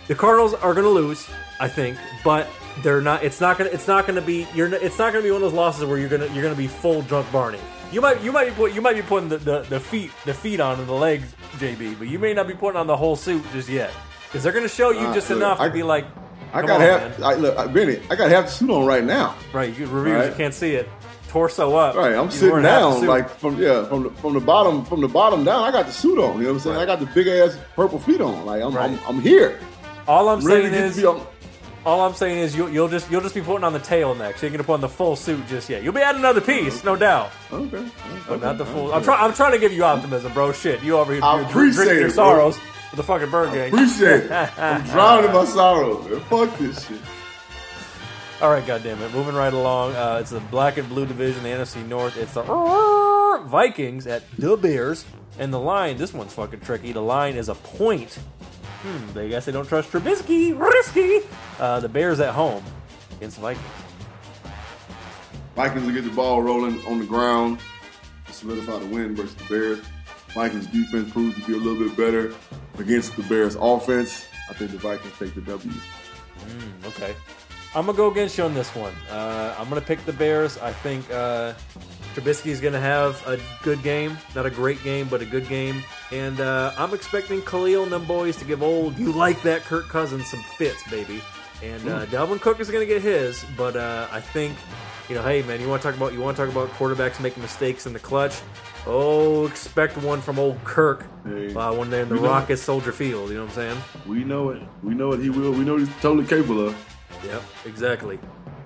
[0.09, 1.25] the Cardinals are going to lose.
[1.61, 2.45] I think, but
[2.83, 3.23] they're not.
[3.23, 3.69] It's not gonna.
[3.71, 4.47] It's not gonna be.
[4.53, 4.73] You're.
[4.73, 6.27] It's not gonna be one of those losses where you're gonna.
[6.33, 7.59] You're gonna be full drunk Barney.
[7.91, 8.21] You might.
[8.21, 8.51] You might be.
[8.51, 11.33] Put, you might be putting the, the, the feet the feet on and the legs,
[11.57, 13.91] JB, but you may not be putting on the whole suit just yet
[14.27, 16.05] because they're gonna show you Uh, just look, enough I- to be like.
[16.51, 17.19] I got on, half.
[17.19, 19.35] man." I, look, I, Benny, I got half the suit on right now.
[19.53, 20.89] Right, you reviewers, you can't see it.
[21.27, 21.95] Torso up.
[21.95, 24.83] Right, I'm sitting wearing half the down like from yeah from the, from the bottom
[24.83, 25.63] from the bottom down.
[25.63, 26.37] I got the suit on.
[26.37, 26.77] You know what I'm saying?
[26.77, 28.47] I got the big ass purple feet on.
[28.47, 28.89] Like I'm Right.
[28.89, 29.59] I'm, I'm here.
[30.07, 31.27] All I'm ready saying is, to be on-
[31.89, 34.41] all I'm saying is, you'll, you'll just you'll just be putting on the tail next.
[34.41, 35.83] You ain't gonna put on the full suit just yet.
[35.83, 37.85] You'll be adding another piece, no doubt, Okay.
[38.27, 38.93] but not the full.
[38.93, 39.23] I'm trying.
[39.23, 40.51] I'm trying to give you optimism, bro.
[40.51, 42.23] Shit, you over here I you're appreciate drinking your it, bro.
[42.25, 42.57] sorrows
[42.91, 43.73] with the fucking bird gang.
[43.73, 44.31] Appreciate it.
[44.57, 46.07] I'm drowning my sorrows.
[46.09, 46.19] Man.
[46.21, 46.99] Fuck this shit.
[48.41, 49.13] All right, goddamn it.
[49.13, 49.95] Moving right along.
[49.95, 52.15] Uh, it's the black and blue division, the NFC North.
[52.15, 52.43] It's the
[53.47, 55.03] Vikings at the Bears,
[55.37, 55.97] and the line.
[55.97, 56.93] This one's fucking tricky.
[56.93, 58.17] The line is a point.
[58.81, 59.13] Hmm.
[59.13, 60.57] They guess they don't trust Trubisky.
[60.57, 61.19] Risky.
[61.59, 62.63] Uh, the Bears at home
[63.17, 63.65] against the Vikings.
[65.55, 67.59] Vikings will get the ball rolling on the ground
[68.25, 69.79] to solidify the win versus the Bears.
[70.33, 72.33] Vikings defense proves to be a little bit better
[72.77, 74.27] against the Bears offense.
[74.49, 75.71] I think the Vikings take the W.
[75.71, 77.15] Mm, okay.
[77.75, 78.93] I'm gonna go against you on this one.
[79.11, 80.57] Uh, I'm gonna pick the Bears.
[80.57, 81.53] I think uh,
[82.19, 85.83] Trubisky's gonna have a good game, not a great game, but a good game.
[86.11, 89.87] And uh, I'm expecting Khalil and them boys to give old you like that Kirk
[89.87, 91.21] Cousins some fits, baby.
[91.63, 94.57] And uh, Dalvin Cook is gonna get his, but uh, I think
[95.07, 97.21] you know, hey man, you want to talk about you want to talk about quarterbacks
[97.21, 98.41] making mistakes in the clutch?
[98.85, 103.29] Oh, expect one from old Kirk Hey, uh, when they're in the Rocket Soldier Field.
[103.29, 103.81] You know what I'm saying?
[104.07, 104.61] We know it.
[104.83, 105.19] We know it.
[105.19, 105.51] he will.
[105.51, 106.97] We know he's totally capable of.
[107.25, 108.19] Yep, exactly.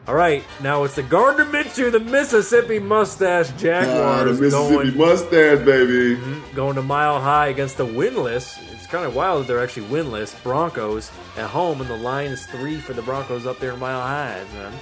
[0.05, 4.49] All right, now it's the Gardner Minshew, the Mississippi Mustache Ah, the Mississippi
[4.91, 6.19] going, mustache, baby.
[6.53, 8.59] going to Mile High against the winless.
[8.73, 12.45] It's kind of wild that they're actually winless Broncos at home, and the line is
[12.47, 14.73] three for the Broncos up there in Mile High, man.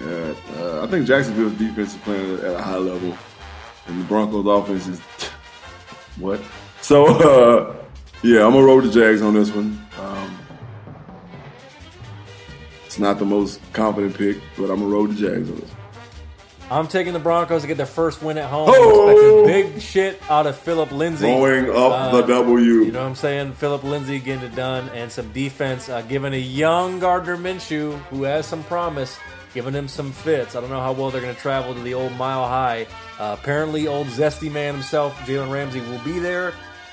[0.00, 3.16] Yeah, uh, I think Jacksonville's defense is playing at a high level,
[3.86, 5.00] and the Broncos' offense is
[6.18, 6.40] what?
[6.80, 7.76] So, uh,
[8.24, 9.86] yeah, I'm gonna roll the Jags on this one.
[10.00, 10.38] Um,
[12.92, 15.70] it's not the most confident pick, but I'm gonna roll the Jags on this.
[16.70, 18.68] I'm taking the Broncos to get their first win at home.
[18.70, 19.44] Oh!
[19.46, 21.26] Expecting big shit out of Phillip Lindsay.
[21.26, 22.62] Going up Uh, the W.
[22.62, 23.52] You know what I'm saying?
[23.54, 28.24] Phillip Lindsay getting it done and some defense, uh, giving a young Gardner Minshew who
[28.24, 29.16] has some promise,
[29.54, 30.54] giving him some fits.
[30.54, 32.86] I don't know how well they're going to travel to the old Mile High.
[33.18, 36.52] Uh, apparently, old zesty man himself, Jalen Ramsey, will be there.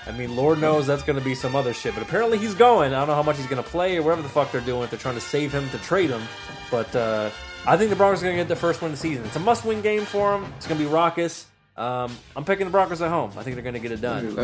[0.10, 2.94] I mean, Lord knows that's going to be some other shit, but apparently he's going.
[2.94, 4.82] I don't know how much he's going to play or whatever the fuck they're doing
[4.84, 6.24] if they're trying to save him to trade him.
[6.72, 7.30] But uh,
[7.68, 9.24] I think the Broncos are going to get their first win of the season.
[9.26, 10.52] It's a must-win game for them.
[10.58, 11.46] It's going to be raucous.
[11.78, 13.32] Um, I'm picking the Broncos at home.
[13.38, 14.36] I think they're going to get it done.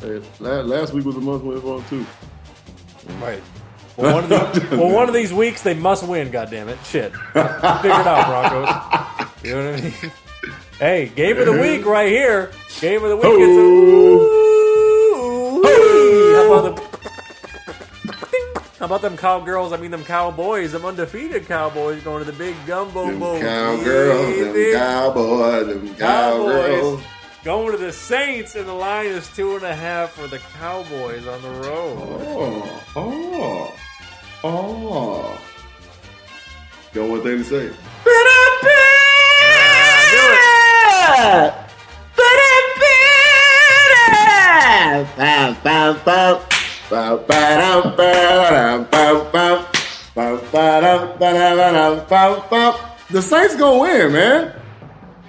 [0.00, 2.06] Hey, Last week was a must win for them too.
[3.14, 3.42] Right.
[3.96, 6.30] Well, one of these, well, one of these weeks they must win.
[6.30, 6.78] God damn it!
[6.84, 7.12] Shit.
[7.14, 9.44] Figure it out, Broncos.
[9.44, 10.12] You know what I mean?
[10.78, 12.50] Hey, game of the week right here.
[12.80, 14.50] Game of the week.
[16.44, 16.76] It's a, how about them?
[18.78, 19.72] How about them cowgirls?
[19.72, 23.40] I mean, them cowboys, them undefeated cowboys going to the big gumbo Them bowl.
[23.40, 27.00] cowgirls, them cowboys, them cowgirls.
[27.00, 27.06] Cowboys
[27.44, 31.26] going to the Saints, and the line is two and a half for the Cowboys
[31.26, 31.98] on the road.
[32.26, 33.74] Oh, oh,
[34.44, 35.40] oh.
[36.92, 37.70] Got one thing to say.
[53.10, 54.60] The Saints gonna win, man.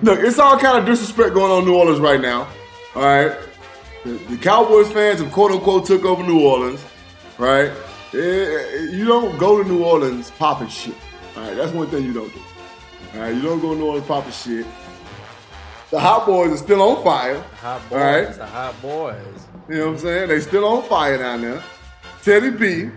[0.01, 2.47] Look, it's all kind of disrespect going on in New Orleans right now.
[2.95, 3.37] All right,
[4.03, 6.83] the, the Cowboys fans have quote unquote took over New Orleans,
[7.37, 7.71] right?
[8.13, 10.95] Eh, you don't go to New Orleans popping shit.
[11.35, 12.39] All right, that's one thing you don't do.
[13.13, 14.65] All right, you don't go to New Orleans popping shit.
[15.91, 17.39] The Hot Boys are still on fire.
[17.61, 18.33] Hot boys, right.
[18.33, 19.47] the hot boys.
[19.67, 20.29] You know what I'm saying?
[20.29, 21.63] They still on fire down there.
[22.21, 22.91] Teddy B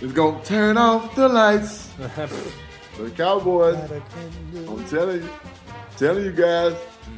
[0.00, 1.88] is gonna turn off the lights.
[1.96, 3.76] the Cowboys,
[4.54, 5.30] I'm telling you,
[5.96, 6.74] telling you guys,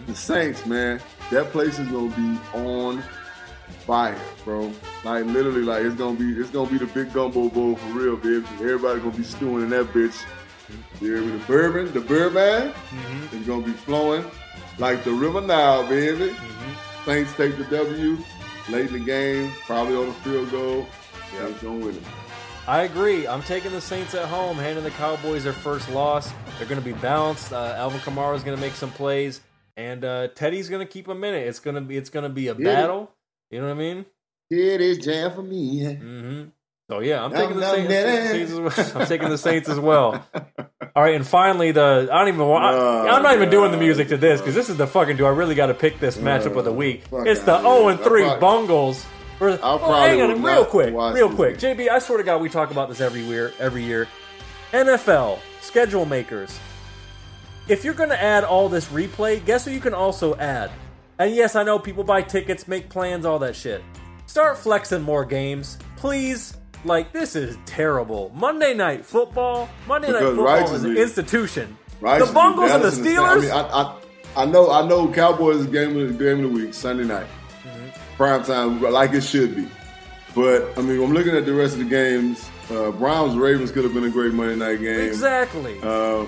[0.07, 1.01] the Saints, man,
[1.31, 3.03] that place is gonna be on
[3.87, 4.70] fire, bro.
[5.03, 8.16] Like literally, like it's gonna be, it's gonna be the big gumbo bowl for real,
[8.16, 8.47] baby.
[8.57, 10.23] Everybody gonna be stewing in that bitch.
[11.01, 11.39] You hear me?
[11.39, 12.73] The bourbon, the bourbon
[13.33, 14.24] is gonna be flowing
[14.79, 16.35] like the river Nile, baby.
[17.05, 18.19] Saints take the W
[18.71, 20.87] late in the game, probably on a field goal.
[21.31, 22.03] Saints gonna win it.
[22.69, 23.27] I agree.
[23.27, 26.31] I'm taking the Saints at home, handing the Cowboys their first loss.
[26.59, 27.53] They're going to be balanced.
[27.53, 29.41] Uh, Alvin Kamara is going to make some plays.
[29.77, 31.47] and uh, Teddy's gonna keep him in it.
[31.49, 32.65] It's gonna be it's gonna be a Yeah.
[32.75, 33.11] battle.
[33.51, 34.05] You know what I mean?
[34.51, 35.81] It is jam for me.
[35.83, 36.43] Mm-hmm.
[36.91, 37.91] So yeah, I'm taking the Saints.
[37.93, 38.97] Saints as well.
[39.03, 40.27] I'm taking the Saints as well.
[40.95, 42.77] All right, and finally the I don't even want.
[42.77, 45.17] No, I'm not even doing the music to this because this is the fucking.
[45.17, 47.05] Do I really got to pick this matchup of the week?
[47.13, 49.07] It's the outta 0 and 3 probably- Bungles.
[49.39, 51.57] versus- I'll Oh, probably hang on, real quick, real quick.
[51.59, 53.53] JB, I swear to God, we talk about this every year.
[53.59, 54.07] Every year,
[54.73, 56.59] NFL schedule makers.
[57.69, 60.71] If you're going to add all this replay, guess what you can also add?
[61.19, 63.83] And yes, I know people buy tickets, make plans, all that shit.
[64.27, 66.57] Start flexing more games, please.
[66.85, 68.33] Like this is terrible.
[68.35, 69.69] Monday night football.
[69.87, 71.77] Monday night Because football is an institution.
[72.01, 72.25] Right?
[72.25, 73.29] The Bungles and the Steelers.
[73.29, 75.13] I mean, I, I, I know, I know.
[75.13, 77.27] Cowboys is game of the game of the week, Sunday night,
[77.65, 78.17] Mm-hmm.
[78.17, 79.69] prime time, like it should be.
[80.35, 82.49] But I mean, I'm looking at the rest of the games.
[82.71, 85.01] Uh, Browns Ravens could have been a great Monday night game.
[85.01, 85.79] exactly.
[85.83, 86.25] Uh,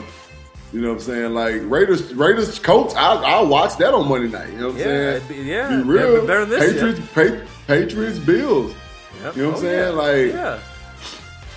[0.73, 1.35] you know what I'm saying?
[1.35, 2.95] Like Raiders, Raiders, Colts.
[2.97, 4.53] I'll, I'll watch that on Monday night.
[4.53, 5.23] You know what I'm Yeah, saying?
[5.29, 6.21] be- yeah, be real.
[6.21, 7.01] be better than this Patriots,
[7.47, 8.75] Pa- Patriots, Bills.
[9.23, 9.37] Yep.
[9.37, 9.79] You know what I'm Oh, saying?
[9.79, 9.89] yeah.
[9.91, 10.59] Like, yeah.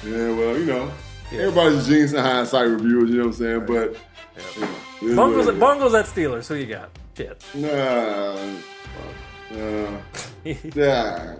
[0.06, 0.92] yeah, well, you know,
[1.32, 1.40] Yeah.
[1.42, 3.10] everybody's a genius in hindsight reviewers.
[3.10, 3.66] You know what I'm saying?
[3.66, 3.96] But
[4.46, 4.68] you know,
[5.02, 5.60] it is Bungles, is.
[5.60, 6.48] Bungles at Steelers.
[6.48, 6.90] Who you got?
[7.16, 7.44] Shit.
[7.56, 8.36] Nah,
[9.52, 9.90] nah,
[10.76, 11.34] nah,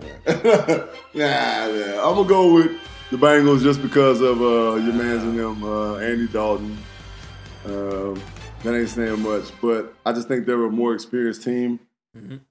[1.14, 1.14] nah.
[1.14, 2.08] nah.
[2.08, 2.72] I'm gonna go with
[3.10, 6.76] the Bengals just because of uh, your man's and them, uh, Andy Dalton.
[7.66, 8.20] Um,
[8.64, 11.78] that ain't saying much, but I just think they're a more experienced team,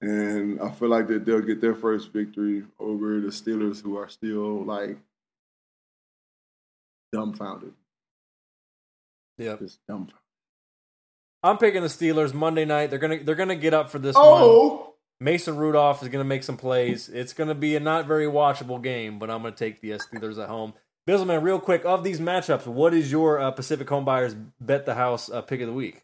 [0.02, 4.10] and I feel like that they'll get their first victory over the Steelers, who are
[4.10, 4.98] still like
[7.14, 7.74] dumbfounded,
[9.38, 9.60] Yep.
[9.60, 10.16] just dumbfounded.
[11.44, 12.90] I'm picking the Steelers Monday night.
[12.90, 14.26] They're gonna they're gonna get up for this one.
[14.26, 17.10] Oh, Mason Rudolph is gonna make some plays.
[17.10, 20.50] It's gonna be a not very watchable game, but I'm gonna take the Steelers at
[20.50, 20.74] home.
[21.08, 24.96] Bizzleman, real quick, of these matchups, what is your uh, Pacific Home Buyers bet the
[24.96, 26.04] house uh, pick of the week?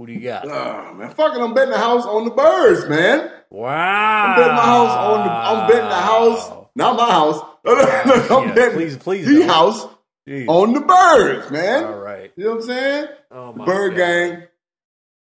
[0.00, 0.48] Who do you got?
[0.48, 3.30] Ah, man, fucking, I'm betting the house on the birds, man.
[3.50, 4.24] Wow.
[4.28, 5.30] I'm betting my house on the.
[5.30, 7.40] I'm betting the house, not my house.
[8.30, 9.48] I'm Yeah, betting please, please the don't.
[9.50, 9.86] house
[10.26, 10.48] Jeez.
[10.48, 11.84] on the birds, man.
[11.84, 12.32] All right.
[12.34, 13.06] You know what I'm saying?
[13.30, 13.96] Oh my bird God.
[13.98, 14.42] gang.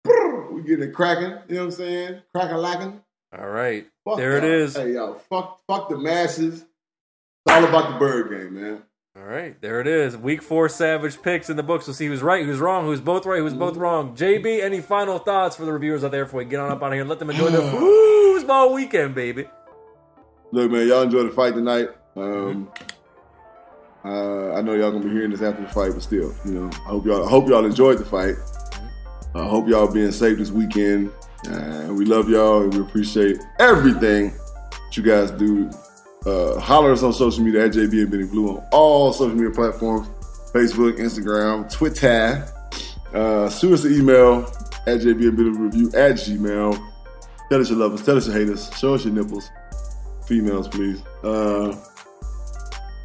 [0.05, 1.39] Brr, We getting it cracking.
[1.49, 2.20] You know what I'm saying?
[2.35, 3.01] Cracking lacking.
[3.39, 3.87] All right.
[4.05, 4.53] Fuck there it y'all.
[4.53, 4.77] is.
[4.77, 6.61] Hey yo, fuck, fuck the masses.
[6.61, 6.66] It's
[7.57, 8.82] all about the bird game, man.
[9.21, 10.17] All right, there it is.
[10.17, 11.87] Week four Savage picks in the books.
[11.87, 14.17] We'll see who's right, who's wrong, who's both right, who's both wrong.
[14.17, 16.87] JB, any final thoughts for the reviewers out there before we get on up out
[16.87, 19.45] of here and let them enjoy the foosball weekend, baby?
[20.53, 21.89] Look, man, y'all enjoy the fight tonight.
[22.17, 22.73] Um,
[24.07, 26.71] uh, I know y'all gonna be hearing this after the fight, but still, you know,
[26.73, 28.37] I hope y'all, I hope y'all enjoyed the fight.
[29.35, 31.13] I hope y'all being safe this weekend.
[31.47, 34.33] Uh, we love y'all and we appreciate everything
[34.71, 35.71] that you guys do.
[36.27, 39.51] Uh, holler us on social media at JB and Benny Blue on all social media
[39.51, 40.09] platforms:
[40.53, 42.47] Facebook, Instagram, Twitter.
[43.15, 44.45] Uh, shoot us an email
[44.87, 46.87] at JB and Benny Review at Gmail.
[47.49, 48.05] Tell us your love us.
[48.05, 48.77] Tell us your hate us.
[48.79, 49.51] Show us your nipples
[50.31, 51.03] females, please.
[51.25, 51.75] Uh,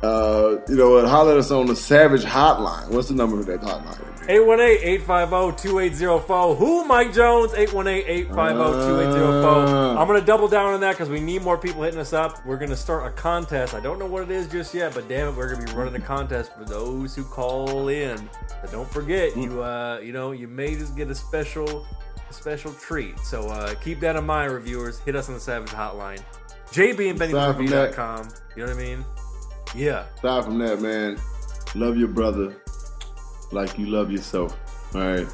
[0.06, 1.06] uh, you know what?
[1.06, 2.90] Holler at us on the Savage Hotline.
[2.90, 4.00] What's the number of that hotline?
[4.28, 6.58] 818-850-2804.
[6.58, 7.52] Who, Mike Jones?
[7.54, 9.68] 818-850-2804.
[9.68, 10.00] Ah.
[10.00, 12.44] I'm going to double down on that because we need more people hitting us up.
[12.46, 13.74] We're going to start a contest.
[13.74, 15.78] I don't know what it is just yet, but damn it, we're going to be
[15.78, 18.30] running a contest for those who call in.
[18.62, 21.86] But don't forget, you uh, you know, you may just get a special
[22.30, 23.20] a special treat.
[23.20, 25.00] So uh, keep that in mind, reviewers.
[25.00, 26.22] Hit us on the Savage Hotline.
[26.72, 27.30] JB and that-
[28.56, 29.06] You know what I mean?
[29.76, 30.06] Yeah.
[30.18, 31.18] Aside from that, man,
[31.76, 32.56] love your brother
[33.52, 34.58] like you love yourself.
[34.96, 35.28] All right,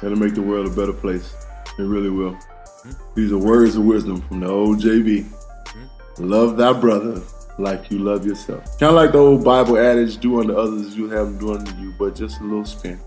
[0.00, 1.34] that'll make the world a better place.
[1.78, 2.34] It really will.
[2.34, 2.92] Hmm?
[3.14, 5.24] These are words of wisdom from the old JB.
[5.24, 5.84] Hmm?
[6.18, 7.20] Love thy brother
[7.58, 8.64] like you love yourself.
[8.78, 11.54] Kind of like the old Bible adage: "Do unto others as you have them do
[11.54, 13.00] unto you," but just a little spin.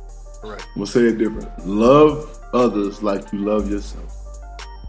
[0.43, 0.61] Right.
[0.61, 1.65] I'm gonna say it different.
[1.65, 4.16] Love others like you love yourself.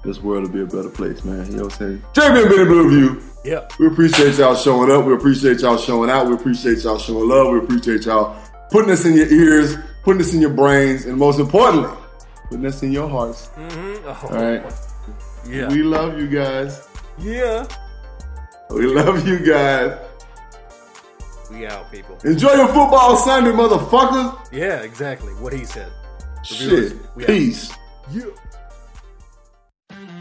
[0.04, 1.46] This world will be a better place, man.
[1.50, 2.02] You know what I'm saying?
[2.14, 3.22] JB and Benny Blue View.
[3.44, 3.72] Yep.
[3.78, 5.04] We appreciate y'all showing up.
[5.04, 6.28] We appreciate y'all showing out.
[6.28, 7.52] We appreciate y'all showing love.
[7.52, 8.36] We appreciate y'all
[8.70, 11.90] putting this in your ears, putting this in your brains, and most importantly,
[12.44, 13.50] putting this in your hearts.
[13.56, 14.06] Mm-hmm.
[14.06, 14.72] Oh, All right.
[15.48, 15.68] Yeah.
[15.68, 16.86] We love you guys.
[17.18, 17.66] yeah.
[18.70, 19.98] We love you guys.
[21.50, 22.18] We out, people.
[22.24, 24.52] Enjoy your football Sunday, motherfuckers.
[24.52, 25.32] Yeah, exactly.
[25.34, 25.90] What he said.
[26.44, 26.96] Shit.
[27.16, 27.28] We out.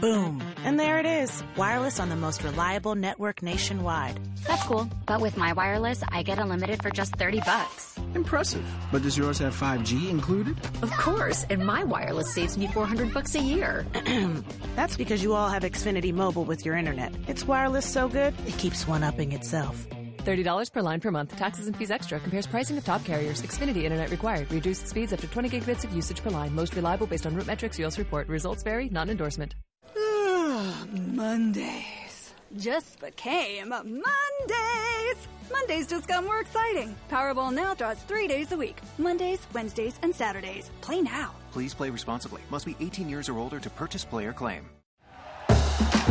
[0.00, 0.42] Boom.
[0.64, 1.42] And there it is.
[1.56, 4.18] Wireless on the most reliable network nationwide.
[4.46, 4.88] That's cool.
[5.06, 7.98] But with my wireless, I get unlimited for just 30 bucks.
[8.14, 8.64] Impressive.
[8.92, 10.56] But does yours have 5G included?
[10.82, 13.86] Of course, and my wireless saves me 400 bucks a year.
[14.76, 17.14] That's because you all have Xfinity Mobile with your internet.
[17.26, 19.86] It's wireless so good, it keeps one upping itself.
[20.24, 21.34] $30 per line per month.
[21.36, 22.20] Taxes and fees extra.
[22.20, 23.40] Compares pricing of top carriers.
[23.40, 24.50] Xfinity Internet required.
[24.52, 26.54] Reduced speeds up to 20 gigabits of usage per line.
[26.54, 27.78] Most reliable based on RootMetrics.
[27.78, 27.98] U.S.
[27.98, 28.28] report.
[28.28, 28.90] Results vary.
[28.90, 29.54] Not endorsement.
[31.14, 32.34] Mondays.
[32.56, 35.18] Just became Mondays.
[35.52, 36.94] Mondays just got more exciting.
[37.10, 40.70] Powerball now draws three days a week Mondays, Wednesdays, and Saturdays.
[40.80, 41.34] Play now.
[41.52, 42.42] Please play responsibly.
[42.50, 44.68] Must be 18 years or older to purchase player claim.